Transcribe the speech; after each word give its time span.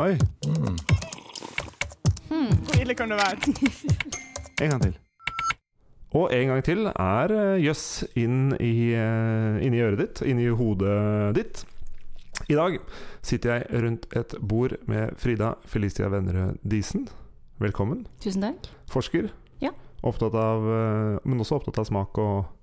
Oi, 0.00 0.16
Hvor 2.28 2.80
ille 2.80 2.94
kan 2.96 3.10
det 3.10 3.18
være? 3.20 3.36
en 4.64 4.70
gang 4.70 4.82
til. 4.82 4.94
Og 6.16 6.32
en 6.34 6.48
gang 6.48 6.64
til 6.64 6.86
er 6.88 7.34
eh, 7.36 7.58
jøss 7.64 7.84
inn 8.18 8.54
i, 8.56 8.72
inn 9.62 9.76
i 9.76 9.82
øret 9.84 10.00
ditt, 10.00 10.22
inni 10.26 10.48
hodet 10.56 11.34
ditt. 11.36 11.64
I 12.50 12.56
dag 12.56 12.78
sitter 13.22 13.58
jeg 13.60 13.82
rundt 13.84 14.08
et 14.16 14.34
bord 14.40 14.72
med 14.88 15.12
Frida 15.20 15.52
Felicia 15.68 16.08
Vennerød 16.10 16.56
Disen. 16.64 17.04
Velkommen. 17.60 18.06
Tusen 18.24 18.42
takk. 18.48 18.70
Forsker. 18.90 19.28
Ja. 19.60 19.70
Opptatt 20.02 20.34
av, 20.34 20.64
eh, 20.64 21.18
men 21.28 21.44
også 21.44 21.60
opptatt 21.60 21.78
av 21.84 21.90
smak 21.92 22.18
og 22.18 22.56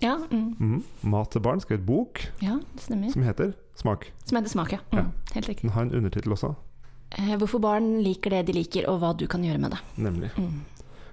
Ja, 0.00 0.14
mm, 0.30 0.54
Mm, 0.62 0.82
mat 1.10 1.32
til 1.34 1.40
barn. 1.42 1.58
Skrevet 1.60 1.82
bok 1.86 2.20
ja, 2.40 2.54
det 2.74 2.82
stemmer. 2.86 3.10
som 3.10 3.22
heter 3.26 3.52
Smak. 3.74 4.12
Som 4.24 4.36
heter 4.38 4.48
Smak, 4.48 4.72
ja. 4.72 4.78
Ja. 4.94 5.02
Mm, 5.02 5.12
helt 5.34 5.48
riktig. 5.48 5.62
Den 5.62 5.70
har 5.74 5.82
en 5.82 5.94
undertittel 5.94 6.32
også, 6.32 6.54
Eh, 6.54 6.67
hvorfor 7.16 7.60
barn 7.62 8.02
liker 8.04 8.30
det 8.30 8.46
de 8.48 8.58
liker, 8.58 8.88
og 8.90 9.00
hva 9.02 9.14
du 9.16 9.26
kan 9.30 9.44
gjøre 9.44 9.60
med 9.62 9.72
det. 9.76 9.80
nemlig. 9.96 10.30
Mm. 10.36 10.64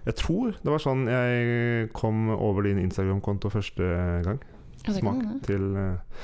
Jeg 0.06 0.16
tror 0.20 0.52
det 0.62 0.70
var 0.70 0.82
sånn 0.84 1.08
jeg 1.10 1.88
kom 1.98 2.28
over 2.36 2.68
din 2.68 2.78
Instagram-konto 2.84 3.50
første 3.50 3.88
gang. 4.26 4.42
Smak 4.86 5.24
til, 5.48 5.64
eh, 5.82 6.20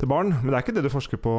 til 0.00 0.10
barn. 0.10 0.32
Men 0.40 0.50
det 0.50 0.56
er 0.58 0.64
ikke 0.64 0.74
det 0.74 0.82
du 0.82 0.90
forsker 0.90 1.20
på 1.22 1.34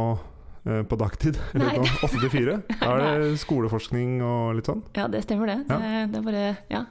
eh, 0.63 0.84
på 0.88 0.95
dagtid? 0.95 1.35
Eller 1.54 1.67
Nei. 1.67 1.76
sånn, 1.81 2.07
8 2.07 2.21
til 2.21 2.31
4? 2.31 2.55
Da 2.80 2.94
er 2.95 3.26
det 3.26 3.34
skoleforskning 3.44 4.21
og 4.23 4.55
litt 4.55 4.71
sånn. 4.71 4.85
Ja, 4.95 5.09
det 5.12 5.26
stemmer 5.26 5.52
det. 5.52 5.57
Ja. 5.68 5.82
Det, 5.82 6.05
det 6.13 6.21
er 6.21 6.27
bare 6.29 6.45
ja, 6.71 6.85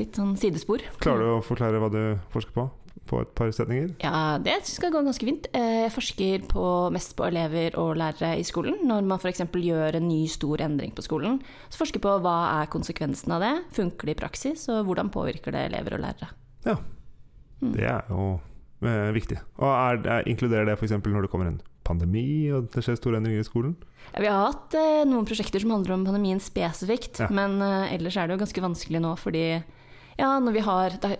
litt 0.00 0.16
sånn 0.16 0.32
sidespor. 0.40 0.86
Klarer 1.04 1.20
du 1.20 1.34
å 1.34 1.44
forklare 1.44 1.82
hva 1.82 1.92
du 1.92 2.00
forsker 2.32 2.56
på? 2.56 2.68
På 3.04 3.18
et 3.20 3.32
par 3.36 3.50
setninger? 3.52 3.90
Ja, 4.00 4.38
det 4.40 4.54
skal 4.64 4.92
gå 4.94 5.02
ganske 5.04 5.26
fint. 5.28 5.46
Eh, 5.52 5.82
Jeg 5.84 5.92
forsker 5.92 6.46
på, 6.48 6.62
mest 6.94 7.12
på 7.18 7.26
elever 7.28 7.76
og 7.76 7.96
lærere 8.00 8.38
i 8.40 8.46
skolen. 8.46 8.78
Når 8.88 9.02
man 9.04 9.18
f.eks. 9.20 9.42
gjør 9.52 9.98
en 9.98 10.08
ny 10.08 10.22
stor 10.32 10.62
endring 10.64 10.94
på 10.96 11.04
skolen, 11.04 11.40
så 11.68 11.82
forsker 11.82 12.00
jeg 12.00 12.06
på 12.06 12.14
hva 12.24 12.36
er 12.62 12.70
konsekvensen 12.72 13.34
av 13.36 13.44
det, 13.44 13.52
funker 13.76 14.08
det 14.08 14.16
i 14.16 14.20
praksis, 14.22 14.64
og 14.72 14.86
hvordan 14.88 15.12
påvirker 15.12 15.52
det 15.52 15.66
elever 15.68 15.98
og 15.98 16.04
lærere. 16.06 16.30
Mm. 17.60 17.72
Det 17.76 17.84
er 17.88 18.08
jo 18.08 18.24
eh, 18.84 19.12
viktig. 19.16 19.38
Og 19.60 19.68
er, 19.70 20.00
er, 20.18 20.28
Inkluderer 20.30 20.66
det 20.68 20.78
f.eks. 20.78 20.96
når 21.04 21.26
det 21.26 21.30
kommer 21.32 21.50
en 21.52 21.60
pandemi 21.84 22.48
og 22.56 22.70
det 22.72 22.80
skjer 22.84 22.96
store 22.96 23.20
endringer 23.20 23.44
i 23.44 23.46
skolen? 23.46 23.76
Ja, 24.14 24.20
Vi 24.24 24.30
har 24.32 24.46
hatt 24.48 24.74
eh, 24.80 25.04
noen 25.08 25.28
prosjekter 25.28 25.60
som 25.60 25.74
handler 25.76 25.98
om 25.98 26.06
pandemien 26.08 26.40
spesifikt, 26.40 27.20
Ja. 27.20 27.28
men 27.32 27.60
eh, 27.60 27.94
ellers 27.98 28.16
er 28.16 28.28
det 28.28 28.38
jo 28.38 28.44
ganske 28.46 28.64
vanskelig 28.64 29.04
nå 29.04 29.12
fordi 29.20 29.44
ja, 30.16 30.28
når 30.38 30.52
vi 30.54 30.62
har 30.62 30.94
det, 31.02 31.16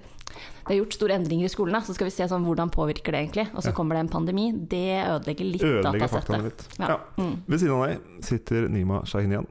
det 0.67 0.73
er 0.75 0.79
gjort 0.85 0.93
store 0.97 1.15
endringer 1.19 1.45
i 1.45 1.53
skolen, 1.53 1.83
så 1.85 1.95
skal 1.95 2.07
vi 2.07 2.11
se 2.11 2.25
sånn, 2.31 2.45
hvordan 2.45 2.71
påvirker 2.73 3.13
det 3.13 3.21
egentlig. 3.29 3.47
Og 3.55 3.63
så 3.63 3.69
Ja. 3.71 3.73
kommer 3.73 3.95
det 3.95 4.01
en 4.01 4.09
pandemi. 4.09 4.53
Det 4.53 5.05
ødelegger 5.07 5.45
litt 5.53 5.63
Ødelegger 5.63 6.09
datasettet. 6.09 6.43
litt. 6.43 6.69
Ja. 6.79 6.87
Ja. 6.89 6.99
Mm. 7.19 7.43
Ved 7.49 7.61
siden 7.61 7.75
av 7.81 7.87
deg 7.89 7.99
sitter 8.25 8.69
Nima 8.69 9.03
Shahinian. 9.05 9.47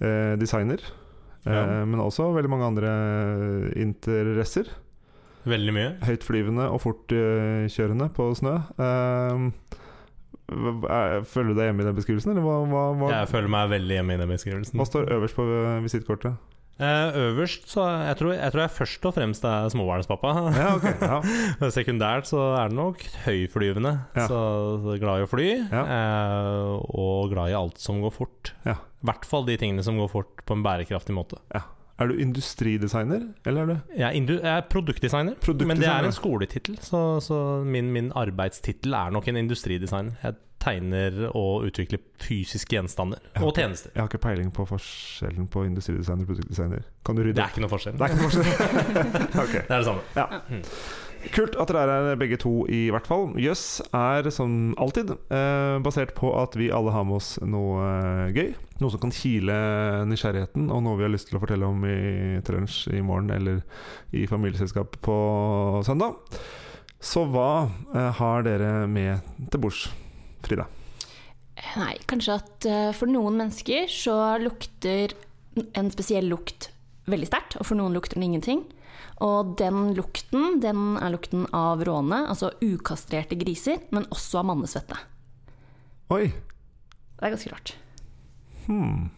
Eh, 0.00 0.36
designer. 0.36 0.78
Eh, 1.46 1.52
Ja. 1.52 1.84
Men 1.84 2.00
også 2.00 2.32
veldig 2.34 2.48
mange 2.48 2.64
andre 2.64 3.72
interesser. 3.76 4.66
Veldig 5.46 5.72
mye. 5.76 5.90
Høytflyvende 6.00 6.70
og 6.72 6.80
fortkjørende 6.80 8.08
på 8.16 8.30
snø. 8.34 8.54
Eh, 8.80 9.50
er- 10.48 11.22
føler 11.24 11.48
du 11.52 11.54
deg 11.54 11.68
hjemme 11.68 11.80
i 11.80 11.84
den 11.84 11.96
beskrivelsen, 11.96 12.30
eller 12.32 12.42
hva, 12.42 12.56
hva, 12.68 12.82
hva, 12.98 13.10
Jeg 13.10 13.28
føler 13.28 13.48
meg 13.48 13.70
veldig 13.70 13.96
hjemme 13.98 14.14
i 14.14 14.16
den 14.16 14.28
beskrivelsen. 14.28 14.74
hva 14.78 14.86
står 14.86 15.08
øverst 15.10 15.34
på 15.36 15.44
visittkortet? 15.84 16.36
Eh, 16.74 17.14
øverst 17.28 17.68
så 17.70 17.84
jeg 18.02 18.16
tror, 18.18 18.32
jeg 18.34 18.50
tror 18.50 18.62
jeg 18.64 18.72
først 18.74 19.04
og 19.06 19.14
fremst 19.14 19.44
er 19.46 19.68
småbarnspappa. 19.70 20.32
Ja, 20.56 20.72
okay, 20.74 20.94
Ja. 20.98 21.68
Sekundært 21.76 22.26
så 22.26 22.40
er 22.58 22.72
det 22.72 22.78
nok 22.78 23.04
høyflyvende. 23.26 23.92
Ja. 24.16 24.26
Så 24.26 24.40
så 24.82 24.96
glad 24.98 25.22
i 25.22 25.26
å 25.26 25.30
fly, 25.30 25.46
eh, 25.70 26.72
og 26.98 27.30
glad 27.30 27.52
i 27.52 27.56
alt 27.58 27.78
som 27.82 28.02
går 28.02 28.14
fort. 28.16 28.52
Ja. 28.66 28.80
I 29.04 29.06
hvert 29.10 29.28
fall 29.28 29.46
de 29.46 29.56
tingene 29.60 29.84
som 29.86 30.00
går 30.00 30.10
fort 30.10 30.42
på 30.48 30.56
en 30.58 30.64
bærekraftig 30.66 31.14
måte. 31.14 31.38
Er 31.94 32.10
du 32.10 32.18
industridesigner, 32.18 33.28
eller 33.46 33.60
er 33.62 33.66
du 33.70 33.74
Jeg 33.94 34.08
er, 34.08 34.32
jeg 34.42 34.56
er 34.56 34.64
produktdesigner, 34.66 35.36
Produktdesigner. 35.38 35.74
men 35.76 35.78
det 35.84 35.90
er 35.92 36.08
en 36.08 36.16
skoletittel. 36.16 36.78
Så, 36.82 37.20
så 37.22 37.62
min, 37.62 37.92
min 37.94 38.10
arbeidstittel 38.18 38.96
er 38.98 39.14
nok 39.14 39.28
en 39.30 39.38
industridesigner. 39.38 40.16
Jeg 40.24 40.34
tegner 40.64 41.24
og 41.30 41.68
utvikler 41.68 42.02
fysiske 42.24 42.76
gjenstander 42.76 43.22
og 43.40 43.54
tjenester. 43.54 43.92
Jeg 43.94 44.02
har 44.02 44.10
ikke 44.10 44.22
peiling 44.24 44.50
på 44.54 44.66
forskjellen 44.68 45.48
på 45.52 45.64
industridesigner 45.68 46.24
og 46.24 46.32
produktdesigner. 46.32 46.84
Kan 47.04 47.18
du 47.18 47.24
rydde 47.24 47.38
Det 47.38 47.46
er 47.46 47.54
ikke 47.54 47.64
noe 47.64 47.72
forskjell. 47.72 47.98
Det 48.00 48.10
er 48.10 48.22
forskjell. 48.22 48.52
okay. 49.44 49.64
Det 49.64 49.70
er 49.70 49.76
det 49.76 49.88
samme. 49.90 50.06
Ja. 50.16 50.28
Kult 51.32 51.54
at 51.56 51.70
dere 51.72 51.94
er 52.12 52.18
begge 52.20 52.36
to, 52.40 52.52
i 52.68 52.88
hvert 52.92 53.06
fall. 53.08 53.30
Jøss 53.40 53.80
er 53.96 54.28
som 54.34 54.74
alltid 54.80 55.14
eh, 55.32 55.78
basert 55.84 56.12
på 56.18 56.34
at 56.36 56.56
vi 56.58 56.68
alle 56.74 56.92
har 56.92 57.06
med 57.08 57.16
oss 57.16 57.30
noe 57.40 57.86
eh, 57.86 58.34
gøy. 58.36 58.50
Noe 58.82 58.92
som 58.92 59.00
kan 59.00 59.14
kile 59.14 59.56
nysgjerrigheten, 60.10 60.68
og 60.68 60.84
noe 60.84 60.98
vi 60.98 61.06
har 61.06 61.14
lyst 61.14 61.30
til 61.30 61.38
å 61.38 61.42
fortelle 61.44 61.68
om 61.70 61.86
i 61.88 62.42
Trunsj 62.44 62.90
i 62.98 63.02
morgen 63.06 63.32
eller 63.32 63.62
i 64.12 64.26
familieselskap 64.28 64.98
på 65.04 65.18
søndag. 65.86 66.18
Så 67.04 67.24
hva 67.30 67.68
eh, 67.94 68.10
har 68.20 68.44
dere 68.44 68.88
med 68.90 69.24
til 69.52 69.64
bords, 69.64 69.86
Frida? 70.44 70.68
Nei, 71.78 71.94
kanskje 72.10 72.38
at 72.38 72.66
eh, 72.68 72.90
for 72.96 73.10
noen 73.10 73.38
mennesker 73.38 73.88
så 73.90 74.36
lukter 74.42 75.14
en 75.54 75.90
spesiell 75.94 76.26
lukt 76.30 76.70
veldig 77.10 77.28
sterkt, 77.28 77.58
og 77.60 77.68
for 77.68 77.78
noen 77.78 77.94
lukter 77.94 78.18
den 78.18 78.28
ingenting. 78.28 78.64
Og 79.22 79.54
den 79.60 79.92
lukten, 79.94 80.58
den 80.62 80.96
er 80.98 81.12
lukten 81.14 81.46
av 81.54 81.84
råne, 81.86 82.24
altså 82.30 82.50
ukastrerte 82.64 83.38
griser, 83.38 83.84
men 83.94 84.08
også 84.14 84.40
av 84.42 84.48
mannesvette. 84.50 84.98
Oi! 86.14 86.26
Det 87.14 87.22
er 87.22 87.34
ganske 87.36 87.52
rart. 87.52 87.76
Hmm. 88.66 89.12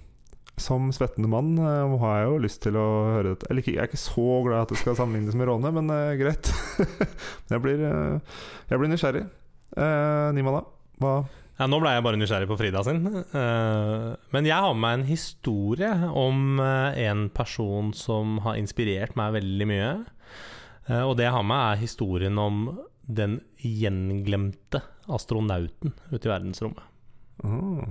Som 0.61 0.89
svettende 0.95 1.29
mann 1.29 1.57
eh, 1.61 1.97
har 2.03 2.21
jeg 2.21 2.29
jo 2.29 2.45
lyst 2.45 2.63
til 2.65 2.77
å 2.81 2.87
høre 3.15 3.35
dette. 3.35 3.49
Eller 3.51 3.65
jeg 3.65 3.81
er 3.81 3.89
ikke 3.89 4.01
så 4.01 4.29
glad 4.45 4.67
at 4.67 4.73
det 4.73 4.81
skal 4.81 4.97
sammenlignes 4.99 5.37
med 5.37 5.49
råne, 5.51 5.73
men 5.75 5.93
uh, 5.93 6.15
greit. 6.21 6.53
jeg, 7.53 7.61
blir, 7.65 7.83
uh, 7.83 8.39
jeg 8.71 8.81
blir 8.81 8.93
nysgjerrig. 8.93 9.27
Uh, 9.77 10.33
Nima, 10.37 10.59
da? 10.61 10.76
Hva? 11.03 11.17
Ja, 11.57 11.65
nå 11.73 11.79
ble 11.81 11.95
jeg 11.95 12.05
bare 12.05 12.19
nysgjerrig 12.21 12.49
på 12.51 12.57
Frida 12.61 12.83
sin. 12.85 13.07
Eh, 13.09 14.09
men 14.35 14.45
jeg 14.49 14.57
har 14.61 14.75
med 14.77 14.83
meg 14.83 14.99
en 14.99 15.07
historie 15.09 15.89
om 16.13 16.61
eh, 16.61 16.99
en 17.09 17.27
person 17.33 17.95
som 17.97 18.39
har 18.45 18.59
inspirert 18.61 19.17
meg 19.17 19.33
veldig 19.39 19.69
mye. 19.71 19.93
Eh, 20.91 21.01
og 21.01 21.15
det 21.17 21.25
jeg 21.29 21.33
har 21.37 21.47
med, 21.49 21.63
er 21.73 21.81
historien 21.81 22.37
om 22.43 22.61
den 23.07 23.39
gjenglemte 23.63 24.83
astronauten 25.09 25.95
ute 26.11 26.27
i 26.27 26.33
verdensrommet. 26.33 26.85
Ah, 27.47 27.87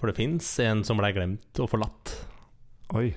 For 0.00 0.10
det 0.10 0.18
fins 0.18 0.50
en 0.64 0.84
som 0.84 1.00
blei 1.00 1.12
glemt 1.16 1.60
og 1.64 1.70
forlatt. 1.72 2.12
oi. 2.98 3.12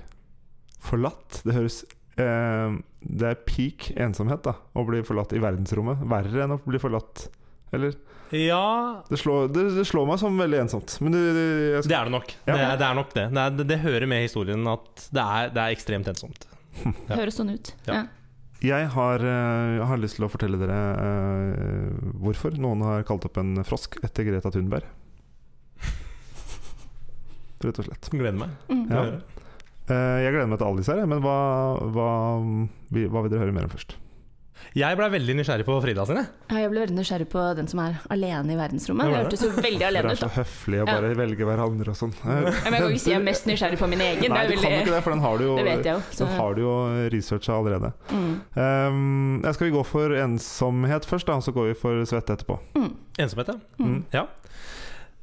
Forlatt? 0.82 1.42
Det 1.46 1.54
høres 1.54 1.76
eh, 2.18 2.72
Det 3.04 3.28
er 3.28 3.44
peak 3.46 3.92
ensomhet, 4.02 4.40
da. 4.48 4.56
Å 4.74 4.82
bli 4.88 5.04
forlatt 5.06 5.36
i 5.36 5.42
verdensrommet. 5.42 6.00
Verre 6.10 6.42
enn 6.46 6.56
å 6.56 6.60
bli 6.64 6.80
forlatt. 6.82 7.28
Eller? 7.76 7.94
Ja, 8.32 9.04
Det 9.08 9.18
slår, 9.20 9.48
det, 9.52 9.66
det 9.76 9.84
slår 9.84 10.06
meg 10.08 10.20
som 10.22 10.38
veldig 10.40 10.62
ensomt. 10.62 10.94
Men 11.04 11.12
det, 11.12 11.20
det, 11.36 11.44
skal... 11.82 11.90
det 11.90 11.98
er 11.98 12.08
det 12.08 12.14
nok. 12.14 12.32
Ja. 12.46 12.54
Det, 12.54 12.62
er, 12.62 12.78
det 12.80 12.86
er 12.86 12.96
nok 12.96 13.12
det. 13.12 13.26
Det, 13.28 13.44
er, 13.44 13.54
det, 13.58 13.66
det 13.68 13.78
hører 13.82 14.08
med 14.08 14.24
historien 14.24 14.72
at 14.72 15.04
det 15.12 15.26
er, 15.36 15.52
det 15.52 15.64
er 15.66 15.76
ekstremt 15.76 16.08
ensomt. 16.12 16.48
Ja. 16.82 17.18
Høres 17.18 17.36
sånn 17.36 17.52
ut. 17.52 17.74
Ja. 17.84 17.98
Ja. 17.98 18.06
jeg 18.64 18.88
har, 18.94 19.26
eh, 19.28 19.74
jeg 19.76 19.88
har 19.90 20.00
lyst 20.00 20.16
til 20.16 20.24
å 20.24 20.30
fortelle 20.32 20.56
dere 20.60 20.78
uh, 20.96 22.08
hvorfor 22.24 22.56
noen 22.56 22.84
har 22.86 23.04
kalt 23.08 23.26
opp 23.28 23.36
en 23.42 23.60
frosk 23.68 23.98
etter 24.00 24.24
Greta 24.30 24.52
Thunberg. 24.54 24.88
Rett 27.66 27.82
og 27.84 27.90
slett. 27.90 28.08
Gleder 28.14 28.40
meg. 28.40 28.56
Mm. 28.72 28.86
Ja. 28.88 29.04
Uh. 29.04 29.42
Eh, 29.90 30.18
jeg 30.22 30.32
gleder 30.32 30.48
meg 30.48 30.60
til 30.60 30.68
alle 30.68 30.80
disse 30.80 30.94
her, 30.94 31.08
men 31.10 31.20
hva, 31.24 31.36
hva, 31.92 32.08
hva 32.38 33.24
vil 33.24 33.32
dere 33.32 33.42
høre 33.42 33.54
mer 33.56 33.66
om 33.66 33.72
først? 33.72 33.96
Jeg 34.72 34.96
ble 34.96 35.06
veldig 35.12 35.34
nysgjerrig 35.36 35.66
på 35.68 35.74
Frida 35.84 36.04
sine. 36.08 36.22
Ja, 36.48 36.62
Jeg 36.62 36.70
ble 36.72 36.80
veldig 36.86 36.96
nysgjerrig 36.96 37.26
på 37.32 37.42
den 37.58 37.66
som 37.68 37.82
er 37.82 37.98
alene 38.14 38.54
i 38.54 38.56
verdensrommet. 38.56 39.10
Det 39.10 39.18
hørtes 39.18 39.42
jo 39.44 39.50
veldig 39.52 39.84
alene 39.84 39.92
Dere 39.92 40.14
alene 40.14 40.16
er 40.16 40.20
så 40.22 40.30
høflige 40.38 40.84
og 40.84 40.88
bare 40.88 41.10
velger 41.18 41.48
hverandre 41.50 41.92
og 41.92 41.98
sånn. 41.98 42.14
Ja, 42.22 42.36
Men 42.40 42.48
jeg 42.48 42.72
kan 42.72 42.86
ikke 42.86 43.02
si 43.02 43.12
jeg 43.12 43.18
er 43.18 43.26
mest 43.26 43.48
nysgjerrig 43.50 43.80
på 43.82 43.88
min 43.92 44.04
egen. 44.06 44.32
Nei, 44.32 44.44
det, 44.48 44.56
du 44.56 44.62
er 44.62 44.64
kan 44.64 44.72
jo 44.72 44.78
ikke 44.86 44.94
det, 44.94 45.02
for 45.04 45.16
den 45.16 45.24
har 45.26 45.42
du 45.42 45.44
jo, 45.44 45.56
jo. 45.60 45.96
Den 46.22 46.32
har 46.38 46.56
du 46.56 46.62
jo 46.62 46.76
researcha 47.12 47.58
allerede. 47.58 47.92
Mm. 48.12 48.30
Um, 48.56 49.42
ja, 49.44 49.52
skal 49.58 49.68
vi 49.68 49.74
gå 49.76 49.84
for 49.90 50.16
ensomhet 50.22 51.08
først, 51.10 51.28
da, 51.28 51.36
så 51.44 51.52
går 51.52 51.68
vi 51.72 51.76
for 51.82 52.08
svette 52.08 52.38
etterpå. 52.38 52.56
Mm. 52.78 52.88
Ensomhet, 53.26 53.52
ja. 53.52 53.84
Mm. 53.84 54.00
Ja. 54.16 54.24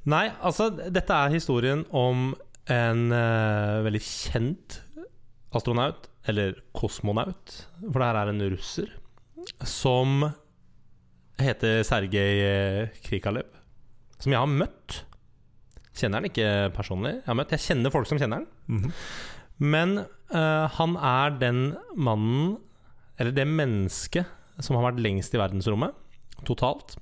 Nei, 0.10 0.28
altså, 0.46 0.70
dette 0.78 1.18
er 1.26 1.34
historien 1.34 1.88
om 1.90 2.36
en 2.70 3.04
uh, 3.10 3.82
veldig 3.88 4.06
kjent 4.06 4.80
astronaut, 5.58 6.06
eller 6.30 6.60
kosmonaut, 6.78 7.64
for 7.82 7.98
det 7.98 8.08
her 8.12 8.20
er 8.22 8.30
en 8.30 8.50
russer, 8.54 8.92
som 9.66 10.24
heter 11.40 11.84
Sergej 11.88 12.42
eh, 12.46 13.02
Krikalev. 13.06 13.48
Som 14.20 14.34
jeg 14.36 14.42
har 14.42 14.52
møtt. 14.52 15.02
Kjenner 15.96 16.20
han 16.22 16.30
ikke 16.30 16.48
personlig. 16.76 17.18
Jeg, 17.20 17.28
har 17.28 17.38
møtt. 17.40 17.54
jeg 17.56 17.66
kjenner 17.66 17.94
folk 17.94 18.10
som 18.10 18.20
kjenner 18.20 18.42
han. 18.44 18.50
Mhm. 18.68 18.96
Men 19.60 19.98
uh, 20.32 20.72
han 20.72 20.94
er 20.96 21.34
den 21.36 21.58
mannen, 22.00 22.54
eller 23.20 23.34
det 23.36 23.44
mennesket, 23.44 24.30
som 24.64 24.78
har 24.78 24.86
vært 24.86 25.02
lengst 25.04 25.36
i 25.36 25.42
verdensrommet 25.42 25.98
totalt. 26.48 26.96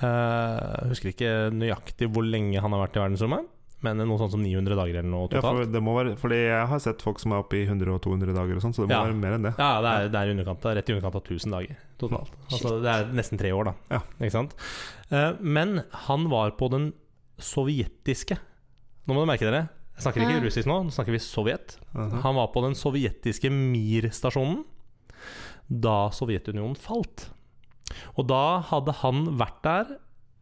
Uh, 0.00 0.82
Jeg 0.82 0.90
husker 0.90 1.12
ikke 1.12 1.30
nøyaktig 1.54 2.08
hvor 2.10 2.26
lenge 2.26 2.58
han 2.58 2.74
har 2.74 2.82
vært 2.82 2.98
i 2.98 3.02
verdensrommet, 3.04 3.46
men 3.84 4.00
noe 4.00 4.16
sånt 4.20 4.32
som 4.32 4.40
900 4.42 4.76
dager 4.78 4.96
eller 5.00 5.10
noe 5.12 5.26
Ja, 5.28 5.36
totalt. 5.36 5.58
for 5.60 5.72
det 5.74 5.82
må 5.84 5.94
være 5.98 6.14
Fordi 6.20 6.38
jeg 6.40 6.66
har 6.70 6.80
sett 6.82 7.02
folk 7.04 7.20
som 7.22 7.34
er 7.36 7.42
oppe 7.44 7.58
i 7.60 7.66
100 7.68 7.92
og 7.94 8.00
200 8.06 8.32
dager 8.34 8.56
og 8.58 8.64
sånn, 8.64 8.74
så 8.74 8.82
det 8.84 8.88
må 8.90 8.96
Ja. 8.96 9.04
være 9.04 9.18
mer 9.20 9.36
enn 9.36 9.46
det. 9.48 9.54
Ja, 9.60 9.70
det 9.84 9.92
er, 9.92 10.08
det 10.14 10.20
er 10.22 10.32
underkant 10.34 10.64
rett 10.64 10.88
i 10.90 10.96
underkant 10.96 11.18
av 11.20 11.22
1000 11.24 11.54
dager 11.54 11.76
totalt. 12.00 12.32
Altså, 12.52 12.74
det 12.82 12.90
er 12.94 13.12
nesten 13.14 13.38
tre 13.40 13.52
år, 13.54 13.64
da. 13.70 13.74
Ja. 13.90 14.00
Ikke 14.20 14.32
sant? 14.34 14.54
Eh, 15.10 15.32
men 15.40 15.82
han 16.08 16.28
var 16.32 16.50
på 16.58 16.70
den 16.72 16.92
sovjetiske 17.38 18.38
Nå 19.06 19.12
må 19.12 19.20
du 19.24 19.28
merke 19.28 19.44
dere. 19.44 19.66
Jeg 19.98 20.02
snakker 20.06 20.24
ikke 20.24 20.42
russisk 20.46 20.66
nå, 20.66 20.76
nå 20.86 20.90
snakker 20.94 21.12
vi 21.14 21.18
Sovjet. 21.22 21.74
Han 21.94 22.34
var 22.38 22.48
på 22.54 22.62
den 22.64 22.72
sovjetiske 22.74 23.50
Mir-stasjonen 23.52 24.64
da 25.68 26.08
Sovjetunionen 26.10 26.74
falt. 26.80 27.28
Og 28.18 28.26
da 28.26 28.60
hadde 28.72 28.94
han 29.04 29.20
vært 29.38 29.60
der 29.62 29.92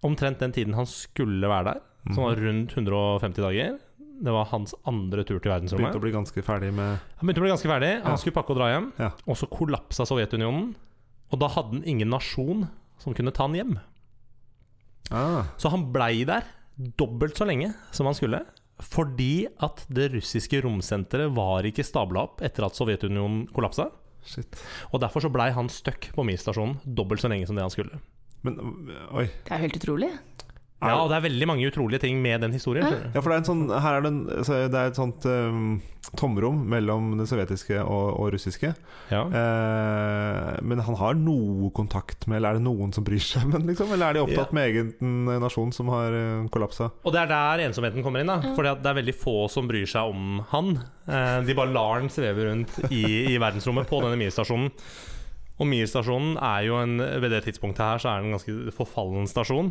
omtrent 0.06 0.40
den 0.42 0.54
tiden 0.54 0.74
han 0.78 0.86
skulle 0.88 1.50
være 1.50 1.72
der, 1.72 1.82
som 2.10 2.25
var 2.25 2.37
rundt 2.43 2.72
150 2.76 3.43
dager. 3.44 3.78
Det 4.22 4.31
var 4.34 4.44
hans 4.52 4.75
andre 4.87 5.25
tur 5.25 5.38
til 5.38 5.50
Begynte 5.50 5.52
verdensrommet. 5.54 5.96
å 5.99 6.02
bli 6.02 6.12
ganske 6.14 6.43
ferdig 6.46 6.72
med 6.75 6.99
Han 7.19 7.26
begynte 7.26 7.43
å 7.43 7.46
bli 7.46 7.50
ganske 7.54 7.70
ferdig. 7.70 7.93
Ja. 7.99 8.04
Han 8.08 8.19
skulle 8.19 8.37
pakke 8.37 8.54
og 8.54 8.58
dra 8.60 8.69
hjem. 8.70 8.93
Ja. 8.99 9.10
Og 9.26 9.38
så 9.40 9.49
kollapsa 9.50 10.06
Sovjetunionen. 10.06 10.75
Og 11.32 11.40
da 11.40 11.49
hadde 11.49 11.78
han 11.81 11.84
ingen 11.88 12.10
nasjon 12.12 12.69
som 13.02 13.14
kunne 13.19 13.32
ta 13.34 13.46
han 13.49 13.54
hjem. 13.58 13.72
ah, 15.10 15.44
Så 15.58 15.70
han 15.72 15.88
blei 15.94 16.25
der 16.28 16.44
dobbelt 16.99 17.37
så 17.38 17.46
lenge 17.49 17.72
som 17.94 18.06
han 18.08 18.14
skulle. 18.19 18.43
Fordi 18.82 19.46
at 19.62 19.84
det 19.93 20.10
russiske 20.14 20.62
romsenteret 20.64 21.32
var 21.34 21.62
ikke 21.69 21.84
stabla 21.87 22.25
opp 22.28 22.43
etter 22.43 22.66
at 22.66 22.75
Sovjetunionen 22.78 23.46
kollapsa. 23.55 23.90
Shit. 24.26 24.55
Og 24.94 25.00
derfor 25.02 25.25
så 25.25 25.31
blei 25.34 25.50
han 25.55 25.69
stuck 25.72 26.12
på 26.14 26.22
Mir-stasjonen 26.26 26.78
dobbelt 26.87 27.22
så 27.22 27.31
lenge 27.31 27.46
som 27.48 27.58
det 27.58 27.64
han 27.66 27.75
skulle. 27.75 27.98
Men 28.46 28.58
oi. 29.14 29.26
Det 29.46 29.50
er 29.50 29.58
jo 29.58 29.66
helt 29.66 29.78
utrolig. 29.82 30.10
Ja, 30.82 30.99
og 31.02 31.11
det 31.12 31.17
er 31.20 31.25
veldig 31.29 31.46
mange 31.46 31.69
utrolige 31.70 32.02
ting 32.02 32.19
med 32.23 32.43
den 32.43 32.52
historien. 32.56 32.87
Ja, 33.14 33.20
for 33.20 33.31
det 33.31 33.37
er, 33.37 33.43
en 33.43 33.49
sånn, 33.49 33.64
her 33.70 33.99
er 33.99 34.05
det, 34.05 34.11
en, 34.12 34.23
det 34.73 34.81
er 34.81 34.90
et 34.90 34.99
sånt 34.99 35.26
um, 35.31 35.69
tomrom 36.19 36.58
mellom 36.73 37.12
det 37.20 37.29
sovjetiske 37.31 37.79
og, 37.84 38.08
og 38.19 38.32
russiske. 38.34 38.73
Ja. 39.12 39.23
Uh, 39.31 40.56
men 40.67 40.82
han 40.82 40.99
har 40.99 41.14
noe 41.19 41.70
kontakt 41.76 42.26
med 42.31 42.38
Eller 42.40 42.55
er 42.55 42.58
det 42.58 42.64
noen 42.67 42.93
som 42.94 43.05
bryr 43.06 43.23
seg? 43.23 43.46
Men, 43.52 43.67
liksom, 43.69 43.93
eller 43.94 44.11
er 44.11 44.19
de 44.19 44.25
opptatt 44.25 44.50
Ja. 44.52 44.56
med 44.58 44.70
egen 44.70 45.31
nasjon 45.43 45.73
som 45.76 45.90
har 45.93 46.17
uh, 46.17 46.49
kollapsa? 46.52 46.90
Og 47.05 47.14
det 47.14 47.23
er 47.23 47.31
der 47.31 47.64
ensomheten 47.69 48.05
kommer 48.05 48.25
inn. 48.25 48.32
da 48.32 48.55
Fordi 48.56 48.75
det 48.82 48.90
er 48.93 48.99
veldig 49.02 49.17
få 49.19 49.37
som 49.52 49.70
bryr 49.70 49.87
seg 49.88 50.11
om 50.12 50.43
han. 50.52 50.75
Uh, 51.06 51.38
de 51.46 51.56
bare 51.58 51.73
lar 51.75 52.00
han 52.00 52.11
sveve 52.12 52.49
rundt 52.50 52.79
i, 52.90 53.05
i 53.32 53.38
verdensrommet 53.43 53.88
på 53.90 54.02
denne 54.05 54.19
Mir-stasjonen. 54.20 54.73
Og 55.61 55.69
Mir-stasjonen 55.69 56.37
er 56.43 56.67
jo 56.67 56.79
en 56.81 56.96
Ved 56.99 57.31
det 57.31 57.44
tidspunktet 57.46 57.84
her 57.84 58.02
så 58.02 58.11
er 58.12 58.23
den 58.23 58.32
en 58.32 58.38
ganske 58.38 58.75
forfallen 58.75 59.29
stasjon. 59.31 59.70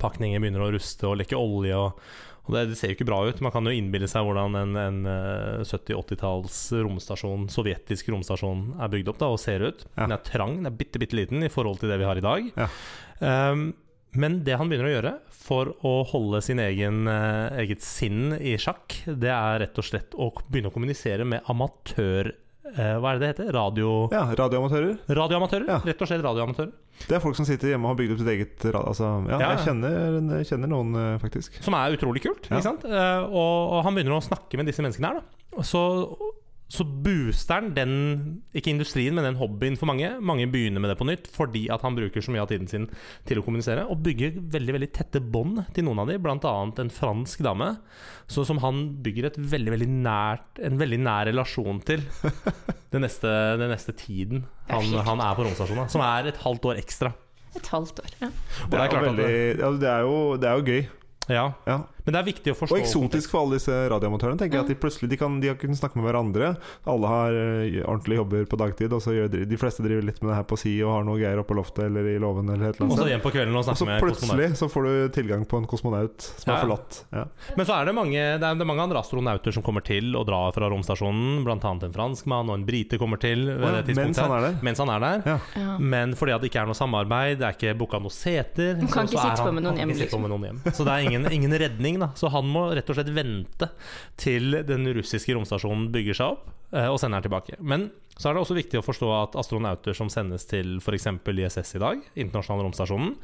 Pakninger 0.00 0.42
begynner 0.42 0.66
å 0.66 0.72
ruste 0.74 1.08
og 1.08 1.18
lekke 1.20 1.38
olje. 1.38 1.78
Og, 1.78 2.02
og 2.46 2.54
det, 2.54 2.66
det 2.72 2.78
ser 2.78 2.92
jo 2.92 2.98
ikke 2.98 3.08
bra 3.08 3.22
ut. 3.26 3.40
Man 3.44 3.54
kan 3.54 3.66
jo 3.66 3.74
innbille 3.74 4.10
seg 4.10 4.26
hvordan 4.26 4.58
en, 4.60 4.76
en 4.80 5.00
eh, 5.12 5.64
70-80-talls 5.66 6.60
romstasjon, 6.84 7.48
sovjetisk 7.52 8.12
romstasjon 8.14 8.68
er 8.80 8.92
bygd 8.92 9.10
opp 9.12 9.22
da 9.22 9.32
og 9.34 9.42
ser 9.42 9.66
ut. 9.66 9.88
Ja. 9.94 10.04
Den 10.04 10.18
er 10.18 10.28
trang, 10.28 10.60
den 10.60 10.70
er 10.70 10.78
bitte, 10.78 11.02
bitte 11.02 11.18
liten 11.18 11.46
i 11.46 11.52
forhold 11.52 11.82
til 11.82 11.92
det 11.92 12.00
vi 12.02 12.08
har 12.08 12.20
i 12.20 12.24
dag. 12.26 12.54
Ja. 12.56 12.70
Um, 13.18 13.68
men 14.16 14.40
det 14.46 14.56
han 14.56 14.70
begynner 14.70 14.88
å 14.88 14.94
gjøre 14.94 15.12
for 15.46 15.74
å 15.86 15.92
holde 16.08 16.40
sin 16.44 16.60
egen, 16.62 17.04
eh, 17.10 17.60
eget 17.62 17.84
sinn 17.84 18.32
i 18.38 18.56
sjakk, 18.60 19.02
det 19.06 19.30
er 19.32 19.60
rett 19.62 19.78
og 19.78 19.86
slett 19.86 20.16
å 20.16 20.30
begynne 20.48 20.72
å 20.72 20.74
kommunisere 20.74 21.28
med 21.28 21.46
amatør... 21.52 22.32
eh, 22.76 22.94
hva 23.00 23.10
er 23.12 23.18
det 23.18 23.22
det 23.24 23.30
heter? 23.34 23.52
Radio... 23.56 23.92
Ja, 24.12 24.22
radioamatører. 24.38 24.96
Radioamatører. 25.18 25.66
Ja. 25.70 25.78
Rett 25.84 26.02
og 26.04 26.10
slett 26.10 26.24
radioamatører. 26.24 26.72
Det 27.06 27.16
er 27.18 27.20
folk 27.20 27.36
som 27.36 27.44
sitter 27.48 27.72
hjemme 27.74 27.88
og 27.88 27.94
har 27.94 27.98
bygd 28.00 28.14
opp 28.14 28.20
sitt 28.22 28.32
eget 28.32 28.64
radio. 28.70 28.86
altså, 28.92 29.10
ja, 29.28 29.38
Ja. 29.42 29.50
Jeg 29.56 29.64
kjenner, 29.66 30.44
kjenner 30.48 30.72
noen, 30.72 30.94
eh, 30.96 31.18
faktisk. 31.22 31.58
Som 31.64 31.74
er 31.76 31.96
utrolig 31.96 32.22
kult. 32.24 32.48
Ikke 32.48 32.62
sant? 32.64 32.84
Eh, 32.88 33.22
og, 33.26 33.56
og 33.76 33.84
han 33.84 33.96
begynner 33.98 34.16
å 34.16 34.24
snakke 34.24 34.56
med 34.60 34.70
disse 34.70 34.84
menneskene 34.84 35.12
her. 35.12 35.20
Da. 35.20 35.64
Så, 35.66 35.82
så 36.66 36.82
booster 36.82 37.60
han 37.60 37.68
den, 37.76 37.92
ikke 38.56 38.72
industrien, 38.72 39.14
men 39.14 39.22
den 39.28 39.38
hobbyen 39.38 39.76
for 39.78 39.86
mange. 39.86 40.08
Mange 40.18 40.48
begynner 40.50 40.82
med 40.82 40.90
det 40.90 40.98
på 40.98 41.06
nytt 41.06 41.28
fordi 41.30 41.66
at 41.70 41.84
han 41.86 41.94
bruker 41.94 42.24
så 42.24 42.32
mye 42.34 42.42
av 42.42 42.50
tiden 42.50 42.66
sin 42.70 42.88
til 43.28 43.38
å 43.38 43.44
kommunisere. 43.46 43.84
Og 43.86 44.02
bygger 44.02 44.40
veldig 44.56 44.74
veldig 44.74 44.88
tette 44.96 45.22
bånd 45.22 45.62
til 45.76 45.86
noen 45.86 46.02
av 46.02 46.10
dem, 46.10 46.24
bl.a. 46.24 46.54
en 46.66 46.92
fransk 46.92 47.44
dame. 47.46 47.70
Så 48.26 48.42
som 48.48 48.58
han 48.64 48.82
bygger 49.04 49.30
et 49.30 49.38
veldig, 49.38 49.76
veldig 49.76 49.90
nært, 49.94 50.62
en 50.66 50.80
veldig 50.82 51.00
nær 51.06 51.30
relasjon 51.30 51.78
til 51.86 52.02
den 52.94 53.06
neste, 53.06 53.30
den 53.62 53.70
neste 53.70 53.94
tiden 53.94 54.46
han, 54.66 54.90
han 55.06 55.22
er 55.22 55.38
på 55.38 55.46
romstasjonen. 55.46 55.90
Som 55.92 56.02
er 56.02 56.32
et 56.32 56.42
halvt 56.42 56.72
år 56.72 56.82
ekstra. 56.82 57.14
Et 57.56 57.68
halvt 57.72 58.02
år. 58.02 58.16
Ja. 58.24 58.32
Det 58.72 58.80
er, 58.82 59.02
veldig, 59.06 59.28
det 59.80 59.92
er, 59.92 60.00
jo, 60.02 60.16
det 60.40 60.50
er 60.50 60.58
jo 60.58 60.66
gøy. 60.66 60.88
ja. 61.30 61.52
Ja. 61.68 61.84
Men 62.06 62.14
det 62.14 62.20
er 62.22 62.26
viktig 62.30 62.52
å 62.52 62.56
forstå 62.56 62.76
Og 62.76 62.80
eksotisk 62.84 63.30
for 63.34 63.42
alle 63.42 63.58
disse 63.58 63.74
radioamatørene. 63.90 64.38
Tenker 64.38 64.60
jeg 64.60 64.64
at 64.64 64.68
De 64.70 64.76
plutselig 64.78 65.08
de 65.10 65.16
kan, 65.18 65.40
de 65.42 65.50
kan 65.58 65.74
snakke 65.74 65.98
med 65.98 66.06
hverandre. 66.06 66.52
Alle 66.86 67.06
har 67.10 67.34
eh, 67.34 67.80
ordentlige 67.82 68.20
jobber 68.22 68.44
på 68.46 68.58
dagtid, 68.62 68.92
og 68.94 69.02
så 69.02 69.10
gjør 69.16 69.28
de, 69.32 69.44
de 69.50 69.56
fleste 69.58 69.82
driver 69.82 70.06
litt 70.06 70.20
med 70.22 70.30
det 70.30 70.36
her 70.38 70.46
på 70.46 70.58
si 70.60 70.76
og 70.86 70.92
har 70.94 71.04
noe 71.08 71.18
greier 71.18 71.40
oppe 71.42 71.50
på 71.52 71.58
loftet 71.58 71.84
eller 71.88 72.06
i 72.06 72.16
låven. 72.22 72.46
Eller 72.54 72.70
et 72.70 72.78
eller 72.80 72.92
Og 72.94 72.98
så 73.00 73.08
hjem 73.10 73.24
på 73.26 73.32
kvelden 73.34 73.56
og 73.58 73.64
snakke 73.66 73.82
så 73.82 73.88
med 73.90 74.00
kosmonaut. 74.00 74.22
plutselig 74.22 74.60
så 74.62 74.68
får 74.70 74.86
du 74.86 75.08
tilgang 75.18 75.42
på 75.50 75.58
en 75.60 75.66
kosmonaut 75.66 76.20
som 76.22 76.46
Ja. 76.52 76.56
er 76.56 76.62
forlatt. 76.64 77.00
Ja. 77.12 77.24
Men 77.56 77.66
så 77.66 77.74
er 77.80 77.84
det 77.90 77.94
mange, 77.98 78.14
det 78.38 78.46
er, 78.46 78.54
det 78.54 78.62
er 78.62 78.70
mange 78.70 78.82
andre 78.86 79.02
astronauter 79.02 79.52
som 79.58 79.62
kommer 79.66 79.82
til 79.84 80.14
og 80.16 80.26
drar 80.30 80.54
fra 80.54 80.70
romstasjonen. 80.70 81.42
Blant 81.44 81.64
annet 81.66 81.88
en 81.90 81.92
franskmann 81.98 82.48
og 82.50 82.54
en 82.60 82.66
brite 82.66 82.98
kommer 83.02 83.18
til 83.18 83.46
ved 83.50 83.82
det 83.82 83.84
tidspunktet. 83.90 84.06
mens 84.06 84.22
han 84.22 84.30
er 84.38 84.46
der? 84.46 84.58
Mens 84.62 84.78
han 84.78 84.94
er 84.94 85.00
der. 85.00 85.26
Ja. 85.26 85.76
Men 85.82 86.14
fordi 86.14 86.32
at 86.38 86.40
det 86.40 86.52
ikke 86.52 86.62
er 86.62 86.70
noe 86.70 86.78
samarbeid, 86.78 87.38
det 87.42 87.46
er 87.50 87.58
ikke 87.58 87.74
booka 87.82 87.98
noen 87.98 88.14
seter 88.14 88.76
Han 88.78 88.86
kan 88.86 89.06
så- 89.06 89.16
ikke 89.16 89.18
så 89.18 89.26
er 89.26 89.34
sitte 89.34 89.42
på 89.42 89.50
han- 89.50 89.54
med 89.58 89.62
noen 89.66 89.76
kan 89.76 89.82
hjem, 89.82 89.90
ikke 89.96 90.02
sitte 90.06 90.16
på 90.16 90.22
med 90.22 90.30
noen 90.30 90.44
hjem. 90.46 90.58
Så 90.72 90.84
det 90.86 90.92
er 90.94 91.00
ingen, 91.10 91.26
ingen 91.32 91.52
redning. 91.52 91.95
Da 92.02 92.10
Så 92.18 92.30
han 92.32 92.48
må 92.50 92.68
rett 92.76 92.88
og 92.90 92.98
slett 92.98 93.12
vente 93.14 93.68
til 94.20 94.58
den 94.66 94.88
russiske 94.96 95.34
romstasjonen 95.36 95.88
bygger 95.94 96.18
seg 96.18 96.34
opp, 96.34 96.50
eh, 96.72 96.88
og 96.88 96.98
sender 97.00 97.20
den 97.20 97.28
tilbake. 97.28 97.58
Men 97.60 97.88
så 98.16 98.30
er 98.30 98.36
det 98.36 98.42
også 98.44 98.56
viktig 98.56 98.80
å 98.80 98.84
forstå 98.84 99.10
at 99.12 99.38
astronauter 99.40 99.96
som 99.96 100.10
sendes 100.12 100.46
til 100.48 100.78
f.eks. 100.80 101.08
ISS 101.32 101.76
i 101.76 101.82
dag, 101.82 102.04
internasjonale 102.14 102.66
romstasjonen, 102.68 103.16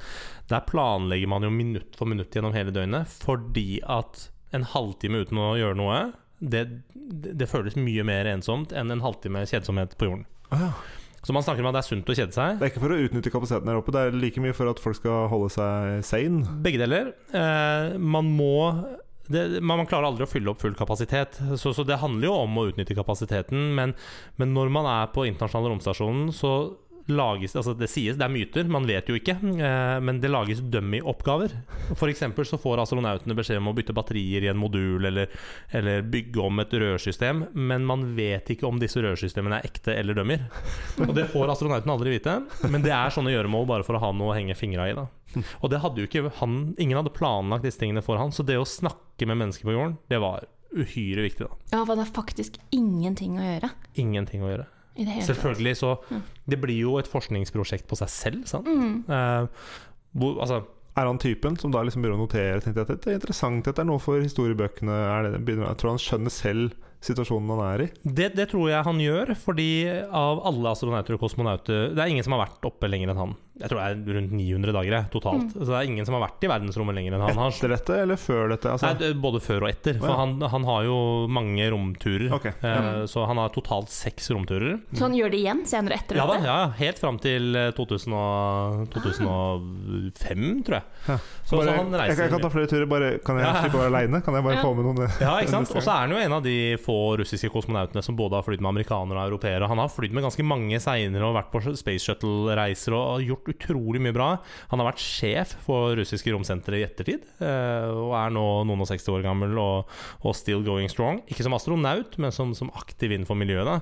der 0.53 0.67
planlegger 0.69 1.31
man 1.33 1.47
jo 1.47 1.53
minutt 1.55 1.97
for 1.97 2.11
minutt 2.11 2.35
gjennom 2.35 2.57
hele 2.57 2.75
døgnet, 2.75 3.09
fordi 3.25 3.81
at 3.89 4.29
en 4.53 4.67
halvtime 4.69 5.23
uten 5.25 5.41
å 5.41 5.55
gjøre 5.57 5.79
noe, 5.81 6.01
det, 6.43 6.67
det, 6.93 7.49
føles 7.49 7.79
mye 7.79 8.05
mer 8.05 8.29
ensomt 8.29 8.75
enn 8.77 8.91
en 8.93 9.05
halvtime 9.05 9.45
kjedsomhet 9.49 9.95
på 9.97 10.11
jorden. 10.11 10.27
Å 10.53 10.61
ja. 10.61 10.73
Så 11.23 11.35
man 11.35 11.45
snakker 11.47 11.63
om 11.63 11.71
at 11.71 11.77
det 11.77 11.85
er 11.85 11.87
sunt 11.87 12.09
å 12.11 12.17
kjede 12.19 12.35
seg. 12.35 12.57
Det 12.59 12.67
er 12.67 12.73
ikke 12.73 12.83
for 12.83 12.95
å 12.95 12.99
utnytte 13.05 13.31
kapasiteten 13.31 13.71
her 13.71 13.79
oppe, 13.79 13.95
det 13.95 14.01
er 14.03 14.17
like 14.19 14.43
mye 14.43 14.57
for 14.57 14.71
at 14.73 14.83
folk 14.83 14.99
skal 14.99 15.29
holde 15.31 15.53
seg 15.55 16.03
sane. 16.07 16.43
Begge 16.65 16.83
deler. 16.83 17.13
Eh, 17.31 17.95
man 18.03 18.31
må 18.35 18.57
det, 19.31 19.63
man, 19.63 19.79
man 19.79 19.87
klarer 19.87 20.09
aldri 20.11 20.27
å 20.27 20.31
fylle 20.31 20.51
opp 20.51 20.63
full 20.65 20.75
kapasitet, 20.77 21.39
så, 21.61 21.71
så 21.71 21.85
det 21.87 22.01
handler 22.03 22.27
jo 22.27 22.39
om 22.43 22.59
å 22.59 22.67
utnytte 22.73 22.97
kapasiteten. 22.99 23.71
Men, 23.79 23.95
men 24.41 24.55
når 24.57 24.73
man 24.75 24.89
er 24.91 25.13
på 25.15 25.27
internasjonale 25.29 25.73
romstasjonen, 25.73 26.33
så 26.35 26.53
lages 27.17 27.57
altså 27.59 27.75
Det 27.79 27.89
sies, 27.91 28.17
det 28.19 28.27
er 28.27 28.33
myter, 28.33 28.69
man 28.73 28.87
vet 28.89 29.09
jo 29.11 29.17
ikke, 29.19 29.37
eh, 29.39 29.97
men 30.05 30.21
det 30.23 30.31
lages 30.33 30.63
dummy-oppgaver. 30.73 31.55
F.eks. 31.97 32.25
så 32.49 32.61
får 32.61 32.85
astronautene 32.85 33.37
beskjed 33.39 33.61
om 33.61 33.71
å 33.73 33.77
bytte 33.77 33.97
batterier 33.97 34.47
i 34.47 34.51
en 34.53 34.61
modul, 34.61 35.05
eller, 35.09 35.33
eller 35.71 36.03
bygge 36.03 36.43
om 36.43 36.63
et 36.63 36.77
rørsystem, 36.83 37.47
men 37.53 37.87
man 37.89 38.07
vet 38.17 38.55
ikke 38.55 38.69
om 38.69 38.81
disse 38.83 39.03
rørsystemene 39.03 39.61
er 39.61 39.71
ekte 39.71 39.97
eller 39.97 40.19
dummier. 40.19 40.47
Og 41.03 41.15
det 41.17 41.29
får 41.33 41.55
astronautene 41.55 41.97
aldri 41.97 42.17
vite, 42.17 42.39
men 42.69 42.85
det 42.85 42.95
er 42.97 43.15
sånne 43.15 43.35
gjøremål 43.35 43.69
bare 43.69 43.87
for 43.87 43.99
å 43.99 44.05
ha 44.07 44.13
noe 44.17 44.33
å 44.33 44.39
henge 44.39 44.59
fingra 44.59 44.91
i. 44.91 44.97
da 44.99 45.09
og 45.63 45.71
det 45.73 45.81
hadde 45.83 46.03
jo 46.03 46.09
ikke 46.09 46.33
han 46.41 46.57
Ingen 46.81 46.99
hadde 46.99 47.15
planlagt 47.17 47.67
disse 47.67 47.81
tingene 47.81 48.03
for 48.05 48.21
han, 48.21 48.33
så 48.35 48.45
det 48.47 48.59
å 48.61 48.69
snakke 48.69 49.29
med 49.29 49.41
mennesker 49.41 49.69
på 49.69 49.77
jorden, 49.77 49.97
det 50.13 50.21
var 50.23 50.47
uhyre 50.73 51.27
viktig. 51.27 51.47
da 51.47 51.77
ja, 51.77 51.83
for 51.85 51.97
det 51.97 52.07
er 52.07 52.15
faktisk 52.17 52.57
ingenting 52.73 53.37
å 53.39 53.45
gjøre 53.45 53.73
Ingenting 54.01 54.45
å 54.45 54.53
gjøre. 54.53 54.69
I 54.97 55.05
det 55.07 55.17
hele. 55.17 55.27
Selvfølgelig 55.27 55.77
så 55.81 55.97
Mm. 56.11 56.23
Det 56.51 56.61
blir 56.61 56.79
jo 56.81 56.99
et 56.99 57.09
forskningsprosjekt 57.09 57.87
på 57.89 57.97
seg 57.97 58.09
selv, 58.09 58.47
sant? 58.47 58.67
Mm. 58.67 59.05
Eh, 59.09 59.47
hvor, 60.13 60.41
altså 60.41 60.63
Er 60.97 61.07
han 61.09 61.19
typen 61.19 61.57
som 61.57 61.73
da 61.73 61.81
liksom 61.83 62.03
begynner 62.03 62.19
å 62.21 62.27
notere? 62.27 62.61
Tenkte 62.61 62.83
jeg 62.83 62.91
at 62.91 63.05
det 63.05 63.13
er 63.15 63.17
interessant, 63.17 63.65
dette 63.65 63.81
er 63.81 63.87
noe 63.89 63.99
for 63.99 64.21
historiebøkene. 64.21 64.93
Er 64.93 65.23
det, 65.31 65.45
begynner, 65.47 65.71
jeg 65.71 65.79
tror 65.81 65.95
han 65.95 66.03
skjønner 66.03 66.31
selv 66.35 66.75
situasjonen 67.03 67.51
han 67.53 67.63
er 67.67 67.83
i. 67.85 67.89
det, 68.03 68.29
det 68.39 68.49
tror 68.53 68.69
jeg 68.71 68.85
han 68.87 69.01
gjør, 69.03 69.35
fordi 69.43 69.69
av 70.09 70.43
alle 70.49 70.71
astronauter 70.73 71.17
og 71.17 71.21
kosmonauter 71.25 71.91
Det 71.97 72.03
er 72.05 72.13
ingen 72.13 72.23
som 72.27 72.37
har 72.37 72.45
vært 72.47 72.69
oppe 72.69 72.89
lenger 72.91 73.11
enn 73.13 73.19
han. 73.19 73.33
Jeg 73.63 73.69
tror 73.69 73.79
det 73.83 73.87
er 73.93 74.15
rundt 74.17 74.33
900 74.33 74.73
dager 74.75 75.05
totalt. 75.13 75.51
Mm. 75.53 75.61
Så 75.61 75.67
det 75.69 75.77
er 75.77 75.89
ingen 75.91 76.07
som 76.09 76.15
har 76.17 76.23
vært 76.25 76.43
i 76.47 76.49
verdensrommet 76.51 76.97
lenger 76.97 77.15
enn 77.19 77.23
han. 77.27 77.41
Etter 77.53 77.71
dette 77.75 77.99
eller 78.07 78.19
før 78.19 78.49
dette? 78.55 78.71
Altså, 78.73 78.93
Nei, 78.97 79.11
både 79.23 79.43
før 79.45 79.67
og 79.67 79.69
etter. 79.69 79.99
For 80.01 80.09
ja. 80.09 80.17
han, 80.23 80.33
han 80.55 80.65
har 80.67 80.87
jo 80.89 80.97
mange 81.31 81.67
romturer. 81.71 82.33
Okay. 82.39 82.55
Eh, 82.65 82.73
ja. 82.73 83.05
Så 83.13 83.27
han 83.29 83.39
har 83.43 83.53
totalt 83.55 83.93
seks 83.93 84.31
romturer. 84.33 84.79
Så 84.97 85.05
han 85.05 85.15
gjør 85.19 85.35
det 85.35 85.43
igjen 85.43 85.61
senere 85.69 85.99
etter 86.01 86.19
Ja 86.19 86.27
dette? 86.31 86.49
ja, 86.49 86.57
ja, 86.65 86.71
helt 86.81 87.03
fram 87.03 87.21
til 87.23 87.55
eh, 87.61 87.71
2000 87.77 88.17
og, 88.19 88.89
2005, 88.97 90.63
tror 90.67 90.79
jeg. 90.79 90.85
Ja. 91.07 91.19
Så, 91.45 91.57
bare, 91.59 91.67
så 91.67 91.77
han 91.77 91.95
reiser 92.01 92.23
jeg 92.25 92.33
kan 92.33 92.43
ta 92.47 92.51
flere 92.53 92.71
turer, 92.71 92.89
bare 92.91 93.13
kan 93.27 93.39
jeg 93.41 93.47
Ja. 93.47 93.53
slippe 93.61 93.79
å 93.79 93.83
være 93.85 93.93
aleine? 93.93 94.23
Kan 94.25 94.35
jeg 94.39 94.45
bare 94.49 94.57
Ja. 94.57 94.63
få 94.65 94.75
med 94.79 94.85
noen? 94.89 95.11
Ja, 95.21 95.37
ikke 95.43 95.55
sant? 95.55 95.71
Og 95.77 95.83
så 95.83 95.91
er 95.93 96.01
han 96.07 96.11
jo 96.17 96.17
en 96.25 96.33
av 96.39 96.43
de 96.43 96.57
få 96.83 96.92
få 96.93 97.17
russiske 97.23 97.49
kosmonautene 97.53 98.03
som 98.05 98.17
både 98.21 98.37
har 98.37 98.45
flydd 98.45 98.61
med 98.61 98.69
amerikanere 98.75 99.23
og 99.25 99.31
europeere. 99.33 99.69
Han 99.71 99.81
har 99.81 99.89
flydd 99.89 100.13
med 100.13 100.27
ganske 100.27 100.45
mange 100.45 100.77
seinere 100.85 101.25
og 101.31 101.37
vært 101.39 101.49
på 101.55 101.63
Space 101.81 102.05
Shuttle-reiser 102.05 102.93
og 102.93 103.05
har 103.15 103.25
gjort 103.31 103.49
utrolig 103.55 104.03
mye 104.05 104.13
bra. 104.17 104.29
Han 104.73 104.83
har 104.83 104.91
vært 104.93 105.01
sjef 105.03 105.57
for 105.65 105.97
russiske 105.97 106.33
romsenteret 106.35 106.83
i 106.83 106.87
ettertid, 106.87 107.25
eh, 107.41 107.89
og 107.89 108.13
er 108.19 108.35
nå 108.37 108.45
noen 108.69 108.85
og 108.85 108.91
60 108.93 109.09
år 109.17 109.25
gammel 109.25 109.57
og, 109.63 109.89
og 110.23 110.37
still 110.37 110.61
going 110.67 110.91
strong. 110.93 111.23
Ikke 111.33 111.47
som 111.47 111.57
astronaut, 111.57 112.19
men 112.21 112.35
som, 112.35 112.53
som 112.59 112.69
aktiv 112.77 113.15
innenfor 113.17 113.39
miljøet. 113.41 113.65
Da. 113.69 113.79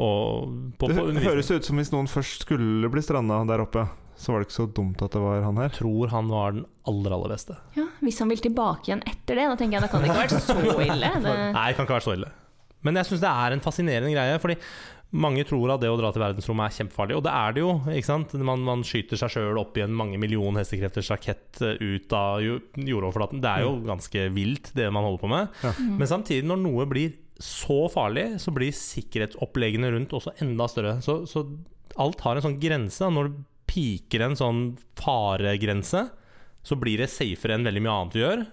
Og 0.00 0.48
på, 0.80 0.88
Det 0.88 0.96
på 0.96 1.04
hø- 1.10 1.26
høres 1.28 1.52
ut 1.52 1.68
som 1.68 1.76
hvis 1.80 1.92
noen 1.94 2.08
først 2.10 2.46
skulle 2.48 2.88
bli 2.92 3.04
stranda 3.04 3.42
der 3.50 3.62
oppe, 3.66 3.84
så 4.16 4.30
var 4.30 4.40
det 4.40 4.46
ikke 4.48 4.60
så 4.60 4.68
dumt 4.70 5.00
at 5.02 5.10
det 5.16 5.20
var 5.20 5.40
han 5.42 5.56
her. 5.58 5.72
tror 5.74 6.12
han 6.12 6.28
var 6.30 6.52
den 6.54 6.64
aller, 6.86 7.14
aller 7.16 7.32
beste. 7.34 7.56
Ja, 7.74 7.88
hvis 8.04 8.20
han 8.22 8.30
vil 8.30 8.38
tilbake 8.44 8.86
igjen 8.92 9.02
etter 9.10 9.40
det, 9.40 9.48
da 9.50 9.56
tenker 9.58 9.80
jeg 9.80 9.82
da 9.82 9.90
kan 9.90 10.04
det 10.04 10.12
ikke 10.12 10.20
ha 10.20 10.26
vært 10.28 10.46
så 10.46 10.86
ille. 10.86 11.10
Det, 11.24 11.32
Nei, 11.56 11.64
det 11.72 11.76
kan 11.80 11.88
ikke 11.88 11.96
være 11.98 12.06
så 12.06 12.14
ille. 12.14 12.30
Men 12.84 13.00
jeg 13.00 13.10
syns 13.10 13.24
det 13.24 13.32
er 13.32 13.54
en 13.54 13.64
fascinerende 13.64 14.12
greie. 14.14 14.36
Fordi 14.42 14.58
mange 15.14 15.44
tror 15.46 15.74
at 15.74 15.82
det 15.82 15.90
å 15.92 15.98
dra 15.98 16.10
til 16.10 16.24
verdensrommet 16.24 16.66
er 16.66 16.76
kjempefarlig, 16.80 17.16
og 17.18 17.22
det 17.26 17.34
er 17.38 17.54
det 17.54 17.62
jo. 17.62 17.74
ikke 17.92 18.08
sant? 18.08 18.32
Man, 18.48 18.64
man 18.66 18.82
skyter 18.86 19.20
seg 19.20 19.30
sjøl 19.36 19.60
opp 19.60 19.76
i 19.78 19.84
en 19.84 19.94
mange 19.94 20.18
million 20.18 20.58
hestekrefters 20.58 21.12
rakett 21.14 21.60
eh, 21.62 21.78
ut 21.78 22.16
av 22.18 22.42
jordoverflaten. 22.42 23.42
Det 23.44 23.52
er 23.52 23.66
jo 23.66 23.76
ganske 23.86 24.26
vilt, 24.34 24.72
det 24.74 24.88
man 24.90 25.06
holder 25.06 25.22
på 25.22 25.30
med. 25.30 25.60
Ja. 25.62 25.74
Men 26.00 26.10
samtidig, 26.10 26.48
når 26.50 26.64
noe 26.64 26.88
blir 26.90 27.14
så 27.42 27.84
farlig, 27.92 28.26
så 28.42 28.54
blir 28.54 28.74
sikkerhetsoppleggene 28.74 29.92
rundt 29.94 30.14
også 30.14 30.34
enda 30.42 30.66
større. 30.70 30.98
Så, 31.04 31.20
så 31.30 31.46
alt 32.02 32.22
har 32.26 32.38
en 32.38 32.48
sånn 32.48 32.60
grense. 32.62 33.02
da. 33.04 33.12
Når 33.14 33.30
det 33.30 33.46
piker 33.70 34.26
en 34.26 34.36
sånn 34.38 34.60
faregrense, 34.98 36.08
så 36.64 36.78
blir 36.80 37.02
det 37.02 37.12
safere 37.12 37.58
enn 37.58 37.66
veldig 37.66 37.82
mye 37.84 37.96
annet 38.00 38.16
vi 38.16 38.22
gjør. 38.24 38.44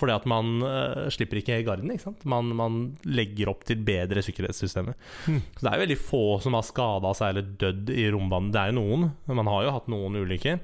Fordi 0.00 0.16
at 0.16 0.26
man 0.30 0.64
uh, 0.64 1.08
slipper 1.12 1.40
ikke 1.40 1.60
garden. 1.66 1.92
Ikke? 1.94 2.14
Man, 2.30 2.54
man 2.56 2.80
legger 3.04 3.52
opp 3.52 3.66
til 3.68 3.82
bedre 3.84 4.24
sikkerhetssystemer. 4.24 4.96
Mm. 5.28 5.42
Så 5.52 5.62
det 5.62 5.70
er 5.70 5.76
jo 5.76 5.84
veldig 5.84 6.00
få 6.00 6.24
som 6.44 6.56
har 6.56 6.66
skada 6.66 7.12
seg 7.18 7.34
eller 7.34 7.54
dødd 7.60 7.92
i 7.92 8.08
rombanen. 8.14 8.50
Det 8.54 8.62
er 8.62 8.72
jo 8.72 8.80
noen, 8.80 9.10
man 9.30 9.52
har 9.52 9.66
jo 9.66 9.76
hatt 9.76 9.92
noen 9.92 10.18
ulykker. 10.22 10.60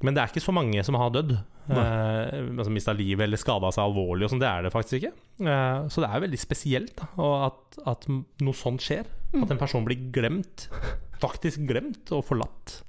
Men 0.00 0.16
det 0.16 0.22
er 0.22 0.32
ikke 0.32 0.42
så 0.42 0.54
mange 0.56 0.82
som 0.86 0.96
har 0.96 1.12
dødd. 1.12 1.34
Uh, 1.70 2.56
altså 2.56 2.72
Mista 2.72 2.94
livet 2.96 3.26
eller 3.26 3.40
skada 3.40 3.70
seg 3.74 3.84
alvorlig. 3.84 4.26
Og 4.26 4.32
sånt. 4.32 4.42
det 4.42 4.50
er 4.50 4.66
det 4.66 4.74
faktisk 4.74 5.00
ikke. 5.00 5.12
Uh, 5.44 5.86
så 5.92 6.02
det 6.02 6.10
er 6.10 6.24
veldig 6.24 6.40
spesielt 6.40 6.94
da, 6.98 7.10
at, 7.50 7.80
at 7.92 8.08
noe 8.10 8.56
sånt 8.56 8.84
skjer. 8.84 9.08
At 9.36 9.52
en 9.52 9.60
person 9.60 9.84
blir 9.86 10.08
glemt. 10.14 10.68
Faktisk 11.20 11.66
glemt 11.68 12.10
og 12.16 12.24
forlatt. 12.26 12.80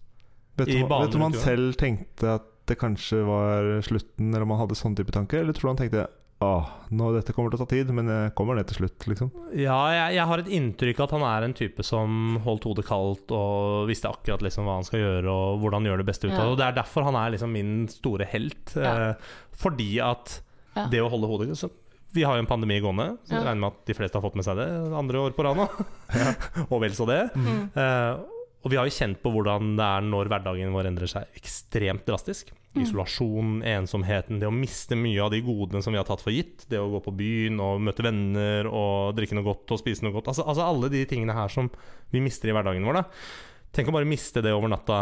Vet 0.60 0.71
du, 0.71 0.79
vet 0.88 1.13
du 1.13 1.19
om 1.19 1.27
han 1.29 1.38
selv 1.38 1.75
tenkte 1.79 2.38
at 2.38 2.50
det 2.70 2.77
kanskje 2.80 3.24
var 3.25 3.82
slutten, 3.86 4.30
eller 4.34 4.44
om 4.46 4.51
han 4.56 4.60
hadde 4.65 4.75
sånn 4.80 4.96
type 4.96 5.12
tanke? 5.12 5.39
Eller 5.41 5.53
tror 5.53 5.70
du 5.70 5.74
han 5.75 5.82
tenkte 5.86 6.08
Åh, 6.41 6.65
nå 6.89 7.12
dette 7.13 7.36
kommer 7.38 7.51
til 7.53 7.60
å 7.60 7.62
ta 7.62 7.70
tid, 7.70 7.91
men 7.94 8.08
jeg 8.10 8.32
kommer 8.34 8.56
ned 8.58 8.65
til 8.65 8.80
slutt, 8.80 9.03
liksom? 9.06 9.27
Ja, 9.53 9.75
jeg, 9.94 10.15
jeg 10.15 10.25
har 10.25 10.41
et 10.41 10.48
inntrykk 10.50 10.98
av 10.98 11.06
at 11.06 11.12
han 11.13 11.25
er 11.27 11.46
en 11.46 11.53
type 11.53 11.84
som 11.86 12.39
holdt 12.41 12.65
hodet 12.65 12.86
kaldt 12.88 13.30
og 13.38 13.86
visste 13.91 14.10
akkurat 14.10 14.41
liksom 14.41 14.65
hva 14.65 14.80
han 14.80 14.88
skal 14.88 15.03
gjøre 15.03 15.30
og 15.30 15.60
hvordan 15.62 15.84
han 15.84 15.91
gjør 15.91 16.01
det 16.01 16.08
beste 16.10 16.25
ut 16.25 16.34
av 16.34 16.39
Ja. 16.41 16.48
Og 16.50 16.58
det 16.58 16.65
er 16.65 16.80
derfor 16.80 17.06
han 17.06 17.20
er 17.22 17.36
liksom 17.36 17.53
min 17.53 17.75
store 17.94 18.25
helt. 18.34 18.74
Ja. 18.74 18.96
Eh, 19.12 19.30
fordi 19.62 19.91
at 20.01 20.39
Ja. 20.74 20.88
det 20.89 21.03
å 21.06 21.12
holde 21.13 21.30
hodet 21.30 21.53
så, 21.62 21.70
Vi 22.12 22.24
har 22.27 22.36
jo 22.36 22.41
en 22.44 22.50
pandemi 22.50 22.82
gående, 22.82 23.20
så 23.24 23.38
jeg 23.38 23.44
Ja. 23.44 23.51
regner 23.51 23.62
med 23.62 23.72
at 23.72 23.86
de 23.86 23.94
fleste 23.94 24.18
har 24.20 24.25
fått 24.25 24.36
med 24.36 24.44
seg 24.44 24.58
det 24.58 24.68
andre 24.98 25.18
år 25.22 25.32
på 25.38 25.44
rad 25.46 25.56
nå. 25.62 25.70
og 26.74 26.82
vel 26.82 26.91
så 26.98 27.06
det. 27.08 27.22
Mm. 27.38 27.70
Eh, 27.77 28.18
og 28.63 28.70
vi 28.72 28.77
har 28.77 28.86
jo 28.86 28.94
kjent 28.94 29.18
på 29.24 29.32
hvordan 29.34 29.75
det 29.80 29.86
er 29.86 30.03
når 30.06 30.30
hverdagen 30.30 30.74
vår 30.75 30.89
endrer 30.91 31.10
seg 31.10 31.38
ekstremt 31.39 32.03
drastisk. 32.06 32.51
Mm. 32.75 32.84
Isolasjon, 32.86 33.56
ensomheten, 33.68 34.38
det 34.39 34.48
å 34.48 34.53
miste 34.53 34.96
mye 34.96 35.20
av 35.25 35.32
de 35.34 35.41
godene 35.44 35.82
som 35.84 35.91
vi 35.91 36.00
har 36.00 36.06
tatt 36.08 36.22
for 36.24 36.32
gitt. 36.32 36.68
Det 36.72 36.80
å 36.80 36.88
gå 36.94 37.01
på 37.03 37.13
byen 37.18 37.58
og 37.60 37.82
møte 37.84 38.06
venner 38.06 38.70
og 38.70 39.15
drikke 39.18 39.36
noe 39.36 39.48
godt 39.50 39.74
og 39.75 39.82
spise 39.82 40.06
noe 40.06 40.13
godt. 40.15 40.30
Altså, 40.32 40.46
altså 40.48 40.63
alle 40.70 40.91
de 40.94 41.01
tingene 41.10 41.36
her 41.36 41.51
som 41.51 41.68
vi 42.13 42.22
mister 42.24 42.48
i 42.51 42.56
hverdagen 42.56 42.86
vår. 42.88 43.01
da 43.01 43.03
Tenk 43.75 43.89
å 43.89 43.96
bare 43.98 44.08
miste 44.08 44.41
det 44.46 44.53
over 44.53 44.72
natta. 44.72 45.01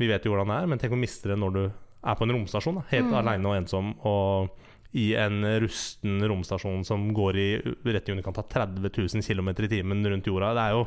Vi 0.00 0.08
vet 0.10 0.24
jo 0.26 0.32
hvordan 0.34 0.50
det 0.50 0.58
er, 0.58 0.68
men 0.74 0.80
tenk 0.82 0.92
å 0.96 1.00
miste 1.00 1.30
det 1.30 1.38
når 1.40 1.54
du 1.56 1.62
er 1.70 2.16
på 2.18 2.26
en 2.26 2.34
romstasjon. 2.36 2.80
Da. 2.80 2.86
Helt 2.90 3.08
Mm. 3.10 3.18
aleine 3.22 3.48
og 3.48 3.56
ensom. 3.62 3.94
Og 4.04 4.50
i 4.94 5.12
en 5.18 5.40
rusten 5.62 6.20
romstasjon 6.22 6.84
som 6.86 7.08
går 7.14 7.36
i 7.36 7.48
rett 7.92 8.08
i 8.08 8.12
underkant 8.12 8.38
av 8.38 8.48
30 8.48 8.90
000 8.94 9.22
km 9.26 9.48
i 9.64 9.68
timen 9.68 10.04
rundt 10.06 10.26
jorda. 10.26 10.52
Det 10.54 10.64
er 10.64 10.70
jo 10.76 10.84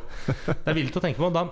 det 0.64 0.68
er 0.72 0.78
vilt 0.78 0.96
å 0.96 1.02
tenke 1.04 1.20
på. 1.20 1.32
Da, 1.34 1.48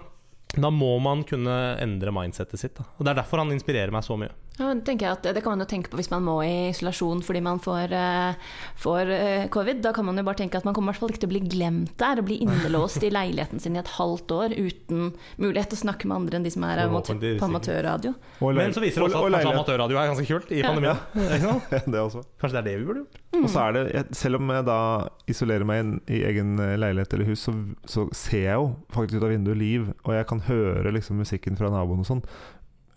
da 0.53 0.69
må 0.71 0.93
man 1.03 1.23
kunne 1.27 1.55
endre 1.83 2.13
mindsettet 2.15 2.61
sitt. 2.61 2.75
Da. 2.77 2.85
Og 2.97 3.05
Det 3.05 3.11
er 3.11 3.21
derfor 3.21 3.41
han 3.43 3.51
inspirerer 3.55 3.91
meg 3.93 4.05
så 4.05 4.17
mye. 4.19 4.31
Ja, 4.55 4.69
men 4.69 4.79
tenker 4.87 5.09
jeg 5.09 5.17
at 5.17 5.25
Det 5.35 5.41
kan 5.43 5.51
man 5.51 5.59
jo 5.59 5.67
tenke 5.67 5.89
på 5.91 5.97
hvis 5.99 6.07
man 6.13 6.23
må 6.23 6.37
i 6.45 6.69
isolasjon 6.69 7.19
fordi 7.25 7.41
man 7.43 7.57
får, 7.59 7.91
uh, 7.91 8.53
får 8.79 9.09
uh, 9.11 9.47
covid. 9.51 9.81
Da 9.83 9.91
kan 9.91 10.05
man 10.07 10.15
jo 10.15 10.23
bare 10.23 10.39
tenke 10.39 10.55
at 10.61 10.63
man 10.63 10.73
kommer 10.77 10.91
i 10.91 10.95
hvert 10.95 11.01
fall 11.03 11.11
ikke 11.11 11.23
til 11.25 11.29
å 11.29 11.33
bli 11.33 11.41
glemt 11.51 11.91
der 11.99 12.21
og 12.21 12.27
bli 12.29 12.37
innelåst 12.45 13.03
i 13.03 13.09
leiligheten 13.11 13.59
sin 13.59 13.75
i 13.75 13.81
et 13.81 13.91
halvt 13.97 14.31
år 14.31 14.55
uten 14.55 15.09
mulighet 15.43 15.73
til 15.73 15.79
å 15.81 15.83
snakke 15.83 16.07
med 16.07 16.15
andre 16.21 16.39
enn 16.39 16.47
de 16.47 16.53
som 16.55 16.63
er 16.69 16.85
amatør, 16.85 17.19
på 17.41 17.49
amatørradio. 17.49 18.13
Men 18.55 18.71
så 18.77 18.83
viser 18.85 19.03
det 19.03 19.09
også 19.09 19.19
og- 19.19 19.27
og 19.27 19.33
at 19.33 19.43
kanskje 19.43 19.53
amatørradio 19.59 19.99
er 19.99 20.09
ganske 20.13 20.27
kult 20.31 20.51
i 20.55 20.63
pandemien. 20.63 21.03
Ja. 21.19 21.37
Ja, 21.45 21.83
det 21.97 21.99
også. 22.05 22.23
Kanskje 22.39 22.55
det 22.55 22.63
er 22.63 22.69
det 22.69 22.77
vi 22.79 22.87
burde 22.87 23.03
gjort? 23.03 23.21
Og 23.35 23.49
så 23.51 23.59
er 23.67 23.73
det, 23.75 24.03
selv 24.15 24.37
om 24.39 24.47
jeg 24.55 24.63
da 24.63 24.79
isolerer 25.27 25.67
meg 25.67 25.81
inn 25.83 25.93
i 26.07 26.21
egen 26.23 26.53
eh, 26.63 26.77
leilighet 26.79 27.11
eller 27.17 27.27
hus, 27.33 27.41
så, 27.43 27.51
så 27.83 28.05
ser 28.15 28.45
jeg 28.45 28.55
jo 28.55 28.69
faktisk 28.95 29.19
ut 29.19 29.25
av 29.27 29.33
vinduet 29.35 29.59
liv, 29.59 29.89
og 30.07 30.13
jeg 30.15 30.27
kan 30.29 30.39
høre 30.47 30.93
liksom 30.95 31.19
musikken 31.19 31.59
fra 31.59 31.67
naboen 31.73 31.99
og 32.05 32.07
sånn. 32.07 32.23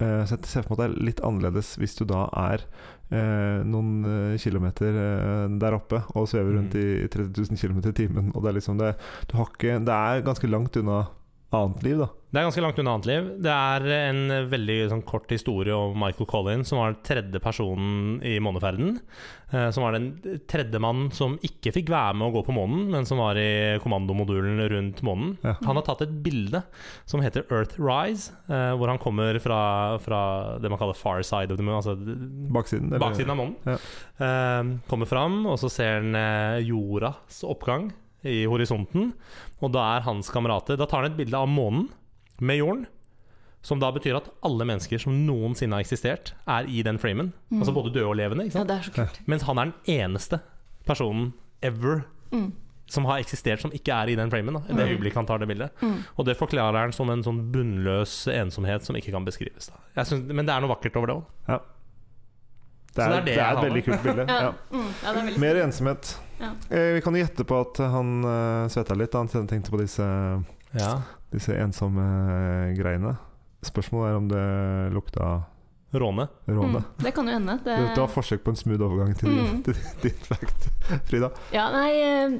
Eh, 0.01 0.23
så 0.29 0.37
jeg 0.37 0.47
ser 0.47 0.63
for 0.63 0.77
meg 0.77 0.79
at 0.79 0.83
det 0.85 0.89
er 1.01 1.05
litt 1.09 1.21
annerledes 1.27 1.73
hvis 1.81 1.97
du 1.99 2.05
da 2.07 2.29
er 2.39 2.63
eh, 3.11 3.65
noen 3.67 4.05
eh, 4.07 4.37
kilometer 4.39 4.95
eh, 4.95 5.47
der 5.59 5.75
oppe 5.75 6.05
og 6.15 6.29
svever 6.31 6.55
rundt 6.55 6.77
Mm. 6.79 7.05
i 7.05 7.09
30 7.11 7.49
000 7.51 7.59
km 7.59 7.79
i 7.89 7.93
timen, 7.97 8.29
og 8.35 8.43
det 8.45 8.51
er 8.53 8.59
liksom 8.61 8.79
det 8.79 8.93
Du 9.31 9.37
har 9.41 9.49
ikke 9.51 9.79
Det 9.85 9.95
er 9.97 10.23
ganske 10.23 10.51
langt 10.51 10.77
unna 10.77 11.01
annet 11.57 11.83
liv, 11.83 11.99
da. 11.99 12.09
Det 12.29 12.37
er 12.37 12.45
ganske 12.45 12.61
langt 12.61 12.79
unna 12.79 12.93
annet 12.93 13.07
liv. 13.09 13.29
Det 13.41 13.53
er 13.55 13.85
en 14.11 14.19
veldig 14.51 14.75
sånn, 14.91 15.01
kort 15.09 15.31
historie 15.33 15.73
om 15.73 15.95
Michael 15.97 16.27
Collins, 16.29 16.69
som 16.69 16.77
var 16.77 16.91
den 16.93 16.99
tredje 17.09 17.41
personen 17.41 18.19
i 18.21 18.35
måneferden. 18.45 18.99
Eh, 19.51 19.71
som 19.73 19.87
var 19.87 19.95
den 19.97 20.11
tredje 20.47 20.77
mannen 20.79 21.09
som 21.17 21.39
ikke 21.41 21.73
fikk 21.73 21.89
være 21.89 22.19
med 22.21 22.29
å 22.29 22.35
gå 22.35 22.43
på 22.45 22.53
månen, 22.53 22.91
men 22.93 23.07
som 23.09 23.17
var 23.23 23.39
i 23.41 23.79
kommandomodulen 23.81 24.61
rundt 24.69 25.01
månen. 25.09 25.39
Ja. 25.41 25.55
Han 25.65 25.81
har 25.81 25.87
tatt 25.89 26.03
et 26.05 26.13
bilde 26.27 26.61
som 27.09 27.25
heter 27.25 27.47
Earthrise, 27.49 28.35
eh, 28.51 28.75
hvor 28.77 28.93
han 28.93 29.01
kommer 29.01 29.41
fra, 29.41 29.97
fra 30.05 30.21
det 30.61 30.69
man 30.69 30.79
kaller 30.79 30.99
far 31.01 31.23
side 31.25 31.51
of 31.51 31.57
the 31.57 31.65
moon, 31.65 31.81
altså 31.81 31.97
Baksiden. 31.97 32.93
eller- 32.93 33.01
baksiden 33.07 33.31
av 33.33 33.41
månen. 33.41 33.57
Ja. 33.65 33.79
Eh, 34.21 34.77
kommer 34.87 35.07
fram, 35.09 35.47
og 35.47 35.57
så 35.59 35.71
ser 35.73 36.03
han 36.03 36.13
eh, 36.15 36.61
jordas 36.69 37.41
oppgang 37.43 37.89
i 38.25 38.45
horisonten. 38.51 39.13
Og 39.63 39.73
da 39.73 39.97
er 39.97 40.01
hans 40.07 40.29
kamerater 40.31 40.77
Da 40.77 40.87
tar 40.87 41.03
han 41.05 41.13
et 41.13 41.17
bilde 41.19 41.35
av 41.39 41.49
månen 41.49 41.89
med 42.41 42.59
jorden. 42.59 42.87
Som 43.63 43.81
da 43.81 43.91
betyr 43.93 44.17
at 44.17 44.29
alle 44.47 44.65
mennesker 44.65 44.99
som 45.03 45.13
noensinne 45.27 45.75
har 45.75 45.83
eksistert, 45.83 46.33
er 46.47 46.65
i 46.71 46.83
den 46.87 46.99
framen. 46.99 47.33
Mm. 47.51 47.59
Altså 47.61 47.75
både 47.75 47.93
døde 47.93 48.07
og 48.07 48.17
levende. 48.17 48.47
Ikke 48.47 48.59
Ja, 48.61 48.65
det 48.65 48.77
er 48.79 48.83
så 48.87 48.93
kult. 48.95 49.21
Mens 49.27 49.43
han 49.43 49.59
er 49.59 49.65
den 49.73 49.75
eneste 49.99 50.41
personen 50.87 51.33
ever 51.63 52.05
Mm. 52.31 52.53
som 52.87 53.05
har 53.05 53.19
eksistert 53.21 53.61
som 53.61 53.71
ikke 53.73 53.93
er 53.93 54.09
i 54.09 54.15
den 54.17 54.31
framen. 54.31 54.55
Da, 54.55 54.61
I 54.61 54.77
det 54.77 54.87
Mm. 54.87 54.93
øyeblikket 54.99 55.15
han 55.15 55.27
tar 55.27 55.39
det 55.39 55.49
bildet. 55.49 55.71
Mm. 55.83 56.05
Og 56.19 56.25
det 56.25 56.37
forklarer 56.39 56.79
han 56.81 56.93
som 56.93 57.11
en 57.11 57.23
sånn 57.23 57.51
bunnløs 57.53 58.29
ensomhet 58.33 58.83
som 58.83 58.95
ikke 58.97 59.11
kan 59.13 59.25
beskrives. 59.25 59.67
Da. 59.69 59.75
Jeg 59.97 60.07
synes, 60.07 60.33
men 60.33 60.47
det 60.47 60.55
er 60.55 60.61
noe 60.61 60.75
vakkert 60.77 60.97
over 60.97 61.07
det 61.07 61.17
òg. 61.17 61.61
Det 62.95 63.05
er, 63.05 63.09
det 63.11 63.19
er 63.19 63.25
det 63.25 63.35
det 63.35 63.43
er 63.45 63.53
et 63.59 63.65
veldig 63.69 63.85
kult 63.87 64.03
bilde. 64.07 64.25
Ja, 64.33 64.39
Ja. 64.43 64.53
mm, 64.73 64.89
ja, 65.03 65.13
det 65.13 65.21
er 65.21 65.25
veldig 65.29 65.43
Mer 65.45 65.61
ensomhet. 65.67 66.15
Ja. 66.41 66.51
Eh, 66.71 66.93
vi 66.97 67.01
kan 67.05 67.15
jo 67.15 67.23
gjette 67.25 67.45
på 67.47 67.61
at 67.61 67.79
han 67.93 68.11
uh, 68.25 68.69
svetta 68.73 68.95
litt 68.99 69.13
da 69.13 69.19
han 69.25 69.47
tenkte 69.51 69.71
på 69.75 69.79
disse, 69.83 70.07
Ja. 70.79 70.95
disse 71.35 71.55
ensomme 71.59 72.05
eh, 72.09 72.73
greiene. 72.79 73.17
Spørsmålet 73.67 74.11
er 74.13 74.17
om 74.21 74.29
det 74.31 74.45
lukta 74.95 75.29
Råne. 75.93 76.27
råne. 76.47 76.83
Mm, 76.85 76.99
det 77.01 77.11
kan 77.17 77.27
jo 77.27 77.33
hende. 77.33 77.55
Det, 77.65 77.75
Det 77.95 77.97
var 78.03 78.11
forsøk 78.13 78.43
på 78.45 78.53
en 78.53 78.59
smooth 78.61 78.83
overgang 78.85 79.15
til 79.17 79.31
din, 79.33 79.39
Mm. 79.49 79.63
til 79.65 79.75
din 80.03 80.19
fact, 80.27 80.69
Frida. 81.09 81.31
Ja, 81.53 81.71
nei 81.73 81.93
eh, 81.97 82.35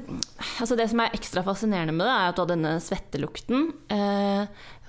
Altså 0.61 0.77
Det 0.77 0.85
som 0.91 0.99
er 1.01 1.09
ekstra 1.17 1.41
fascinerende 1.43 1.91
med 1.97 2.05
det, 2.05 2.13
er 2.13 2.29
at 2.29 2.37
da 2.37 2.45
denne 2.51 2.75
svettelukten 2.79 3.71
eh, 3.89 4.45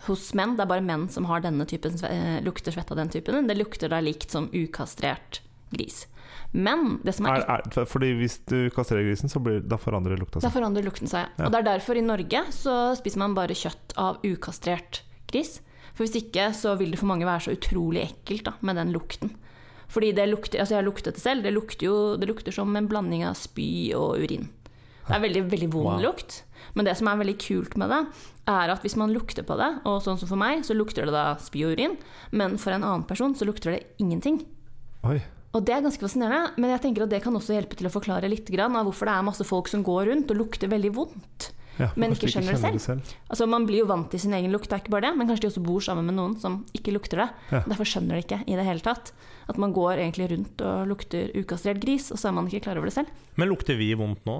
hos 0.06 0.26
menn 0.36 0.56
Det 0.56 0.64
er 0.66 0.68
bare 0.70 0.84
menn 0.84 1.08
som 1.12 1.24
har 1.28 1.40
denne 1.44 1.64
typen 1.68 1.96
lukter 2.44 2.72
svette 2.72 2.92
av 2.92 3.00
den 3.00 3.08
typen. 3.12 3.46
Det 3.48 3.56
lukter 3.56 3.88
da 3.88 3.98
likt 4.04 4.30
som 4.30 4.48
ukastrert 4.52 5.40
gris. 5.70 6.04
Men 6.52 6.98
det 7.06 7.14
som 7.14 7.26
er, 7.30 7.44
Er, 7.46 7.62
er, 7.62 7.84
fordi 7.86 8.12
hvis 8.18 8.38
du 8.50 8.70
kastrerer 8.74 9.06
grisen, 9.06 9.30
så 9.30 9.38
blir, 9.42 9.60
da 9.62 9.76
forandrer 9.78 10.18
lukta 10.18 10.40
Da 10.42 10.50
forandrer 10.50 10.82
lukten 10.86 11.06
seg. 11.10 11.28
Ja. 11.38 11.46
Og 11.46 11.52
det 11.52 11.60
er 11.60 11.68
derfor 11.76 11.98
i 11.98 12.02
Norge 12.02 12.42
så 12.54 12.94
spiser 12.98 13.22
man 13.22 13.36
bare 13.38 13.54
kjøtt 13.54 13.94
av 14.00 14.18
ukastrert 14.26 15.02
gris. 15.30 15.60
For 15.94 16.04
hvis 16.06 16.16
ikke 16.24 16.48
så 16.56 16.76
vil 16.80 16.90
det 16.94 16.98
for 17.00 17.10
mange 17.10 17.26
være 17.28 17.46
så 17.46 17.54
utrolig 17.54 18.02
ekkelt 18.08 18.44
da, 18.48 18.54
med 18.66 18.76
den 18.80 18.90
lukten. 18.94 19.34
Fordi 19.90 20.12
det 20.14 20.28
lukter, 20.30 20.60
altså 20.62 20.76
jeg 20.76 20.82
har 20.84 20.86
luktet 20.86 21.16
det 21.18 21.22
selv, 21.22 21.42
det 21.42 21.50
lukter 21.54 21.86
jo 21.88 21.96
det 22.18 22.28
lukter 22.30 22.54
som 22.54 22.74
en 22.78 22.86
blanding 22.90 23.24
av 23.26 23.34
spy 23.38 23.90
og 23.98 24.18
urin. 24.22 24.48
Det 25.08 25.16
er 25.16 25.22
veldig, 25.24 25.40
veldig 25.50 25.68
vond 25.72 25.88
Wow. 25.96 26.02
lukt. 26.04 26.42
Men 26.74 26.86
det 26.86 26.92
som 26.98 27.08
er 27.10 27.16
veldig 27.18 27.34
kult 27.42 27.74
med 27.80 27.90
det, 27.90 27.98
er 28.46 28.70
at 28.70 28.82
hvis 28.84 28.94
man 29.00 29.10
lukter 29.10 29.42
på 29.42 29.56
det, 29.58 29.70
og 29.88 29.98
sånn 30.04 30.18
som 30.20 30.28
for 30.30 30.38
meg, 30.38 30.62
så 30.66 30.74
lukter 30.76 31.08
det 31.08 31.14
da 31.14 31.34
spy 31.42 31.64
og 31.66 31.74
urin, 31.74 31.96
men 32.30 32.54
for 32.58 32.70
en 32.74 32.84
annen 32.86 33.02
person 33.08 33.34
så 33.34 33.46
lukter 33.48 33.72
det 33.74 33.80
ingenting. 33.98 34.44
Oi. 35.02 35.18
Og 35.52 35.64
det 35.66 35.74
er 35.74 35.82
ganske 35.82 35.98
fascinerende, 36.04 36.52
men 36.62 36.70
jeg 36.70 36.80
tenker 36.84 37.02
at 37.02 37.10
det 37.10 37.22
kan 37.24 37.34
også 37.34 37.56
hjelpe 37.56 37.74
til 37.78 37.88
å 37.88 37.90
forklare 37.90 38.28
litt 38.30 38.46
grann 38.54 38.76
av 38.78 38.84
hvorfor 38.86 39.08
det 39.10 39.14
er 39.16 39.24
masse 39.26 39.46
folk 39.48 39.66
som 39.68 39.82
går 39.82 40.06
rundt 40.12 40.30
og 40.30 40.38
lukter 40.38 40.70
veldig 40.70 40.92
vondt. 40.94 41.48
Ja, 41.80 41.88
Men 41.96 42.12
kanskje 42.12 42.28
ikke 42.28 42.42
skjønner 42.44 42.74
det 42.76 42.80
selv. 42.84 43.10
Altså 43.32 43.46
Man 43.48 43.64
blir 43.66 43.80
jo 43.80 43.86
vant 43.88 44.10
til 44.12 44.20
sin 44.20 44.34
egen 44.36 44.52
lukt, 44.52 44.68
det 44.68 44.76
er 44.76 44.82
ikke 44.84 44.92
bare 44.92 45.08
det, 45.08 45.12
men 45.16 45.26
kanskje 45.30 45.46
de 45.46 45.48
også 45.50 45.62
bor 45.64 45.80
sammen 45.80 46.04
med 46.06 46.14
noen 46.18 46.34
som 46.38 46.58
ikke 46.76 46.92
lukter 46.92 47.22
det. 47.22 47.28
Ja. 47.54 47.62
Derfor 47.66 47.88
skjønner 47.88 48.18
de 48.18 48.24
ikke 48.26 48.40
i 48.46 48.58
det 48.58 48.66
hele 48.68 48.84
tatt. 48.84 49.12
At 49.48 49.56
man 49.58 49.72
går 49.74 49.96
egentlig 50.04 50.28
rundt 50.34 50.60
og 50.62 50.86
lukter 50.92 51.32
ukastrert 51.40 51.80
gris, 51.82 52.10
og 52.12 52.20
så 52.20 52.28
er 52.30 52.36
man 52.36 52.46
ikke 52.50 52.66
klar 52.68 52.76
over 52.78 52.90
det 52.90 52.94
selv. 52.98 53.08
Men 53.40 53.48
lukter 53.50 53.78
vi 53.80 53.88
vondt 53.98 54.22
nå? 54.28 54.36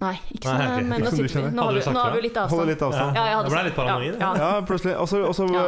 Nei, 0.00 0.14
ikke 0.30 0.46
sånn, 0.46 0.62
Nei, 0.62 0.82
men 0.86 1.02
nå, 1.02 1.10
sitter 1.10 1.42
vi, 1.50 1.54
nå, 1.58 1.62
har 1.68 1.74
vi, 1.74 1.80
nå 1.90 2.02
har 2.06 2.12
vi 2.14 2.20
litt 2.22 2.36
Holde 2.38 2.48
avstand. 2.48 2.68
litt 2.70 2.82
avstand. 2.86 3.16
Ja, 3.18 3.24
jeg 3.34 3.52
ble 3.52 3.62
litt 3.66 3.78
paranoid, 3.78 4.18
Ja, 4.18 4.32
ja. 4.38 4.50
Ja, 4.56 4.60
plutselig. 4.66 4.94
Og 4.98 5.08
så 5.10 5.46
Ja. 5.52 5.62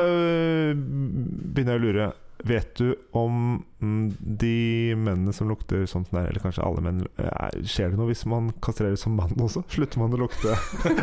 begynner 1.54 1.76
jeg 1.76 1.80
å 1.80 1.84
lure. 1.84 2.10
Vet 2.44 2.74
du 2.80 2.94
om 3.12 3.62
mm, 3.82 4.04
de 4.40 4.94
mennene 4.96 5.32
som 5.36 5.48
lukter 5.50 5.82
sånn 5.90 6.06
som 6.08 6.18
er, 6.22 6.30
eller 6.30 6.40
kanskje 6.40 6.64
alle 6.64 6.80
menn 6.84 7.02
er- 7.20 7.58
Skjer 7.68 7.90
det 7.92 7.98
noe 8.00 8.08
hvis 8.08 8.24
man 8.30 8.48
kastrerer 8.64 8.96
som 9.00 9.16
mann 9.18 9.34
også? 9.44 9.62
Slutter 9.68 10.00
man 10.00 10.14
å 10.16 10.20
lukte 10.24 10.54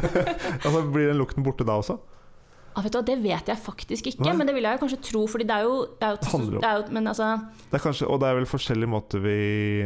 Altså 0.66 0.82
Blir 0.92 1.12
den 1.12 1.20
lukten 1.22 1.46
borte 1.46 1.68
da 1.68 1.78
også? 1.82 2.00
Ja, 2.78 2.84
vet 2.86 2.94
du 2.94 3.00
Det 3.08 3.16
vet 3.24 3.48
jeg 3.50 3.58
faktisk 3.58 4.06
ikke, 4.12 4.22
Nei. 4.28 4.34
men 4.38 4.48
det 4.48 4.54
vil 4.54 4.68
jeg 4.68 4.78
jo 4.78 4.82
kanskje 4.86 5.00
tro. 5.08 5.24
Fordi 5.28 5.48
det 5.50 5.56
er 5.58 5.66
jo, 5.66 5.78
det 5.98 6.06
er 6.06 6.14
jo, 6.14 6.20
Det 6.22 6.62
det 6.62 6.68
er 6.70 6.76
jo 6.78 6.84
Men 6.94 7.08
altså 7.10 7.30
Det 7.72 7.80
er 7.80 7.84
kanskje, 7.84 8.08
og 8.14 8.20
det 8.22 8.28
er 8.30 8.38
vel 8.38 8.46
forskjellige 8.52 8.92
måter 8.92 9.24
vi 9.24 9.38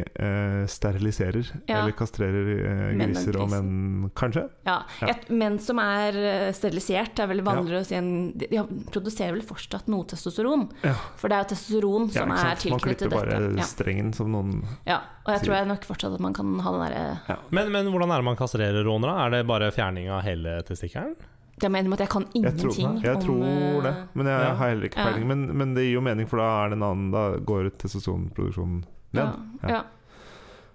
eh, 0.04 0.66
steriliserer 0.68 1.48
Ja. 1.70 1.80
eller 1.80 1.96
kastrerer 1.96 2.50
eh, 2.52 2.92
griser 3.00 3.38
og 3.40 3.48
menn, 3.54 4.10
kanskje? 4.18 4.44
Ja, 4.68 4.82
Ja. 5.00 5.08
Et, 5.14 5.24
menn 5.32 5.58
som 5.58 5.80
er 5.82 6.18
eh, 6.20 6.52
sterilisert, 6.52 7.18
er 7.18 7.26
vel 7.32 7.40
vanligere 7.46 7.80
å 7.82 7.88
si 7.88 7.96
en 7.96 8.12
De 8.36 8.46
de 8.52 8.62
produserer 8.92 9.32
vel 9.32 9.42
fortsatt 9.46 9.88
noe 9.88 10.04
testosteron. 10.04 10.68
Ja. 10.84 10.92
For 11.16 11.32
det 11.32 11.38
er 11.38 11.44
jo 11.46 11.50
testosteron 11.54 12.10
som 12.12 12.28
Ja, 12.36 12.54
tilknyttet 12.60 12.60
er 12.60 12.60
dette. 12.60 12.70
Man 12.76 12.80
klipper 12.84 13.16
bare 13.16 13.40
dette. 13.48 13.56
Ja. 13.62 13.68
strengen 13.72 14.12
som 14.14 14.30
noen 14.32 14.62
ja. 14.86 15.00
Og 15.24 15.32
jeg 15.32 15.40
sier. 15.40 15.46
tror 15.46 15.56
jeg 15.56 15.68
nok 15.70 15.84
fortsatt 15.86 16.14
at 16.16 16.20
man 16.20 16.34
kan 16.36 16.58
ha 16.60 16.72
den 16.74 16.82
derre 16.82 17.38
Men, 17.54 17.70
men 17.72 17.86
hvordan 17.92 18.10
er 18.12 18.20
det 18.22 18.24
man 18.28 18.36
kastrerer 18.36 18.84
rånere? 18.84 19.14
Er 19.26 19.30
det 19.30 19.46
bare 19.48 19.70
fjerning 19.72 20.10
av 20.10 20.22
hele 20.26 20.60
testikkelen? 20.66 21.14
Jeg 21.60 21.70
mener 21.70 21.92
at 21.92 22.00
jeg 22.00 22.08
kan 22.08 22.24
Jeg 22.34 22.54
tror, 22.56 22.72
ingenting 22.74 23.02
jeg 23.04 23.16
om 23.16 23.22
tror 23.22 23.82
det, 23.84 23.90
eh, 23.92 24.04
men 24.14 24.26
jeg 24.26 24.40
Ja. 24.40 24.54
har 24.54 24.68
heller 24.68 24.84
ikke 24.88 24.96
Ja. 24.98 25.04
peiling. 25.12 25.26
Men, 25.28 25.56
men 25.58 25.74
det 25.74 25.84
gir 25.84 25.92
jo 25.94 26.00
mening, 26.00 26.26
for 26.28 26.38
da 26.38 26.64
er 26.64 26.68
det 26.70 26.78
en 26.78 26.82
annen 26.82 27.10
Da 27.12 27.38
går 27.38 27.70
testosteronproduksjonen 27.78 28.84
ned. 29.12 29.36
Ja, 29.62 29.68
ja. 29.68 29.82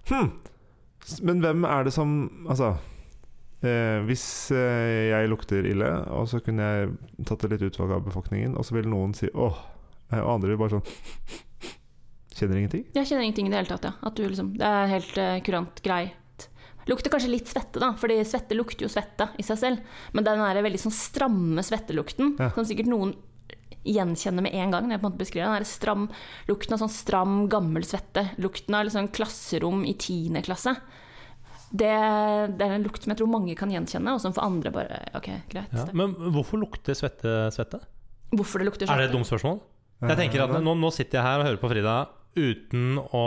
Hm. 0.09 0.31
Men 1.23 1.41
hvem 1.41 1.63
er 1.65 1.83
det 1.83 1.93
som 1.93 2.45
Altså 2.47 2.77
eh, 3.63 3.99
Hvis 4.05 4.51
eh, 4.51 5.09
jeg 5.09 5.29
lukter 5.29 5.65
ille, 5.65 5.89
og 6.13 6.27
så 6.29 6.39
kunne 6.43 6.61
jeg 6.61 7.25
tatt 7.25 7.43
et 7.43 7.51
litt 7.51 7.61
utvalg 7.73 7.91
av 7.91 8.05
befolkningen, 8.05 8.55
og 8.57 8.63
så 8.63 8.73
vil 8.77 8.87
noen 8.87 9.13
si 9.15 9.27
åh, 9.33 9.57
eh, 10.13 10.19
og 10.21 10.35
andre 10.35 10.49
vil 10.53 10.57
bare 10.57 10.77
sånn 10.77 10.85
Kjenner 12.37 12.59
ingenting? 12.61 12.85
Jeg 12.93 13.07
kjenner 13.09 13.23
ingenting 13.25 13.47
i 13.47 13.49
det 13.49 13.57
hele 13.63 13.71
tatt, 13.71 13.83
ja. 13.89 13.93
At 14.05 14.13
du 14.15 14.21
liksom, 14.27 14.53
det 14.59 14.67
er 14.67 14.87
helt 14.91 15.17
eh, 15.17 15.39
kurant 15.41 15.81
greit. 15.81 16.11
Lukter 16.87 17.11
kanskje 17.11 17.29
litt 17.31 17.49
svette, 17.51 17.79
da, 17.83 17.93
fordi 17.99 18.19
svette 18.27 18.55
lukter 18.55 18.85
jo 18.87 18.91
svette 18.91 19.29
i 19.39 19.43
seg 19.43 19.57
selv. 19.59 19.79
Men 20.15 20.23
den 20.27 20.39
der 20.39 20.61
veldig 20.63 20.79
sånn 20.79 20.95
stramme 20.95 21.63
svettelukten, 21.65 22.35
Ja. 22.39 22.51
som 22.55 22.63
sikkert 22.65 22.87
noen 22.87 23.15
gjenkjenner 23.87 24.43
med 24.43 24.53
en 24.53 24.71
gang, 24.71 24.87
når 24.87 24.95
jeg 24.97 25.01
på 25.01 25.05
en 25.07 25.11
måte 25.11 25.21
beskriver 25.21 25.47
den 25.47 25.61
er 25.61 25.67
stram, 25.67 26.07
lukten 26.47 26.73
av 26.75 26.79
sånn 26.81 26.91
stram, 26.91 27.35
gammel 27.51 27.83
svette. 27.87 28.23
Lukten 28.37 28.75
av 28.75 28.85
liksom 28.87 29.07
klasserom 29.15 29.85
i 29.87 29.93
tiende 29.99 30.41
klasse. 30.43 30.75
Det, 31.71 31.87
det 32.57 32.63
er 32.63 32.75
en 32.77 32.83
lukt 32.83 33.03
som 33.03 33.11
jeg 33.11 33.19
tror 33.19 33.27
mange 33.31 33.55
kan 33.59 33.71
gjenkjenne, 33.71 34.13
og 34.15 34.21
som 34.23 34.31
for 34.35 34.45
andre 34.47 34.71
bare 34.71 35.01
Ok, 35.19 35.27
greit. 35.51 35.73
Ja. 35.75 35.83
Men 35.91 36.13
hvorfor 36.15 36.61
lukter 36.61 36.95
svette 36.95 37.49
svette? 37.51 37.81
Hvorfor 38.31 38.59
det 38.63 38.69
lukter 38.69 38.87
Er 38.91 39.01
det 39.01 39.09
et 39.09 39.15
dumt 39.15 39.27
spørsmål? 39.27 39.59
Jeg 40.07 40.17
tenker 40.19 40.43
at 40.45 40.61
nå, 40.63 40.75
nå 40.77 40.91
sitter 40.93 41.17
jeg 41.19 41.25
her 41.25 41.41
og 41.41 41.47
hører 41.49 41.59
på 41.59 41.69
Frida 41.71 41.95
uten 42.37 42.99
å 43.01 43.23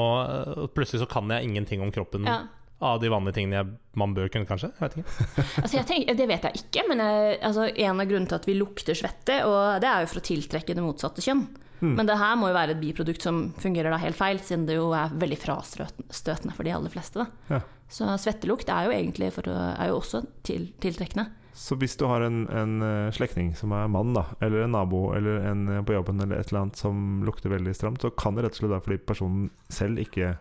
Plutselig 0.72 1.02
så 1.02 1.08
kan 1.10 1.28
jeg 1.34 1.48
ingenting 1.48 1.82
om 1.82 1.90
kroppen 1.92 2.24
Ja. 2.28 2.42
Av 2.80 3.00
de 3.02 3.10
vanlige 3.12 3.36
tingene 3.36 3.58
jeg, 3.58 3.72
man 4.00 4.14
bør 4.16 4.30
kunne, 4.32 4.48
kanskje. 4.48 4.70
Jeg 4.72 4.84
vet 4.84 4.98
ikke. 5.00 5.24
Altså 5.62 5.76
jeg 5.76 5.88
tenker, 5.88 6.16
det 6.16 6.28
vet 6.30 6.46
jeg 6.48 6.62
ikke, 6.62 6.84
men 6.88 7.02
jeg, 7.04 7.40
altså 7.48 7.66
en 7.68 8.02
av 8.04 8.08
grunnene 8.08 8.30
til 8.30 8.38
at 8.38 8.46
vi 8.48 8.54
lukter 8.56 8.96
svette, 8.96 9.40
og 9.48 9.82
det 9.82 9.90
er 9.90 10.04
jo 10.04 10.12
for 10.12 10.22
å 10.22 10.28
tiltrekke 10.30 10.76
det 10.76 10.84
motsatte 10.84 11.24
kjønn. 11.24 11.44
Hmm. 11.80 11.94
Men 11.96 12.08
det 12.08 12.18
her 12.20 12.36
må 12.36 12.50
jo 12.50 12.56
være 12.56 12.74
et 12.76 12.80
biprodukt 12.80 13.24
som 13.24 13.42
fungerer 13.60 13.92
da 13.92 14.00
helt 14.00 14.18
feil, 14.18 14.40
siden 14.44 14.66
det 14.68 14.76
jo 14.76 14.90
er 14.96 15.12
veldig 15.16 15.38
frastøtende 15.40 16.56
for 16.56 16.68
de 16.68 16.74
aller 16.76 16.92
fleste. 16.92 17.24
Ja. 17.48 17.60
Så 17.90 18.08
svettelukt 18.22 18.68
er 18.70 18.86
jo 18.86 18.96
egentlig 18.96 19.32
å, 19.32 19.44
er 19.50 19.90
jo 19.90 20.00
også 20.00 20.22
til, 20.46 20.68
tiltrekkende. 20.82 21.30
Så 21.56 21.76
hvis 21.80 21.96
du 21.98 22.06
har 22.08 22.22
en, 22.24 22.44
en 22.54 22.84
eh, 22.84 23.12
slektning 23.12 23.50
som 23.58 23.72
er 23.76 23.88
mann, 23.92 24.14
da, 24.16 24.28
eller 24.40 24.64
en 24.64 24.76
nabo 24.76 25.10
eller 25.16 25.42
en 25.50 25.64
på 25.84 25.96
jobben 25.96 26.22
eller 26.22 26.38
et 26.38 26.52
eller 26.52 26.62
annet 26.62 26.78
som 26.80 27.24
lukter 27.26 27.52
veldig 27.52 27.74
stramt, 27.76 28.04
så 28.04 28.12
kan 28.14 28.36
det 28.36 28.46
rett 28.46 28.54
og 28.56 28.62
slett 28.62 28.72
være 28.76 28.86
fordi 28.86 29.00
personen 29.10 29.50
selv 29.72 30.00
ikke 30.00 30.36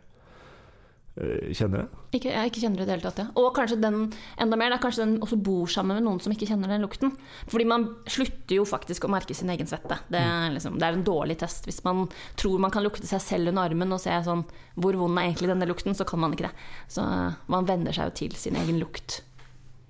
kjenner 1.18 1.82
det. 1.82 2.02
Ikke, 2.16 2.32
jeg 2.32 2.52
ikke 2.52 2.62
kjenner 2.64 2.80
det 2.80 2.84
i 2.84 2.88
det 2.88 2.94
hele 2.96 3.04
tatt, 3.04 3.20
ja. 3.20 3.26
Og 3.42 3.50
kanskje 3.56 3.78
den 3.82 3.98
enda 4.40 4.60
mer, 4.60 4.72
det 4.72 4.78
er 4.78 4.84
kanskje 4.86 5.04
den 5.04 5.16
også 5.26 5.40
bor 5.44 5.70
sammen 5.72 5.98
med 5.98 6.06
noen 6.06 6.22
som 6.24 6.34
ikke 6.34 6.48
kjenner 6.48 6.72
den 6.72 6.86
lukten. 6.86 7.12
Fordi 7.52 7.66
man 7.68 7.88
slutter 8.10 8.56
jo 8.56 8.66
faktisk 8.70 9.08
å 9.08 9.12
merke 9.12 9.36
sin 9.36 9.52
egen 9.52 9.68
svette. 9.70 10.00
Det 10.08 10.22
er, 10.22 10.48
liksom, 10.56 10.78
det 10.80 10.88
er 10.88 10.98
en 10.98 11.06
dårlig 11.08 11.40
test. 11.42 11.68
Hvis 11.68 11.82
man 11.88 12.06
tror 12.40 12.62
man 12.64 12.74
kan 12.74 12.86
lukte 12.86 13.10
seg 13.10 13.24
selv 13.26 13.52
under 13.52 13.68
armen 13.68 13.96
og 13.96 14.02
se 14.04 14.16
sånn 14.26 14.46
Hvor 14.80 14.96
vond 15.00 15.20
er 15.20 15.28
egentlig 15.28 15.52
denne 15.52 15.68
lukten? 15.70 15.98
Så 15.98 16.08
kan 16.08 16.22
man 16.24 16.36
ikke 16.36 16.48
det. 16.48 16.68
Så 16.92 17.04
eh, 17.04 17.40
man 17.52 17.68
venner 17.68 17.96
seg 17.96 18.12
jo 18.12 18.18
til 18.24 18.38
sin 18.40 18.60
egen 18.60 18.80
lukt. 18.80 19.22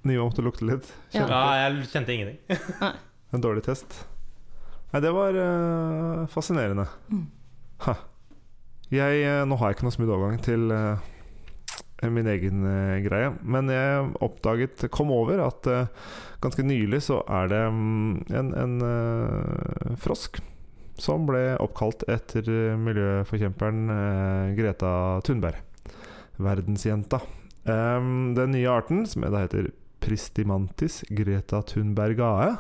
Niva 0.08 0.26
måtte 0.26 0.46
lukte 0.46 0.66
litt. 0.66 0.90
Ja. 1.12 1.22
Kjente 1.22 1.36
Ja, 1.36 1.46
jeg 1.60 1.90
kjente 1.94 2.16
ingenting. 2.16 2.96
En 3.30 3.44
dårlig 3.44 3.62
test. 3.68 3.94
Nei, 4.90 5.04
det 5.06 5.12
var 5.14 5.36
uh, 5.38 6.24
fascinerende. 6.34 6.88
Mm. 7.14 7.28
Ha. 7.86 7.94
Jeg, 8.90 9.22
eh, 9.22 9.46
nå 9.46 9.58
har 9.60 9.70
jeg 9.70 9.78
ikke 9.78 9.86
noe 9.86 9.94
smooth 9.94 10.14
overgang 10.16 10.40
til 10.42 10.72
uh, 10.74 10.98
min 12.10 12.30
egen 12.32 12.64
uh, 12.66 12.98
greie, 13.06 13.32
men 13.46 13.70
jeg 13.70 14.08
oppdaget, 14.26 14.88
kom 14.90 15.14
over, 15.14 15.44
at 15.46 15.70
uh, 15.70 16.16
ganske 16.42 16.66
nylig 16.66 17.04
så 17.06 17.20
er 17.30 17.52
det 17.52 17.60
um, 17.70 18.18
en, 18.34 18.50
en 18.58 19.96
frosk 20.02 20.42
som 21.00 21.28
ble 21.30 21.54
oppkalt 21.64 22.02
etter 22.12 22.50
miljøforkjemperen 22.82 23.86
Greta 24.58 24.92
Thunberg. 25.24 25.62
Verdensjenta. 26.44 27.22
Um, 27.64 28.34
den 28.36 28.52
nye 28.58 28.74
arten, 28.74 29.06
som 29.08 29.24
da 29.24 29.46
heter 29.46 29.70
Pristimantis 30.04 31.04
greta 31.12 31.62
thunbergae, 31.68 32.54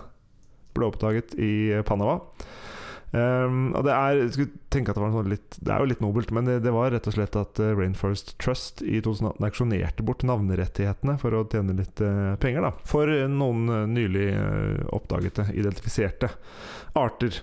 ble 0.75 0.87
oppdaget 0.87 1.35
i 1.39 1.51
Panama. 1.87 2.19
Um, 3.09 3.71
og 3.73 3.87
det 3.87 3.93
er 3.95 4.19
jeg 4.19 4.33
skulle 4.35 4.59
tenke 4.69 4.91
at 4.91 4.99
det 4.99 5.01
var 5.01 5.13
sånn 5.15 5.31
litt 5.31 5.55
Det 5.57 5.71
er 5.73 5.81
jo 5.81 5.89
litt 5.89 6.03
nobelt, 6.03 6.29
men 6.35 6.45
det, 6.45 6.59
det 6.61 6.73
var 6.75 6.91
rett 6.93 7.07
og 7.09 7.15
slett 7.15 7.37
at 7.39 7.57
eh, 7.57 7.71
Rainforest 7.73 8.35
Trust 8.37 8.83
i 8.85 8.99
2018 9.01 9.47
auksjonerte 9.47 10.05
bort 10.05 10.21
navnerettighetene 10.29 11.15
for 11.17 11.33
å 11.33 11.41
tjene 11.49 11.73
litt 11.79 12.03
uh, 12.05 12.37
penger 12.41 12.67
da 12.67 12.71
for 12.85 13.09
eh, 13.09 13.25
noen 13.25 13.65
nylig 13.95 14.29
uh, 14.35 14.85
oppdagete, 14.93 15.47
identifiserte 15.57 16.29
arter. 16.99 17.41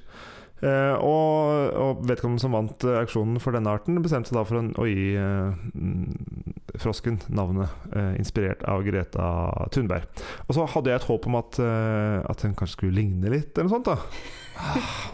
Uh, 0.62 0.94
og, 1.02 1.74
og 1.74 2.06
vedkommende 2.08 2.46
som 2.46 2.54
vant 2.54 2.86
uh, 2.86 3.00
auksjonen 3.02 3.42
for 3.42 3.58
denne 3.58 3.74
arten, 3.74 3.98
bestemte 4.06 4.30
seg 4.30 4.38
da 4.38 4.46
for 4.46 4.62
en, 4.62 4.70
å 4.78 4.86
gi 4.86 5.18
mm, 5.18 6.56
frosken 6.78 7.18
navnet 7.26 7.92
inspirert 8.20 8.62
av 8.70 8.86
Greta 8.86 9.26
Thunberg. 9.74 10.06
Og 10.46 10.56
så 10.56 10.70
hadde 10.76 10.94
jeg 10.94 11.02
et 11.02 11.10
håp 11.10 11.26
om 11.26 11.42
at, 11.42 11.58
at 11.58 12.42
den 12.44 12.54
kanskje 12.54 12.78
skulle 12.78 13.00
ligne 13.00 13.32
litt, 13.32 13.56
eller 13.56 13.66
noe 13.66 13.78
sånt. 13.78 13.90
da 13.90 14.45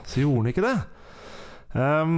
Så 0.06 0.22
gjorde 0.22 0.42
han 0.42 0.52
ikke 0.52 0.66
det. 0.66 0.76
Um, 1.72 2.16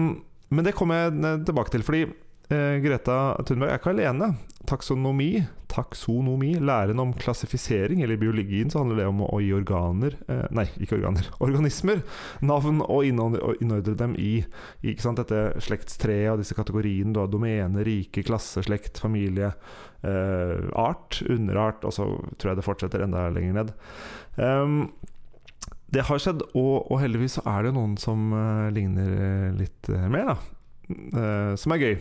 men 0.54 0.66
det 0.66 0.74
kommer 0.76 1.06
jeg 1.06 1.18
eh, 1.18 1.42
tilbake 1.46 1.72
til, 1.72 1.84
fordi 1.86 2.06
uh, 2.06 2.76
Greta 2.84 3.18
Thunberg 3.46 3.72
er 3.72 3.80
ikke 3.80 3.94
alene. 3.94 4.34
Taksonomi, 4.64 5.44
taksonomi, 5.68 6.54
læren 6.62 7.00
om 7.02 7.12
klassifisering, 7.20 8.00
eller 8.04 8.20
biologien 8.20 8.70
så 8.72 8.80
handler 8.80 9.02
det 9.02 9.08
om 9.10 9.22
å, 9.26 9.40
gi 9.42 9.50
organer 9.56 10.16
uh, 10.28 10.46
Nei, 10.54 10.66
ikke 10.80 10.98
organer. 10.98 11.28
Organismer 11.44 12.04
navn 12.44 12.82
og 12.84 13.06
innordne, 13.08 13.96
dem 13.98 14.14
i, 14.20 14.36
i 14.86 14.94
dette 14.94 15.42
slektstreet 15.64 16.34
og 16.34 16.42
disse 16.42 16.56
kategoriene. 16.56 17.14
Du 17.14 17.22
har 17.22 17.32
domene, 17.32 17.86
rike, 17.86 18.24
klasse, 18.26 18.64
slekt, 18.66 19.00
familie, 19.02 19.52
uh, 20.06 20.70
art, 20.80 21.22
underart, 21.30 21.86
og 21.86 21.96
så 21.96 22.08
tror 22.38 22.54
jeg 22.54 22.60
det 22.60 22.68
fortsetter 22.68 23.06
enda 23.06 23.28
lenger 23.34 23.58
ned. 23.62 23.74
Ehm, 24.42 24.78
det 25.92 26.06
har 26.08 26.20
skjedd, 26.20 26.42
og, 26.56 26.90
og 26.90 26.98
heldigvis 27.02 27.38
så 27.38 27.44
er 27.54 27.68
det 27.68 27.74
noen 27.76 27.94
som 28.00 28.32
uh, 28.34 28.70
ligner 28.74 29.14
eh, 29.14 29.48
litt 29.58 29.90
uh, 29.92 30.06
mer, 30.10 30.32
da. 30.32 30.36
Uh, 30.90 31.52
som 31.60 31.74
er 31.74 31.82
gøy. 31.84 31.96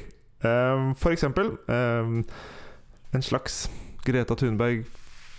For 0.99 1.13
eksempel 1.15 1.53
en 1.71 3.23
slags 3.23 3.61
Greta 4.03 4.35
Thunberg 4.35 4.81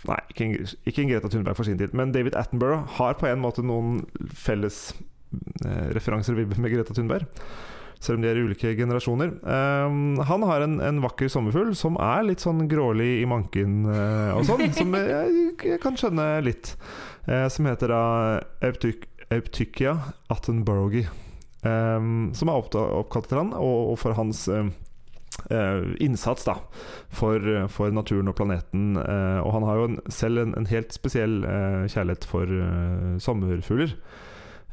Nei, 0.09 0.17
ikke 0.33 0.47
en, 0.47 0.71
ikke 0.89 1.03
en 1.03 1.11
Greta 1.11 1.29
Thunberg 1.29 1.59
for 1.59 1.69
sin 1.69 1.77
tid, 1.77 1.93
men 1.93 2.15
David 2.15 2.39
Attenborough 2.41 2.89
har 2.97 3.19
på 3.21 3.29
en 3.29 3.43
måte 3.43 3.61
noen 3.61 3.99
felles 4.33 4.95
referanser 5.93 6.41
med 6.41 6.73
Greta 6.73 6.97
Thunberg. 6.97 7.29
Selv 8.01 8.17
om 8.17 8.25
de 8.25 8.31
er 8.33 8.41
i 8.41 8.47
ulike 8.49 8.73
generasjoner. 8.81 9.35
Han 9.45 10.49
har 10.49 10.65
en, 10.65 10.79
en 10.89 11.05
vakker 11.05 11.29
sommerfugl 11.33 11.77
som 11.77 12.01
er 12.01 12.25
litt 12.31 12.45
sånn 12.45 12.65
grålig 12.69 13.19
i 13.21 13.29
manken 13.29 13.85
og 13.89 14.45
sånn, 14.49 14.65
som 14.77 14.97
jeg, 14.97 15.49
jeg 15.69 15.85
kan 15.85 16.01
skjønne 16.01 16.29
litt. 16.49 16.73
Eh, 17.27 17.49
som 17.49 17.67
heter 17.67 17.89
da 17.89 18.05
Euptyk, 18.61 19.09
Attenborogi 19.31 19.95
attenboroughi. 20.29 21.05
eh, 21.65 22.01
som 22.35 22.49
er 22.49 22.59
oppkalt 22.59 23.27
etter 23.27 23.41
han, 23.41 23.55
og, 23.57 23.95
og 23.95 23.99
for 23.99 24.17
hans 24.19 24.47
eh, 24.49 24.69
uh, 25.51 25.95
innsats 26.01 26.45
da 26.47 26.59
for, 27.09 27.41
for 27.73 27.95
naturen 27.95 28.31
og 28.31 28.37
planeten. 28.39 28.99
Uh, 28.99 29.41
og 29.43 29.51
han 29.57 29.67
har 29.69 29.81
jo 29.81 29.89
en, 29.89 29.99
selv 30.13 30.43
en, 30.43 30.55
en 30.59 30.69
helt 30.71 30.95
spesiell 30.95 31.43
uh, 31.47 31.89
kjærlighet 31.91 32.29
for 32.29 32.55
sommerfugler. 33.23 33.97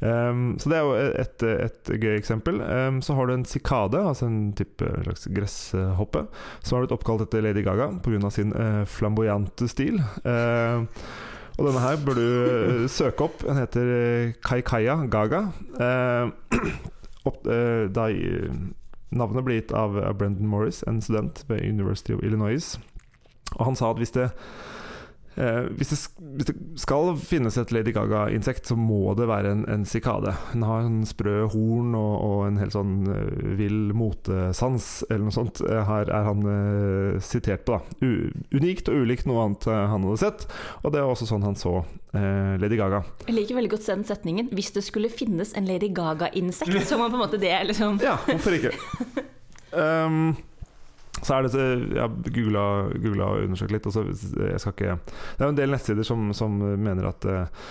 Um, 0.01 0.55
så 0.57 0.69
det 0.71 0.77
er 0.79 0.85
jo 0.87 0.93
et, 1.21 1.43
et 1.45 1.89
gøy 2.01 2.15
eksempel. 2.15 2.57
Um, 2.61 3.01
så 3.05 3.13
har 3.13 3.29
du 3.29 3.35
en 3.35 3.45
sikade, 3.45 3.99
altså 4.01 4.25
en 4.25 4.53
type 4.57 4.85
slags 5.05 5.27
gresshoppe, 5.29 6.25
som 6.61 6.77
har 6.77 6.85
blitt 6.85 6.95
oppkalt 6.95 7.27
etter 7.27 7.45
Lady 7.45 7.61
Gaga 7.65 7.91
pga. 8.01 8.31
sin 8.33 8.55
flamboyante 8.89 9.69
stil. 9.69 10.01
Uh, 10.25 10.89
og 11.61 11.67
denne 11.67 11.81
her 11.83 11.99
bør 12.01 12.17
du 12.17 12.23
uh, 12.25 12.85
søke 12.89 13.27
opp. 13.27 13.43
Den 13.45 13.59
heter 13.61 13.89
uh, 13.93 14.31
Kaikaya 14.41 14.95
Gaga. 15.11 15.43
Eh, 15.77 16.31
opp, 17.29 17.45
eh, 17.45 17.85
da, 17.93 18.07
navnet 19.13 19.45
ble 19.45 19.59
gitt 19.59 19.73
av 19.77 19.93
Brendan 20.17 20.49
Morris, 20.49 20.81
en 20.89 21.01
student 21.05 21.43
ved 21.51 21.61
University 21.61 22.15
of 22.15 22.23
Illinois. 22.25 22.73
Og 23.59 23.65
han 23.67 23.77
sa 23.77 23.91
at 23.91 24.01
hvis 24.01 24.15
det 24.15 24.31
Eh, 25.35 25.67
hvis, 25.79 25.89
det, 25.89 25.97
hvis 26.35 26.47
det 26.49 26.55
skal 26.81 27.13
finnes 27.15 27.55
et 27.57 27.71
Lady 27.71 27.93
Gaga-insekt, 27.95 28.67
så 28.67 28.75
må 28.75 29.13
det 29.15 29.29
være 29.29 29.53
en, 29.55 29.63
en 29.71 29.85
sikade. 29.87 30.33
Den 30.51 30.65
har 30.67 30.83
en 30.83 31.01
sprø 31.07 31.45
horn 31.53 31.95
og, 31.95 32.15
og 32.25 32.41
en 32.49 32.59
helt 32.59 32.75
sånn 32.75 32.97
uh, 33.07 33.55
vill 33.59 33.93
motesans, 33.95 34.89
eller 35.09 35.29
noe 35.29 35.35
sånt. 35.35 35.63
eh, 35.63 35.81
her 35.87 36.11
er 36.11 36.27
han 36.27 36.43
uh, 36.43 37.21
sitert 37.23 37.63
på. 37.67 37.79
da 37.79 38.03
U 38.03 38.31
Unikt 38.51 38.91
og 38.91 39.05
ulikt 39.05 39.27
noe 39.29 39.45
annet 39.45 39.69
uh, 39.71 39.85
han 39.93 40.03
hadde 40.09 40.19
sett. 40.19 40.45
Og 40.83 40.91
det 40.91 40.99
var 40.99 41.15
også 41.15 41.29
sånn 41.31 41.47
han 41.47 41.59
så 41.59 41.81
Lady 42.11 42.75
Gaga. 42.75 43.05
Jeg 43.23 43.37
liker 43.37 43.55
veldig 43.55 43.69
godt 43.71 43.85
den 43.87 44.01
setningen. 44.03 44.49
Hvis 44.51 44.73
det 44.75 44.81
skulle 44.83 45.07
finnes 45.07 45.53
en 45.55 45.63
Lady 45.63 45.87
Gaga-insekt, 45.95 46.81
så 46.89 46.99
må 46.99 47.07
på 47.07 47.15
en 47.15 47.23
måte 47.23 47.39
det 47.39 47.53
liksom 47.69 48.01
Ja, 48.03 48.17
hvorfor 48.27 48.57
ikke? 48.57 48.73
Um, 49.71 50.33
så 51.19 51.35
er 51.35 51.47
det 51.47 51.63
Jeg 51.63 52.01
har 52.01 52.13
googla, 52.33 52.67
og 53.27 53.47
undersøkt 53.47 53.73
litt. 53.75 53.87
Og 53.87 53.93
så 53.93 54.05
jeg 54.07 54.61
skal 54.61 54.75
ikke 54.75 54.99
Det 55.05 55.41
er 55.41 55.49
jo 55.49 55.55
en 55.55 55.59
del 55.59 55.75
nettsider 55.75 56.07
som, 56.07 56.31
som 56.37 56.55
mener 56.61 57.11
at 57.11 57.27
eh, 57.29 57.65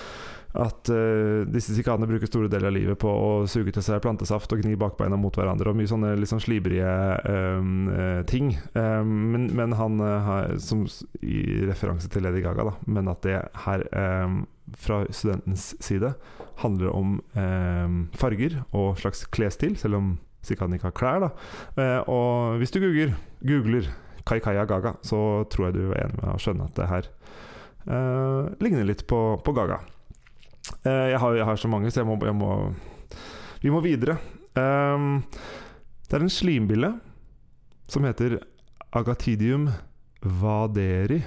at 0.50 0.90
uh, 0.90 1.46
disse 1.46 1.70
sikadene 1.76 2.08
bruker 2.10 2.26
store 2.26 2.48
deler 2.50 2.72
av 2.72 2.74
livet 2.74 2.98
på 2.98 3.06
å 3.06 3.46
suge 3.46 3.70
til 3.70 3.84
seg 3.86 4.00
plantesaft 4.02 4.50
og 4.50 4.64
gni 4.64 4.72
bakbeina 4.74 5.14
mot 5.14 5.36
hverandre 5.38 5.70
og 5.70 5.78
mye 5.78 5.86
sånne 5.86 6.26
sånn 6.26 6.42
slibrige 6.42 6.90
um, 7.22 7.84
uh, 7.86 8.22
ting. 8.26 8.56
Um, 8.74 9.12
men, 9.30 9.44
men 9.54 9.76
han 9.78 10.02
uh, 10.02 10.56
som 10.58 10.82
i 11.22 11.44
referanse 11.68 12.10
til 12.10 12.26
Lady 12.26 12.42
Gaga, 12.42 12.66
da, 12.66 12.74
men 12.90 13.12
at 13.12 13.22
det 13.22 13.38
her 13.62 13.86
um, 14.26 14.40
fra 14.74 15.04
studentens 15.14 15.76
side 15.78 16.14
handler 16.60 16.90
om 16.92 17.14
eh, 17.34 18.16
farger 18.18 18.60
og 18.76 18.98
slags 19.00 19.24
klesstil, 19.32 19.76
selv 19.80 20.00
om 20.00 20.10
sikaden 20.46 20.76
ikke 20.76 20.90
har 20.90 20.96
klær. 20.96 21.26
da 21.26 21.30
Eh, 21.80 22.00
og 22.08 22.58
hvis 22.60 22.72
du 22.74 22.80
googler, 22.82 23.14
googler 23.46 23.88
Kaikaya 24.26 24.64
Gaga, 24.64 24.94
så 25.02 25.44
tror 25.50 25.68
jeg 25.68 25.78
du 25.78 25.90
er 25.90 26.04
enig 26.04 26.18
med 26.20 26.34
å 26.34 26.38
skjønne 26.40 26.68
at 26.68 26.76
det 26.76 26.90
her 26.90 27.08
eh, 27.86 28.50
ligner 28.60 28.88
litt 28.88 29.06
på, 29.10 29.20
på 29.44 29.54
Gaga. 29.56 29.80
Eh, 30.84 31.10
jeg, 31.12 31.18
har, 31.18 31.36
jeg 31.36 31.48
har 31.48 31.60
så 31.60 31.70
mange, 31.72 31.90
så 31.90 32.02
jeg 32.02 32.10
må, 32.10 32.18
jeg 32.24 32.36
må 32.36 32.52
Vi 33.62 33.72
må 33.72 33.80
videre. 33.84 34.18
Eh, 34.56 35.08
det 36.08 36.18
er 36.18 36.26
en 36.26 36.32
slimbille 36.32 36.94
som 37.90 38.06
heter 38.06 38.38
Agatidium 38.94 39.68
vaderi. 40.22 41.22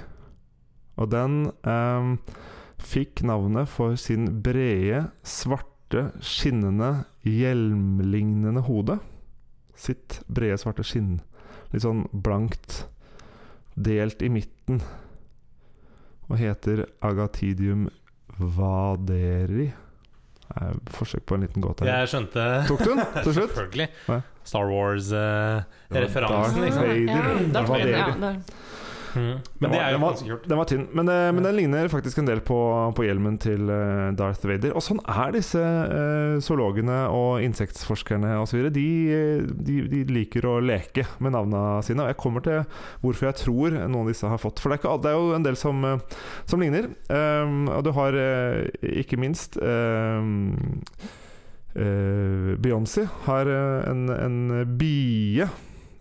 Og 1.00 1.10
den 1.10 1.48
ehm, 1.66 2.18
fikk 2.78 3.24
navnet 3.26 3.70
for 3.70 3.98
sin 3.98 4.28
brede, 4.44 5.08
svarte, 5.26 6.10
skinnende, 6.22 7.06
hjelmlignende 7.24 8.64
hode. 8.66 8.98
Sitt 9.76 10.20
brede, 10.28 10.58
svarte 10.60 10.84
skinn. 10.86 11.18
Litt 11.72 11.82
sånn 11.84 12.04
blankt, 12.12 12.84
delt 13.74 14.22
i 14.22 14.30
midten. 14.30 14.82
Og 16.30 16.38
heter 16.40 16.84
Agatidium 17.04 17.88
vaderi. 18.38 19.72
Er 20.54 20.76
forsøk 20.92 21.24
på 21.26 21.38
en 21.38 21.46
liten 21.46 21.64
gåte. 21.64 21.86
Jeg 21.88 22.08
skjønte 22.12 22.42
Tok 22.68 22.82
du 22.84 22.90
den 22.92 23.00
til 23.24 23.32
slutt? 23.38 23.54
Selvfølgelig. 23.56 23.88
Star 24.44 24.68
Wars-referansen, 24.68 26.60
Darth 26.60 26.60
liksom. 26.60 26.82
Vader. 26.84 27.08
Ja, 27.08 27.52
Darth 27.54 27.72
Vader, 27.72 27.94
ja, 27.96 28.34
da- 29.14 29.20
Mm. 29.20 29.38
Den 29.38 29.42
Men 29.60 29.70
det 29.70 29.78
er 29.80 29.92
jo 29.92 29.98
var- 30.02 30.12
ganske 30.12 30.28
kult. 30.28 30.48
Den 30.48 30.58
var 30.58 30.64
tynn, 30.66 30.88
men, 30.92 31.08
eh, 31.08 31.30
men 31.32 31.42
den 31.44 31.56
ligner 31.56 31.88
faktisk 31.88 32.18
en 32.18 32.26
del 32.26 32.40
på, 32.40 32.58
på 32.96 33.04
hjelmen 33.06 33.38
til 33.40 33.70
eh, 33.70 34.10
Darth 34.18 34.44
Vader. 34.46 34.74
Og 34.74 34.82
sånn 34.82 34.98
er 35.06 35.32
disse 35.32 35.60
uh, 35.62 36.38
zoologene 36.42 36.96
og 37.14 37.40
insektforskerne 37.46 38.34
osv. 38.42 38.70
De, 38.74 38.86
de, 39.54 39.76
de 39.88 40.04
liker 40.12 40.42
å 40.50 40.56
leke 40.60 41.06
med 41.20 41.32
navnene 41.32 41.82
sine. 41.86 42.02
Og 42.02 42.10
jeg 42.10 42.16
kommer 42.20 42.42
til 42.42 42.64
hvorfor 43.04 43.28
jeg 43.30 43.38
tror 43.44 43.70
noen 43.88 44.02
av 44.02 44.10
disse 44.10 44.28
har 44.28 44.38
fått. 44.42 44.58
For 44.60 44.68
det 44.70 44.80
er, 44.80 44.82
ikke, 44.82 45.02
det 45.02 45.12
er 45.12 45.18
jo 45.20 45.34
en 45.38 45.46
del 45.46 45.56
som, 45.56 45.84
som 46.44 46.60
ligner. 46.60 46.90
Um, 47.08 47.68
og 47.68 47.84
du 47.86 47.92
har 47.92 48.12
uh, 48.18 48.64
ikke 48.82 49.16
minst 49.20 49.56
um, 49.62 50.56
uh, 51.76 52.54
Beyoncé 52.60 53.06
har 53.26 53.46
en, 53.90 54.08
en 54.10 54.40
bie. 54.78 55.46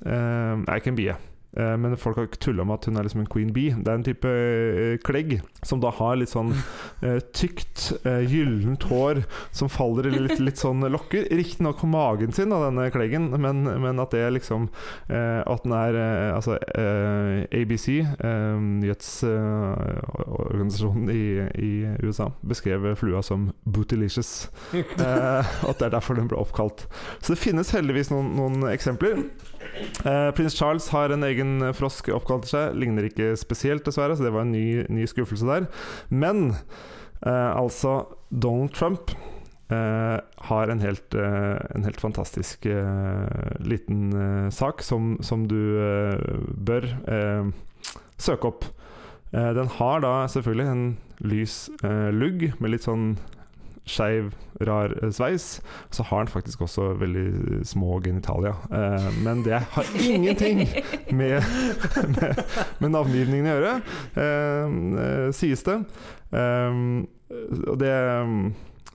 Uh, 0.03 0.57
nei, 0.65 0.79
ikke 0.81 0.91
en 0.93 0.99
bie. 0.99 1.15
Eh, 1.57 1.77
Men 1.77 1.97
folk 1.97 2.17
har 2.17 2.25
tulla 2.41 2.63
med 2.65 2.73
at 2.79 2.85
hun 2.89 2.97
er 2.97 3.03
liksom 3.05 3.21
en 3.23 3.29
queen 3.29 3.53
bee. 3.53 3.75
Det 3.77 3.87
er 3.91 3.95
en 3.99 4.03
type 4.05 4.29
eh, 4.29 4.97
klegg 5.05 5.41
som 5.63 5.79
da 5.83 5.89
har 5.93 6.15
litt 6.17 6.31
sånn 6.33 6.53
eh, 7.05 7.19
tykt, 7.35 7.91
gyllent 8.03 8.83
hår 8.89 9.23
som 9.55 9.69
faller 9.71 10.07
i 10.09 10.11
litt, 10.15 10.39
litt 10.41 10.57
sånn 10.61 10.81
lokker. 10.93 11.23
Riktignok 11.31 11.77
på 11.81 11.87
magen 11.91 12.31
sin 12.35 12.53
av 12.55 12.61
denne 12.67 12.89
kleggen, 12.93 13.25
men, 13.41 13.55
men 13.63 13.99
at 14.01 14.11
det 14.15 14.25
liksom 14.37 14.61
eh, 15.09 15.41
At 15.43 15.63
den 15.65 15.73
er 15.77 15.93
Altså 16.33 16.51
ABC, 17.53 17.87
nyhetsorganisasjonen 18.63 21.09
i, 21.13 21.23
i 21.59 21.71
USA, 22.03 22.27
beskrev 22.41 22.95
flua 22.99 23.21
som 23.25 23.39
bootylicious. 23.63 24.49
At 24.73 25.79
det 25.79 25.85
er 25.87 25.93
derfor 25.93 26.13
den 26.17 26.27
ble 26.31 26.37
oppkalt. 26.41 26.79
Så 27.19 27.27
det 27.33 27.41
finnes 27.43 27.73
heldigvis 27.75 28.11
noen, 28.13 28.27
noen 28.37 28.57
eksempler. 28.71 29.15
Eh, 30.03 30.29
Prins 30.35 30.55
Charles 30.57 30.89
har 30.93 31.13
en 31.13 31.25
egen 31.27 31.59
frosk 31.77 32.09
oppkalt 32.13 32.47
til 32.47 32.55
seg. 32.55 32.77
Ligner 32.79 33.07
ikke 33.09 33.33
spesielt, 33.39 33.85
dessverre, 33.87 34.17
så 34.17 34.25
det 34.25 34.33
var 34.35 34.45
en 34.45 34.55
ny, 34.55 34.83
ny 34.91 35.07
skuffelse 35.09 35.47
der. 35.47 35.69
Men 36.09 36.55
eh, 37.25 37.51
altså 37.53 38.03
Donald 38.29 38.73
Trump 38.75 39.13
eh, 39.73 40.19
har 40.49 40.73
en 40.73 40.83
helt, 40.83 41.15
eh, 41.15 41.57
en 41.75 41.87
helt 41.87 42.01
fantastisk 42.01 42.65
eh, 42.65 43.57
liten 43.63 44.49
sak 44.51 44.83
som, 44.83 45.17
som 45.21 45.47
du 45.47 45.59
bør 46.53 46.87
søke 48.17 48.49
opp. 48.49 48.65
Den 49.33 49.69
har 49.79 50.03
da 50.03 50.27
selvfølgelig 50.29 50.67
en 50.69 50.83
lys 51.25 51.55
lugg 52.13 52.51
med 52.61 52.69
litt 52.75 52.85
sånn 52.85 53.15
skeiv, 53.85 54.33
rar 54.63 54.93
eh, 55.01 55.11
sveis. 55.11 55.61
Så 55.89 56.05
har 56.07 56.23
han 56.23 56.31
faktisk 56.31 56.61
også 56.61 56.93
veldig 57.01 57.61
små 57.67 57.99
genitalia. 58.03 58.55
Eh, 58.71 59.09
men 59.23 59.43
det 59.45 59.61
har 59.75 59.93
ingenting 60.15 60.65
med, 61.11 61.41
med, 62.17 62.43
med 62.79 62.93
navngivningen 62.95 63.51
å 63.51 63.55
gjøre, 63.57 63.73
eh, 64.15 64.77
eh, 65.05 65.31
sies 65.35 65.65
det. 65.67 65.81
Eh, 66.33 66.83
og 67.67 67.81
det 67.81 67.95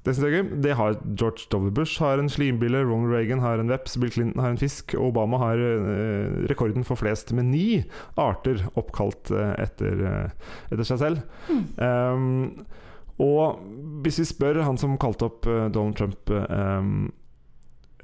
det 0.09 0.15
synes 0.15 0.25
jeg 0.25 0.33
er 0.33 0.39
gøy. 0.39 0.51
Det 0.65 0.75
har 0.79 0.95
George 1.21 1.49
W. 1.53 1.71
Bush 1.75 2.01
har 2.01 2.21
en 2.21 2.31
slimbille, 2.33 2.81
Ronald 2.87 3.13
Reagan 3.13 3.43
har 3.45 3.61
en 3.61 3.69
veps, 3.69 3.99
Bill 4.01 4.13
Clinton 4.15 4.41
har 4.41 4.55
en 4.55 4.61
fisk, 4.61 4.95
og 4.97 5.11
Obama 5.11 5.41
har 5.43 5.61
eh, 5.61 6.39
rekorden 6.49 6.87
for 6.87 6.97
flest 6.97 7.35
med 7.37 7.51
ni 7.51 7.83
arter 8.17 8.63
oppkalt 8.79 9.33
eh, 9.35 9.53
etter, 9.67 10.05
eh, 10.09 10.55
etter 10.71 10.89
seg 10.89 11.03
selv. 11.03 11.27
Um, 11.77 12.65
og 13.19 13.59
hvis 14.05 14.21
vi 14.23 14.29
spør 14.31 14.63
han 14.63 14.79
som 14.79 14.99
kalte 15.01 15.27
opp 15.27 15.47
eh, 15.51 15.67
Donald 15.75 15.99
Trump 15.99 16.31
eh, 16.31 16.91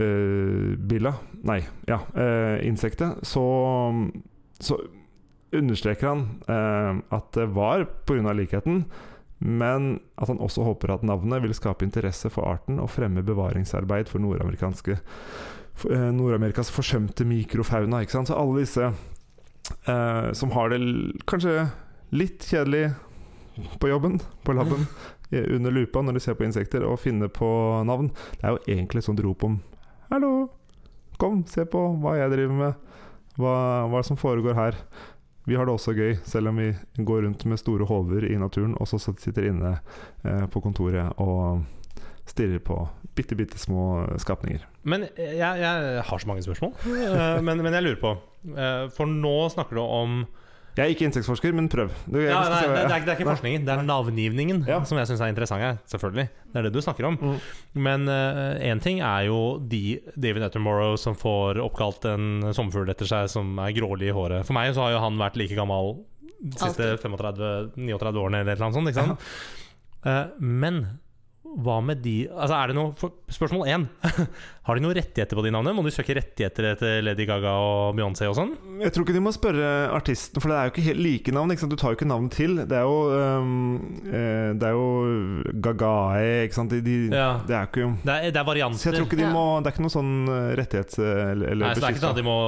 eh, 0.03 0.75
Billa 0.91 1.15
Nei, 1.47 1.61
ja, 1.89 2.01
eh, 2.19 2.59
insektet, 2.67 3.23
så, 3.27 3.45
så 4.59 4.79
understreker 5.55 6.11
han 6.11 6.25
eh, 6.51 7.03
at 7.15 7.31
det 7.39 7.47
var 7.55 7.87
pga. 8.09 8.35
likheten, 8.35 8.85
men 9.39 10.01
at 10.19 10.33
han 10.33 10.43
også 10.43 10.67
håper 10.67 10.97
at 10.97 11.07
navnet 11.07 11.45
vil 11.45 11.55
skape 11.55 11.87
interesse 11.87 12.31
for 12.33 12.49
arten 12.51 12.81
og 12.83 12.91
fremme 12.91 13.23
bevaringsarbeid 13.23 14.11
for 14.11 14.23
nordamerikanske 14.23 14.99
Nord-Amerikas 15.75 16.69
forsømte 16.71 17.25
mikrofauna. 17.27 18.05
Ikke 18.05 18.15
sant? 18.15 18.29
Så 18.31 18.37
alle 18.39 18.63
disse 18.63 18.93
som 20.39 20.53
har 20.55 20.71
det 20.71 20.79
kanskje 21.27 21.65
litt 22.15 22.47
kjedelig 22.47 22.93
på 23.81 23.91
jobben, 23.91 24.19
på 24.45 24.55
laben, 24.57 24.87
under 25.31 25.75
lupa 25.75 26.03
når 26.03 26.19
de 26.19 26.23
ser 26.25 26.37
på 26.39 26.47
insekter, 26.47 26.85
og 26.87 27.01
finner 27.03 27.31
på 27.33 27.49
navn. 27.87 28.11
Det 28.39 28.45
er 28.45 28.57
jo 28.57 28.63
egentlig 28.67 29.03
et 29.03 29.09
sånt 29.09 29.23
rop 29.25 29.47
om 29.47 29.61
Hallo, 30.13 30.49
kom, 31.19 31.41
se 31.49 31.65
på 31.67 31.81
hva 32.03 32.19
jeg 32.21 32.33
driver 32.35 32.59
med. 32.59 32.91
Hva, 33.41 33.55
hva 33.91 34.03
som 34.07 34.19
foregår 34.21 34.55
her. 34.55 34.77
Vi 35.45 35.57
har 35.59 35.67
det 35.67 35.75
også 35.75 35.93
gøy, 35.97 36.15
selv 36.25 36.53
om 36.53 36.61
vi 36.61 36.71
går 36.97 37.25
rundt 37.27 37.45
med 37.51 37.61
store 37.61 37.89
hoder 37.89 38.25
i 38.31 38.37
naturen, 38.41 38.77
og 38.81 38.89
så 38.89 39.01
sitter 39.03 39.51
inne 39.51 39.75
eh, 40.25 40.45
på 40.49 40.63
kontoret 40.65 41.19
og 41.21 41.65
stirrer 42.25 42.63
på 42.65 42.79
bitte, 43.15 43.37
bitte 43.37 43.59
små 43.61 44.05
skapninger. 44.23 44.65
Men 44.89 45.05
jeg, 45.19 45.37
jeg 45.61 46.05
har 46.09 46.23
så 46.23 46.31
mange 46.31 46.45
spørsmål. 46.47 46.73
Eh, 46.89 47.43
men, 47.45 47.61
men 47.61 47.77
jeg 47.77 47.85
lurer 47.85 48.01
på 48.01 48.15
eh, 48.55 48.87
For 48.95 49.11
nå 49.11 49.37
snakker 49.53 49.79
du 49.79 49.85
om 49.85 50.17
Jeg 50.75 50.83
er 50.85 50.91
ikke 50.95 51.07
insektforsker, 51.07 51.53
men 51.55 51.69
prøv. 51.71 51.93
Du, 52.11 52.17
ja, 52.19 52.41
nei, 52.51 52.61
det, 52.65 52.71
det, 52.75 52.79
er, 52.83 53.05
det 53.05 53.13
er 53.13 53.19
ikke 53.19 53.29
forskningen, 53.29 53.63
det 53.67 53.75
er 53.77 53.85
navngivningen 53.87 54.65
Ja. 54.67 54.81
som 54.89 54.99
jeg 54.99 55.07
syns 55.07 55.21
er 55.23 55.31
interessant 55.31 55.63
her. 55.63 55.77
Selvfølgelig. 55.93 56.25
Det 56.51 56.59
er 56.59 56.67
det 56.67 56.73
du 56.75 56.81
snakker 56.83 57.07
om. 57.13 57.19
Mm. 57.21 57.37
Men 57.87 58.09
én 58.59 58.83
ting 58.83 58.99
er 59.07 59.29
jo 59.29 59.39
de 59.63 60.01
David 60.17 60.49
Attenborough 60.49 60.97
som 60.99 61.15
får 61.19 61.61
oppkalt 61.63 62.09
en 62.11 62.51
sommerfugl 62.57 62.91
etter 62.91 63.07
seg 63.07 63.31
som 63.31 63.55
er 63.63 63.71
grålig 63.77 64.11
i 64.11 64.17
håret. 64.17 64.43
For 64.49 64.57
meg 64.59 64.75
så 64.75 64.83
har 64.89 64.97
jo 64.97 65.05
han 65.07 65.21
vært 65.23 65.39
like 65.39 65.55
gammel 65.59 65.95
de 66.45 66.59
siste 66.59 66.91
35-39 67.01 68.21
årene 68.21 68.43
eller 68.43 68.53
et 68.53 68.59
eller 68.59 68.67
annet 68.67 68.77
sånt. 68.81 68.91
Ikke 68.91 69.05
sant? 69.07 69.31
Eh, 70.05 70.25
men 70.43 70.83
hva 71.63 71.79
med 71.85 72.01
de 72.03 72.25
Altså 72.33 72.57
er 72.57 72.73
det 72.73 72.77
noe 72.79 72.93
for, 72.99 73.15
Spørsmål 73.35 73.69
én. 73.71 73.87
Har 74.65 74.79
de 74.79 74.83
noen 74.85 74.95
rettigheter 74.97 75.37
på 75.37 75.43
de 75.45 75.51
navnene? 75.53 75.75
Må 75.77 75.83
de 75.85 75.93
søke 75.93 76.15
rettigheter 76.17 76.71
etter 76.71 77.03
Lady 77.05 77.27
Gaga 77.29 77.51
og 77.61 77.97
Beyoncé 77.99 78.29
og 78.31 78.37
sånn? 78.39 78.53
Jeg 78.81 78.95
tror 78.95 79.05
ikke 79.05 79.17
de 79.17 79.23
må 79.25 79.33
spørre 79.35 79.71
artisten, 79.93 80.41
for 80.41 80.49
det 80.53 80.57
er 80.57 80.69
jo 80.69 80.73
ikke 80.73 80.85
helt 80.87 81.03
like 81.05 81.35
navn. 81.37 81.53
Ikke 81.53 81.65
sant? 81.65 81.75
Du 81.75 81.81
tar 81.81 81.93
jo 81.93 81.99
ikke 81.99 82.09
navn 82.09 82.31
til. 82.33 82.57
Det 82.71 82.79
er 82.79 82.87
jo 82.87 83.43
um, 83.43 83.75
eh, 84.09 84.55
Det 84.57 84.71
er 84.71 84.77
jo 84.79 85.59
Gagae, 85.67 86.31
ikke 86.47 86.59
sant. 86.59 86.73
De, 86.73 86.81
de, 86.85 86.97
Ja. 87.13 87.29
Det 87.45 87.57
er 87.59 87.67
jo 87.67 87.71
ikke 87.73 87.91
Det 88.07 88.15
er, 88.15 88.31
det 88.31 88.41
er 88.41 88.49
varianter. 88.49 88.81
Så 88.81 88.89
jeg 88.89 88.97
tror 88.99 89.09
ikke 89.11 89.21
de 89.21 89.27
Ja. 89.27 89.33
må 89.35 89.45
Det 89.61 89.69
er 89.69 89.77
ikke 89.77 89.85
noe 89.85 89.97
sånn 89.97 90.15
eh, 90.33 90.49
rettighets... 90.63 90.99
Eller, 91.05 91.53
eller 91.53 91.67
Nei, 91.67 91.75
så 91.75 91.83
det 91.83 91.89
er 91.89 91.97
ikke 91.97 92.05
sånn 92.07 92.17
at 92.17 92.23
de 92.23 92.27
må 92.29 92.39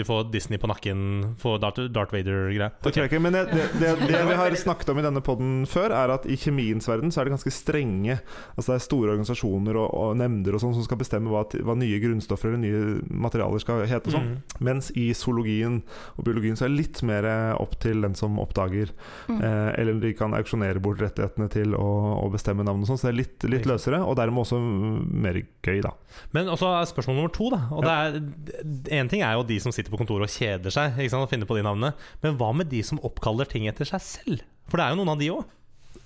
De 0.00 0.08
får 0.08 0.26
Disney 0.32 0.62
på 0.62 0.72
nakken, 0.72 1.06
får 1.42 1.62
Darth, 1.62 1.86
Darth 1.94 2.16
Vader-greier. 2.16 2.74
Det 2.82 2.90
tror 2.94 3.04
jeg 3.04 3.12
ikke, 3.12 3.22
men 3.22 3.38
det, 3.38 3.44
det, 3.52 3.68
det, 3.78 3.94
det 4.10 4.24
vi 4.32 4.40
har 4.40 4.58
snakket 4.58 4.90
om 4.94 4.98
i 4.98 5.06
denne 5.06 5.22
podden 5.24 5.54
før, 5.70 5.94
er 5.94 6.16
at 6.16 6.26
i 6.26 6.38
kjemiens 6.40 6.90
verden 6.90 7.14
så 7.14 7.22
er 7.22 7.28
det 7.28 7.36
ganske 7.36 7.54
strenge 7.54 8.18
Altså 8.56 8.72
det 8.72 8.76
er 8.76 8.84
store 8.86 9.14
organisasjoner 9.14 9.78
og, 9.80 9.88
og 9.98 10.16
nemnder 10.20 10.56
og 10.56 10.62
sånn 10.64 10.74
som 10.76 10.86
skal 10.86 11.00
bestemme 11.00 11.32
hva, 11.32 11.44
hva 11.64 11.76
nye 11.78 12.00
grunnstoffer 12.02 12.52
eller 12.52 12.62
nye 12.62 13.16
materialer 13.24 13.62
skal 13.62 13.84
hete. 13.88 14.10
og 14.10 14.16
Sånn. 14.16 14.30
Mm. 14.32 14.58
Mens 14.68 14.90
i 14.98 15.08
zoologien 15.16 15.80
og 16.16 16.26
biologien 16.26 16.58
så 16.58 16.66
er 16.66 16.72
det 16.72 16.80
litt 16.80 17.02
mer 17.06 17.28
opp 17.60 17.78
til 17.82 18.04
den 18.04 18.16
som 18.18 18.38
oppdager. 18.42 18.92
Mm. 19.28 19.40
Eh, 19.40 19.70
eller 19.80 20.00
de 20.02 20.12
kan 20.18 20.36
auksjonere 20.36 20.82
bort 20.82 21.02
rettighetene 21.02 21.48
til 21.52 21.76
å, 21.78 21.88
å 22.22 22.26
bestemme 22.32 22.66
navn 22.66 22.84
og 22.84 22.90
sånn. 22.90 23.00
Så 23.00 23.08
det 23.08 23.14
er 23.14 23.20
litt, 23.22 23.48
litt 23.48 23.68
løsere, 23.68 24.02
og 24.04 24.16
dermed 24.20 24.44
også 24.44 24.60
mer 24.60 25.40
gøy, 25.42 25.80
da. 25.84 25.94
Men 26.36 26.50
også 26.52 26.70
er 26.76 26.90
spørsmål 26.90 27.18
nummer 27.20 27.34
to. 27.34 27.48
Da 27.52 27.62
Og 27.72 27.86
det 27.86 27.92
er 27.92 29.00
En 29.00 29.10
ting 29.10 29.24
er 29.24 29.36
jo 29.38 29.46
de 29.48 29.58
som 29.62 29.74
sitter 29.74 29.92
på 29.92 30.00
kontoret 30.00 30.28
og 30.28 30.32
kjeder 30.34 30.74
seg 30.74 30.98
ikke 30.98 31.14
sant, 31.14 31.26
og 31.26 31.32
finner 31.32 31.48
på 31.48 31.58
de 31.58 31.66
navnene. 31.66 31.94
Men 32.24 32.38
hva 32.40 32.52
med 32.56 32.70
de 32.72 32.82
som 32.86 33.00
oppkaller 33.04 33.48
ting 33.48 33.68
etter 33.70 33.88
seg 33.88 34.04
selv? 34.04 34.46
For 34.70 34.78
det 34.78 34.86
er 34.86 34.94
jo 34.94 35.02
noen 35.02 35.12
av 35.14 35.20
de 35.20 35.32
òg. 35.34 35.48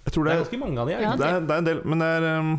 Jeg 0.07 0.13
tror 0.15 0.25
Det 0.25 0.31
det 0.31 0.37
er 0.37 0.39
er, 0.39 0.45
ganske 0.45 0.59
mange 0.63 0.81
av 0.81 0.87
de. 0.89 0.95
er 0.95 1.03
Ja, 1.03 1.11
det 1.13 1.19
det 1.19 1.27
er, 1.35 1.41
det 1.41 1.51
er 1.57 1.59
en 1.63 1.67
del, 1.67 1.81
men 1.85 2.01
det 2.05 2.09
er 2.17 2.27
um, 2.39 2.53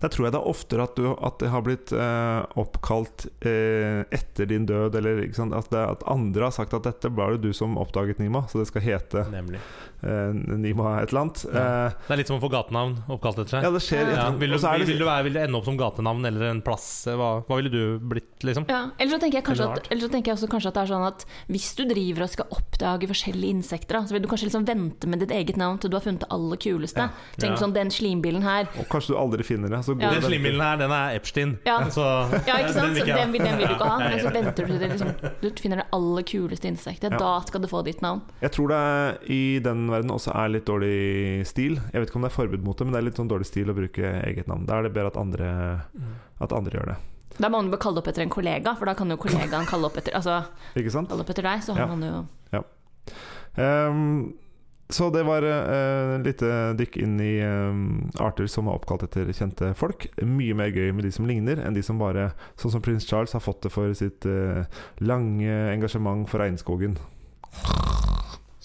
der 0.00 0.08
tror 0.08 0.26
jeg 0.26 0.32
det 0.32 0.40
er 0.40 0.48
oftere 0.48 0.84
at, 0.88 0.96
du, 0.96 1.10
at 1.12 1.38
det 1.42 1.50
har 1.52 1.62
blitt 1.66 1.92
eh, 1.92 2.40
oppkalt 2.60 3.26
eh, 3.44 4.02
etter 4.16 4.48
din 4.48 4.64
død, 4.68 4.94
eller 4.96 5.22
ikke 5.26 5.36
sant? 5.36 5.52
At, 5.56 5.68
det, 5.72 5.82
at 5.96 6.04
andre 6.10 6.46
har 6.48 6.54
sagt 6.56 6.72
at 6.76 6.86
dette 6.88 7.10
var 7.14 7.34
det 7.36 7.42
du 7.44 7.52
som 7.56 7.76
oppdaget 7.80 8.18
Nima, 8.22 8.46
så 8.48 8.62
det 8.62 8.68
skal 8.70 8.82
hete 8.84 9.26
Nemlig. 9.32 9.60
eh, 10.02 10.32
Nima 10.56 10.94
et 11.02 11.12
eller 11.12 11.20
annet. 11.26 11.42
Ja. 11.52 11.64
Eh, 11.90 11.98
Det 12.08 12.14
er 12.16 12.20
litt 12.22 12.30
som 12.32 12.38
å 12.38 12.42
få 12.42 12.50
gatenavn 12.52 12.96
oppkalt 13.12 13.42
etter 13.42 13.58
seg. 13.58 13.66
ja, 13.68 13.70
det 13.76 13.82
skjer. 13.84 14.12
Ja. 14.16 14.26
Vil, 14.40 14.54
du, 14.56 14.58
vil, 14.58 14.86
vil, 14.88 15.02
du 15.02 15.06
være, 15.08 15.24
vil 15.28 15.36
du, 15.36 15.40
ende 15.44 15.60
opp 15.60 15.68
som 15.68 15.76
gatenavn 15.80 16.24
eller 16.30 16.46
en 16.50 16.62
plass? 16.64 16.88
Hva, 17.10 17.30
hva 17.44 17.60
ville 17.60 17.72
du 17.72 17.82
blitt, 18.00 18.40
liksom? 18.46 18.64
Ja, 18.72 18.86
eller 18.96 19.12
så 19.16 19.20
tenker 19.22 19.40
jeg 19.42 19.46
kanskje 19.50 19.68
Eller 19.68 19.84
at, 19.84 20.04
så 20.06 20.10
tenker 20.16 20.32
jeg 20.32 20.38
også 20.40 20.50
kanskje 20.56 20.72
at 20.72 20.78
det 20.80 20.84
er 20.86 20.92
sånn 20.94 21.06
at 21.10 21.26
hvis 21.52 21.68
du 21.76 21.84
driver 21.90 22.24
og 22.26 22.32
skal 22.32 22.56
oppdage 22.56 23.10
forskjellige 23.12 23.56
insekter, 23.58 23.98
da, 24.00 24.02
så 24.08 24.16
vil 24.16 24.24
du 24.24 24.30
kanskje 24.32 24.48
liksom 24.48 24.64
vente 24.68 25.10
med 25.10 25.20
ditt 25.26 25.36
eget 25.36 25.60
navn 25.60 25.76
til 25.82 25.92
du 25.92 25.98
har 26.00 26.04
funnet 26.08 26.24
det 26.24 26.30
aller 26.32 26.56
kuleste. 26.64 27.04
Ja. 27.10 27.36
Tenk 27.36 27.50
Ja. 27.56 27.60
sånn 27.66 27.76
den 27.76 27.90
slimbilen 27.92 28.42
her. 28.46 28.68
Og 28.80 28.88
kanskje 28.88 29.12
du 29.12 29.18
aldri 29.20 29.44
finner 29.44 29.68
det. 29.76 29.82
Så 29.90 29.98
går 29.98 30.02
Ja. 30.06 30.10
Den 30.14 30.22
slimhinnen 30.28 30.60
her, 30.62 30.76
den 30.80 30.90
er 30.94 31.14
Epstein. 31.18 31.58
Ja. 31.66 31.76
Så, 31.96 32.04
Ja, 32.46 32.56
ikke 32.62 32.72
sant? 32.76 32.94
vil 32.94 33.02
Så 33.02 33.06
den, 33.06 33.32
vil- 33.32 33.44
den 33.44 33.58
vil 33.58 33.66
du 33.66 33.74
ikke 33.74 33.88
ha, 33.90 33.98
Ja, 34.00 34.08
men 34.08 34.20
så 34.24 34.32
venter 34.32 34.66
du 34.66 34.70
til 34.70 34.78
det 34.78 34.90
liksom, 34.92 35.12
du 35.42 35.50
finner 35.60 35.76
det 35.82 35.86
aller 35.92 36.22
kuleste 36.30 36.68
insektet. 36.70 37.10
Ja. 37.12 37.18
Da 37.18 37.32
skal 37.48 37.60
du 37.60 37.68
få 37.68 37.82
ditt 37.84 38.00
navn. 38.02 38.22
Jeg 38.40 38.52
tror 38.52 38.68
det 38.68 39.30
i 39.30 39.58
den 39.60 39.86
verden 39.90 40.10
også 40.14 40.32
er 40.34 40.48
litt 40.54 40.66
dårlig 40.70 41.46
stil. 41.46 41.80
Jeg 41.92 42.00
vet 42.04 42.08
ikke 42.10 42.16
om 42.22 42.22
det 42.22 42.30
er 42.32 42.36
forbud 42.38 42.62
mot 42.64 42.76
det, 42.78 42.86
men 42.86 42.92
det 42.94 43.00
er 43.02 43.08
litt 43.10 43.16
sånn 43.20 43.28
dårlig 43.30 43.46
stil 43.50 43.68
å 43.70 43.74
bruke 43.76 44.14
eget 44.26 44.46
navn. 44.48 44.66
Da 44.66 44.78
er 44.78 44.82
det 44.88 44.92
bedre 44.94 45.10
at 45.12 45.16
andre, 45.20 45.50
at 46.40 46.52
andre 46.52 46.70
gjør 46.78 46.86
det. 46.94 46.98
Da 47.40 47.48
må 47.48 47.60
man 47.62 47.70
jo 47.72 47.78
kalle 47.80 47.98
opp 48.02 48.08
etter 48.10 48.22
en 48.22 48.30
kollega, 48.30 48.74
for 48.76 48.84
da 48.90 48.92
kan 48.94 49.08
jo 49.08 49.16
kollegaen 49.16 49.64
kalle 49.66 49.86
opp 49.88 49.96
etter, 49.96 50.12
altså, 50.18 50.42
Ikke 50.76 50.90
sant? 50.92 51.08
kalle 51.08 51.22
opp 51.24 51.30
etter 51.30 51.42
deg. 51.46 51.62
Så 51.64 51.72
har 51.74 51.86
Ja. 51.86 51.86
man 51.94 52.02
jo 52.02 52.26
Ehm, 53.58 54.32
så 54.94 55.10
det 55.14 55.22
var 55.26 55.44
uh, 55.46 56.16
et 56.16 56.26
lite 56.26 56.50
dykk 56.78 56.98
inn 57.02 57.16
i 57.22 57.32
um, 57.44 57.82
arter 58.22 58.48
som 58.50 58.68
er 58.68 58.78
oppkalt 58.78 59.04
etter 59.06 59.30
kjente 59.34 59.72
folk. 59.78 60.08
Mye 60.22 60.56
mer 60.58 60.72
gøy 60.74 60.92
med 60.96 61.06
de 61.06 61.12
som 61.14 61.28
ligner, 61.28 61.62
enn 61.62 61.76
de 61.76 61.84
som 61.86 62.00
bare, 62.00 62.30
sånn 62.60 62.74
som 62.76 62.84
prins 62.84 63.06
Charles, 63.08 63.34
har 63.36 63.44
fått 63.44 63.62
det 63.66 63.72
for 63.74 63.94
sitt 63.98 64.26
uh, 64.28 64.64
lange 65.02 65.50
engasjement 65.74 66.28
for 66.30 66.42
regnskogen. 66.42 66.98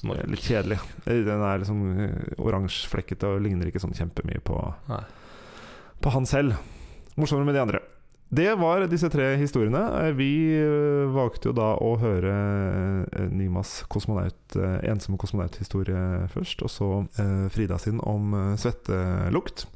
Litt 0.05 0.43
kjedelig. 0.45 0.77
Eh, 1.05 1.23
Den 1.25 1.41
er 1.41 1.61
liksom 1.61 1.81
eh, 1.97 2.33
oransjeflekkete 2.38 3.31
og 3.31 3.41
ligner 3.45 3.69
ikke 3.71 3.81
sånn 3.81 3.95
kjempemye 3.97 4.41
på, 4.45 4.59
Nei. 4.91 5.01
på 6.03 6.13
han 6.13 6.27
selv. 6.29 6.59
Morsommere 7.15 7.47
med 7.47 7.57
de 7.57 7.63
andre. 7.63 7.81
Det 8.29 8.55
var 8.57 8.88
disse 8.89 9.09
tre 9.13 9.35
historiene. 9.38 9.81
Eh, 10.01 10.13
Vi 10.17 10.29
eh, 10.57 11.05
valgte 11.13 11.51
jo 11.51 11.55
da 11.55 11.75
å 11.77 11.93
høre 12.01 12.33
eh, 13.05 13.27
Nimas 13.29 13.83
kosmonaut, 13.91 14.57
ensomme 14.83 15.19
kosmonauthistorie 15.21 16.25
først, 16.33 16.63
og 16.65 16.71
så 16.71 16.89
Frida 17.53 17.77
sin 17.81 18.01
om 18.03 18.33
svettelukt. 18.57 19.67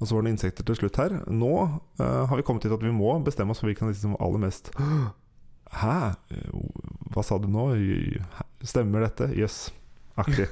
Og 0.00 0.08
så 0.08 0.16
var 0.16 0.24
det 0.24 0.32
insekter 0.32 0.64
til 0.64 0.78
slutt 0.78 0.96
her. 0.96 1.18
Nå 1.28 1.52
har 2.00 2.32
vi 2.38 2.44
kommet 2.46 2.64
til 2.64 2.72
at 2.72 2.80
vi 2.80 2.92
må 2.94 3.18
bestemme 3.24 3.52
oss 3.52 3.60
for 3.60 3.68
hvilken 3.68 3.90
av 3.90 3.92
disse 3.92 4.06
som 4.06 4.16
aller 4.16 4.40
mest 4.40 4.70
Hæ? 5.80 5.96
Hva 7.12 7.24
sa 7.26 7.36
du 7.38 7.50
nå? 7.52 7.66
Stemmer 8.64 9.04
dette? 9.04 9.28
Jøss. 9.36 9.66
Aktig. 10.18 10.48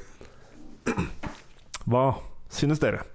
Hva 1.89 2.05
synes 2.53 2.83
dere? 2.85 3.07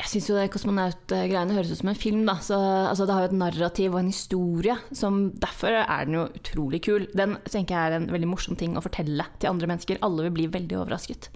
Jeg 0.00 0.08
syns 0.08 0.28
jo 0.30 0.36
det 0.38 0.46
kosmonaut-greiene 0.54 1.54
høres 1.54 1.70
ut 1.74 1.80
som 1.82 1.90
en 1.92 1.98
film. 1.98 2.22
Da. 2.28 2.38
Så, 2.44 2.56
altså, 2.56 3.04
det 3.04 3.14
har 3.16 3.26
jo 3.26 3.30
et 3.30 3.36
narrativ 3.36 3.92
og 3.92 4.00
en 4.00 4.10
historie. 4.12 4.76
Som, 4.96 5.20
derfor 5.42 5.76
er 5.82 6.08
den 6.08 6.16
jo 6.16 6.26
utrolig 6.40 6.80
kul. 6.86 7.04
Den 7.16 7.36
tenker 7.44 7.76
jeg 7.76 7.90
er 7.90 7.98
en 7.98 8.08
veldig 8.14 8.30
morsom 8.30 8.56
ting 8.60 8.78
å 8.80 8.84
fortelle 8.84 9.26
til 9.38 9.52
andre 9.52 9.68
mennesker. 9.70 10.00
Alle 10.06 10.24
vil 10.28 10.36
bli 10.38 10.48
veldig 10.56 10.78
overrasket. 10.80 11.28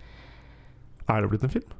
Er 1.05 1.21
det 1.21 1.33
blitt 1.35 1.45
en 1.45 1.53
film? 1.53 1.77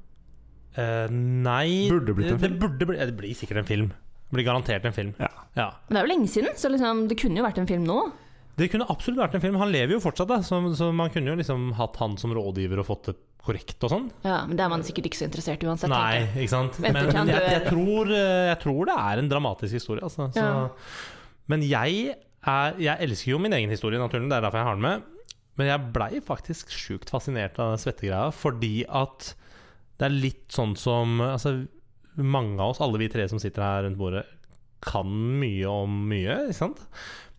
Uh, 0.75 1.07
nei 1.09 1.87
Burde 1.87 2.17
blitt 2.19 2.33
en 2.33 2.37
det, 2.37 2.43
film. 2.43 2.59
det, 2.59 2.61
burde 2.61 2.89
bli, 2.91 2.99
det 2.99 3.17
blir 3.17 3.39
sikkert 3.39 3.63
en 3.63 3.71
film. 3.71 3.89
Det 4.29 4.37
blir 4.37 4.49
garantert 4.51 4.85
en 4.85 4.97
film. 4.97 5.15
Ja. 5.23 5.31
Ja. 5.57 5.69
Men 5.87 5.97
det 5.97 6.01
er 6.03 6.07
jo 6.09 6.13
lenge 6.13 6.31
siden, 6.33 6.57
så 6.59 6.69
liksom, 6.73 7.05
det 7.09 7.17
kunne 7.21 7.41
jo 7.41 7.47
vært 7.47 7.61
en 7.63 7.71
film 7.71 7.87
nå. 7.89 7.99
Det 8.59 8.69
kunne 8.71 8.87
absolutt 8.93 9.19
vært 9.19 9.37
en 9.39 9.43
film. 9.43 9.57
Han 9.59 9.73
lever 9.75 9.97
jo 9.97 10.03
fortsatt, 10.03 10.31
da, 10.31 10.39
så, 10.47 10.61
så 10.79 10.91
man 10.95 11.11
kunne 11.15 11.33
jo 11.33 11.39
liksom 11.41 11.73
hatt 11.79 11.97
han 12.03 12.15
som 12.21 12.35
rådgiver 12.37 12.83
og 12.83 12.87
fått 12.87 13.09
det 13.11 13.17
korrekt 13.45 13.83
og 13.85 13.91
sånn. 13.93 14.05
Ja, 14.25 14.43
Men 14.49 14.59
det 14.59 14.65
er 14.65 14.71
man 14.73 14.85
sikkert 14.87 15.09
ikke 15.11 15.21
så 15.21 15.27
interessert 15.27 15.65
i 15.65 15.69
uansett. 15.69 15.93
Nei, 15.93 16.23
ikke 16.39 16.53
sant. 16.53 16.79
Men, 16.81 16.97
Men 16.97 17.33
jeg, 17.33 17.43
jeg, 17.51 17.65
tror, 17.67 18.13
eh, 18.15 18.45
jeg 18.53 18.61
tror 18.63 18.89
det 18.89 18.95
er 19.05 19.21
en 19.21 19.33
dramatisk 19.33 19.81
historie, 19.81 20.05
altså. 20.07 20.31
Så, 20.33 20.45
Ja. 20.45 20.69
Men 21.53 21.61
jeg, 21.69 22.15
er, 22.49 22.79
jeg 22.81 23.05
elsker 23.05 23.35
jo 23.35 23.41
min 23.43 23.53
egen 23.53 23.73
historie, 23.73 24.01
naturlig. 24.01 24.31
Det 24.31 24.39
er 24.39 24.47
derfor 24.47 24.63
jeg 24.63 24.69
har 24.71 24.79
den 24.79 24.87
med. 24.87 25.11
Men 25.61 25.69
jeg 25.69 25.91
blei 25.95 26.23
faktisk 26.25 26.73
sjukt 26.73 27.13
fascinert 27.13 27.59
av 27.61 27.75
den 27.75 27.83
svettegreia, 27.83 28.31
fordi 28.35 28.87
at 28.89 29.35
det 30.01 30.09
er 30.09 30.15
litt 30.15 30.47
sånn 30.51 30.73
som 30.79 31.21
Altså, 31.23 31.53
mange 32.17 32.57
av 32.59 32.73
oss, 32.73 32.81
alle 32.83 32.99
vi 33.03 33.11
tre 33.13 33.27
som 33.31 33.43
sitter 33.43 33.63
her 33.63 33.85
rundt 33.87 34.01
bordet, 34.01 34.25
kan 34.85 35.11
mye 35.41 35.69
om 35.69 36.01
mye, 36.11 36.41
ikke 36.49 36.59
sant? 36.59 36.83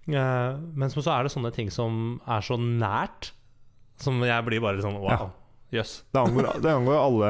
Eh, 0.08 0.60
men 0.76 0.94
så 0.94 1.06
er 1.14 1.26
det 1.26 1.34
sånne 1.34 1.54
ting 1.56 1.72
som 1.74 2.20
er 2.30 2.46
så 2.46 2.60
nært, 2.62 3.32
som 4.02 4.22
jeg 4.26 4.48
blir 4.48 4.64
bare 4.64 4.84
sånn 4.84 5.00
wow. 5.02 5.32
Jøss. 5.74 6.04
Det 6.14 6.20
angår, 6.22 6.48
det 6.62 6.70
angår 6.72 6.98
alle, 7.00 7.30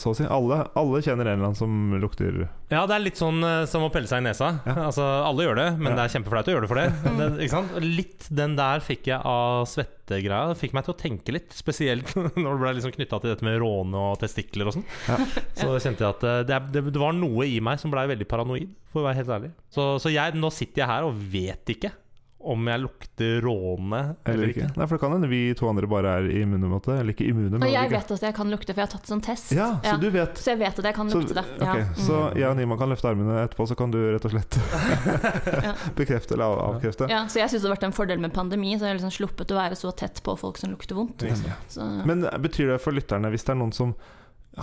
så 0.00 0.10
å 0.10 0.16
si. 0.16 0.24
Alle, 0.32 0.62
alle 0.80 1.00
kjenner 1.04 1.28
en 1.28 1.36
eller 1.36 1.50
annen 1.50 1.58
som 1.58 1.98
lukter 2.00 2.38
Ja, 2.72 2.86
det 2.88 2.94
er 2.96 3.02
litt 3.04 3.20
sånn 3.20 3.44
eh, 3.44 3.66
som 3.68 3.84
å 3.84 3.90
pelle 3.92 4.08
seg 4.10 4.22
i 4.22 4.26
nesa. 4.26 4.48
Ja. 4.64 4.76
Altså, 4.88 5.04
Alle 5.04 5.44
gjør 5.44 5.58
det, 5.60 5.66
men 5.76 5.92
Ja. 5.92 5.98
det 5.98 6.06
er 6.06 6.14
kjempeflaut 6.16 6.48
å 6.48 6.54
gjøre 6.54 6.64
det 6.64 6.70
for 6.72 6.80
det. 6.80 6.86
det 7.20 7.28
ikke 7.44 7.52
sant? 7.52 7.76
Litt 7.84 8.28
den 8.40 8.56
der 8.58 8.82
fikk 8.84 9.10
jeg 9.12 9.20
av 9.20 9.68
svettegreia. 9.70 10.48
Det 10.50 10.58
Fikk 10.62 10.74
meg 10.78 10.88
til 10.88 10.94
å 10.96 10.98
tenke 11.02 11.36
litt, 11.36 11.52
spesielt 11.54 12.14
når 12.40 12.48
det 12.48 12.62
ble 12.64 12.72
liksom 12.80 12.96
knytta 12.96 13.20
til 13.20 13.34
dette 13.34 13.46
med 13.46 13.60
råne 13.62 14.06
og 14.08 14.18
testikler 14.24 14.72
og 14.72 14.78
sånn. 14.78 14.88
Ja. 15.06 15.20
Så 15.60 15.76
kjente 15.76 16.06
jeg 16.06 16.16
at 16.16 16.26
eh, 16.26 16.40
det, 16.48 16.62
det, 16.74 16.86
det 16.96 17.04
var 17.04 17.14
noe 17.14 17.46
i 17.46 17.60
meg 17.60 17.82
som 17.82 17.92
blei 17.92 18.08
veldig 18.08 18.30
paranoid, 18.32 18.72
for 18.90 19.04
å 19.04 19.08
være 19.10 19.20
helt 19.20 19.36
ærlig. 19.36 19.52
Så, 19.68 19.92
så 20.02 20.10
jeg, 20.10 20.34
nå 20.40 20.50
sitter 20.54 20.86
jeg 20.86 20.92
her 20.94 21.06
og 21.06 21.22
vet 21.36 21.76
ikke 21.76 21.92
om 22.46 22.68
jeg 22.70 22.80
lukter 22.80 23.40
råne 23.42 24.00
eller 24.24 24.52
ikke. 24.52 24.68
Nei, 24.76 24.86
for 24.86 24.94
det 24.96 25.00
kan 25.02 25.12
hende 25.16 25.28
vi 25.30 25.40
to 25.58 25.66
andre 25.68 25.88
bare 25.90 26.12
er 26.20 26.28
immune 26.30 26.68
mot 26.70 26.84
det. 26.86 27.00
Eller 27.00 27.12
ikke 27.16 27.26
immune, 27.26 27.50
men 27.58 27.64
Og 27.66 27.72
jeg 27.74 27.90
vet 27.90 28.12
at 28.14 28.22
jeg 28.28 28.34
kan 28.36 28.50
lukte, 28.52 28.70
for 28.72 28.80
jeg 28.82 28.86
har 28.86 28.92
tatt 28.94 29.10
sånn 29.10 29.22
test. 29.26 29.50
Ja, 29.56 29.68
så 29.82 29.96
du 30.00 30.06
vet. 30.14 30.38
Så 30.38 30.52
jeg 30.54 30.60
vet 30.62 30.78
at 30.78 30.84
jeg 30.90 30.94
kan 30.94 31.10
Så, 31.10 31.20
lukte 31.24 31.34
det. 31.40 31.44
Ja. 31.60 31.72
ok, 31.72 31.96
så 31.98 32.20
Mm. 32.30 32.36
jeg 32.38 32.48
og 32.50 32.56
Nima 32.56 32.76
kan 32.78 32.88
løfte 32.94 33.08
armene 33.10 33.40
etterpå, 33.48 33.66
så 33.68 33.76
kan 33.76 33.90
du 33.90 33.98
rett 34.14 34.24
og 34.24 34.30
slett 34.36 34.58
bekrefte 35.98 36.34
eller 36.34 36.44
av- 36.44 36.60
avkrefte. 36.76 37.08
Ja, 37.10 37.24
så 37.28 37.40
jeg 37.40 37.50
syns 37.50 37.62
det 37.62 37.68
har 37.70 37.76
vært 37.76 37.88
en 37.90 37.96
fordel 37.96 38.20
med 38.22 38.32
pandemi. 38.34 38.74
Så 38.78 38.86
jeg 38.86 38.94
har 38.94 38.98
liksom 39.00 39.14
sluppet 39.18 39.50
å 39.54 39.58
være 39.58 39.76
så 39.78 39.92
tett 39.96 40.22
på 40.22 40.36
folk 40.38 40.58
som 40.58 40.70
lukter 40.70 40.94
vondt. 40.98 41.24
Så, 41.68 41.82
Men 42.06 42.22
betyr 42.42 42.72
det 42.74 42.80
for 42.80 42.92
lytterne, 42.96 43.30
hvis 43.32 43.44
det 43.46 43.54
er 43.56 43.60
noen 43.60 43.72
som 43.74 43.94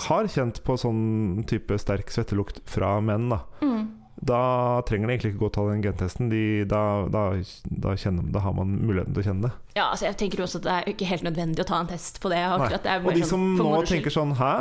har 0.08 0.26
kjent 0.26 0.64
på 0.66 0.74
sånn 0.80 1.44
type 1.46 1.76
sterk 1.78 2.10
svettelukt 2.10 2.62
fra 2.66 2.96
menn, 3.02 3.30
da, 3.30 3.42
Mm. 3.62 3.90
Da 4.16 4.82
trenger 4.88 5.08
de 5.08 5.14
egentlig 5.14 5.32
ikke 5.34 5.42
gå 5.42 5.48
og 5.50 5.54
ta 5.56 5.64
den 5.68 5.84
gentesten. 5.84 6.30
De, 6.32 6.42
da, 6.70 6.82
da, 7.12 7.24
da, 7.66 7.94
kjenner, 8.00 8.28
da 8.34 8.44
har 8.46 8.54
man 8.56 8.76
muligheten 8.80 9.16
til 9.16 9.24
å 9.24 9.28
kjenne 9.28 9.48
det. 9.48 9.54
Ja, 9.74 9.88
altså 9.90 10.08
jeg 10.08 10.18
tenker 10.22 10.44
også 10.46 10.62
at 10.62 10.68
det 10.68 10.76
er 10.76 10.92
ikke 10.94 11.08
helt 11.10 11.26
nødvendig 11.28 11.64
å 11.64 11.68
ta 11.68 11.80
en 11.82 11.90
test 11.90 12.20
på 12.24 12.32
det. 12.32 12.42
Akkurat, 12.46 12.84
det 12.86 12.94
er 12.94 13.04
Og 13.04 13.18
de 13.18 13.24
sånn 13.26 13.32
som 13.32 13.48
sånn, 13.60 13.72
nå 13.74 13.82
tenker 13.90 14.14
sånn 14.14 14.36
Hæ, 14.40 14.52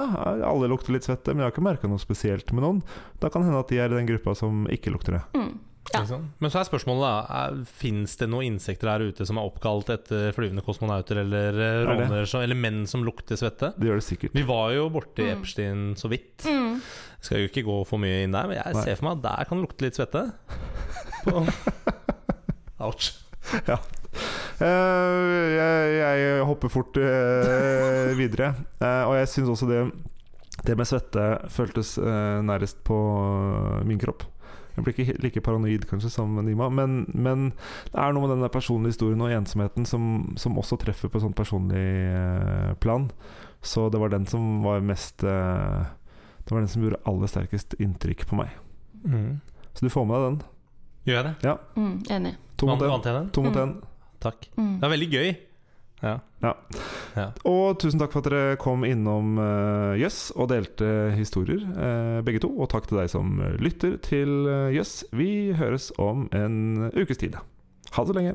alle 0.49 0.71
lukter 0.73 0.97
litt 0.97 1.07
svette, 1.07 1.35
men 1.35 1.45
jeg 1.45 1.51
har 1.51 1.55
ikke 1.55 1.67
merka 1.69 1.91
noe 1.91 2.03
spesielt 2.03 2.51
med 2.57 2.65
noen. 2.65 2.81
Da 3.23 3.31
kan 3.31 3.45
det 3.45 3.53
hende 3.53 3.62
at 3.62 3.71
de 3.75 3.83
er 3.83 3.93
i 3.93 4.01
den 4.01 4.09
gruppa 4.09 4.35
som 4.38 4.65
ikke 4.73 4.95
lukter 4.95 5.21
det. 5.21 5.27
mm. 5.37 5.53
Ja. 5.92 6.02
Ikke? 6.07 6.18
Men 6.40 6.50
så 6.52 6.61
er 6.62 6.68
spørsmålet 6.68 7.05
da 7.05 7.64
Fins 7.68 8.14
det 8.20 8.28
noen 8.33 8.55
insekter 8.55 8.88
her 8.88 9.02
ute 9.05 9.26
som 9.28 9.37
er 9.40 9.44
oppkalt 9.48 9.90
etter 9.92 10.33
flyvende 10.37 10.64
kosmonauter 10.64 11.20
eller 11.20 11.59
eh, 11.61 11.72
Er 11.83 11.88
rovner 11.90 12.24
eller 12.42 12.59
menn 12.59 12.83
som 12.88 13.05
lukter 13.05 13.37
svette? 13.37 13.72
Det 13.76 13.88
gjør 13.90 14.00
det 14.00 14.07
sikkert. 14.07 14.37
Vi 14.37 14.44
var 14.48 14.72
jo 14.76 14.88
borti 14.94 15.26
Mm. 15.26 15.33
Epstein 15.37 15.83
så 16.00 16.09
vidt. 16.11 16.46
Mm. 16.48 16.78
Skal 17.22 17.42
jo 17.44 17.50
ikke 17.50 17.62
gå 17.66 17.76
for 17.87 18.00
mye 18.02 18.22
inn 18.24 18.33
der, 18.35 18.48
men 18.50 18.57
jeg 18.59 18.74
Nei. 18.74 18.85
ser 18.87 18.96
for 18.98 19.07
meg 19.11 19.18
at 19.20 19.26
der 19.28 19.48
kan 19.50 19.61
det 19.61 19.66
lukte 19.68 19.85
litt 19.87 19.98
svette. 20.00 20.22
På- 21.28 21.44
Ouch. 22.88 23.12
Eh, 24.62 25.46
jeg, 25.57 25.92
jeg 25.98 26.42
hopper 26.48 26.70
fort 26.72 26.96
uh, 27.00 28.11
videre. 28.18 28.52
Uh, 28.83 29.05
og 29.11 29.14
jeg 29.20 29.31
syns 29.33 29.52
også 29.55 29.68
det, 29.70 29.81
det 30.66 30.76
med 30.78 30.87
svette 30.88 31.28
føltes 31.52 31.94
nærest 32.46 32.83
på 32.87 32.98
min 33.88 33.98
kropp. 34.02 34.26
Jeg 34.72 34.85
blir 34.85 34.94
ikke 34.96 35.22
like 35.22 35.42
paranoid 35.44 35.85
kanskje 35.90 36.11
som 36.14 36.35
Nima, 36.46 36.70
men, 36.72 37.02
men 37.12 37.50
det 37.92 37.98
er 38.00 38.14
noe 38.14 38.24
med 38.24 38.38
den 38.38 38.52
personlige 38.52 38.94
historien 38.94 39.20
og 39.20 39.32
ensomheten 39.35 39.87
som, 39.88 40.32
som 40.40 40.56
også 40.61 40.78
treffer 40.80 41.12
på 41.12 41.20
sånn 41.20 41.37
personlig 41.37 41.82
eh, 42.08 42.72
plan. 42.80 43.11
Så 43.62 43.88
det 43.92 44.00
var 44.00 44.14
den 44.14 44.24
som 44.26 44.64
var 44.64 44.80
mest 44.82 45.22
eh, 45.22 45.85
Det 46.42 46.50
var 46.50 46.64
den 46.64 46.72
som 46.72 46.82
gjorde 46.82 47.02
aller 47.06 47.30
sterkest 47.30 47.76
inntrykk 47.78 48.26
på 48.30 48.40
meg. 48.40 48.56
Mm. 49.04 49.40
Så 49.72 49.87
du 49.87 49.92
får 49.92 50.08
med 50.08 50.16
deg 50.16 50.26
den. 50.26 50.42
Gjør 51.06 51.18
jeg 51.18 51.26
det? 51.28 51.54
Mm. 51.76 51.94
Enig. 52.16 52.35
To 52.56 53.44
mot 53.46 53.56
én. 53.56 53.76
Mm. 53.76 53.80
Takk. 54.22 54.48
Mm. 54.56 54.74
Det 54.80 54.87
er 54.87 54.94
veldig 54.96 55.11
gøy. 55.12 55.32
Ja. 56.03 56.17
Og 57.47 57.79
tusen 57.79 58.01
takk 58.03 58.15
for 58.15 58.25
at 58.25 58.31
dere 58.33 58.57
kom 58.61 58.83
innom 58.87 59.37
uh, 59.38 59.95
Jøss 60.01 60.33
og 60.35 60.51
delte 60.51 61.12
historier, 61.15 61.62
uh, 61.77 62.19
begge 62.27 62.43
to. 62.43 62.51
Og 62.51 62.71
takk 62.73 62.88
til 62.91 62.99
deg 62.99 63.12
som 63.12 63.38
lytter 63.62 63.99
til 64.03 64.49
eh, 64.51 64.73
Jøss. 64.77 65.05
Vi 65.15 65.53
høres 65.59 65.93
om 66.03 66.27
en 66.35 66.91
ukes 66.97 67.23
tid. 67.23 67.38
Ha 67.93 68.03
det 68.03 68.11
så 68.11 68.19
lenge. 68.19 68.35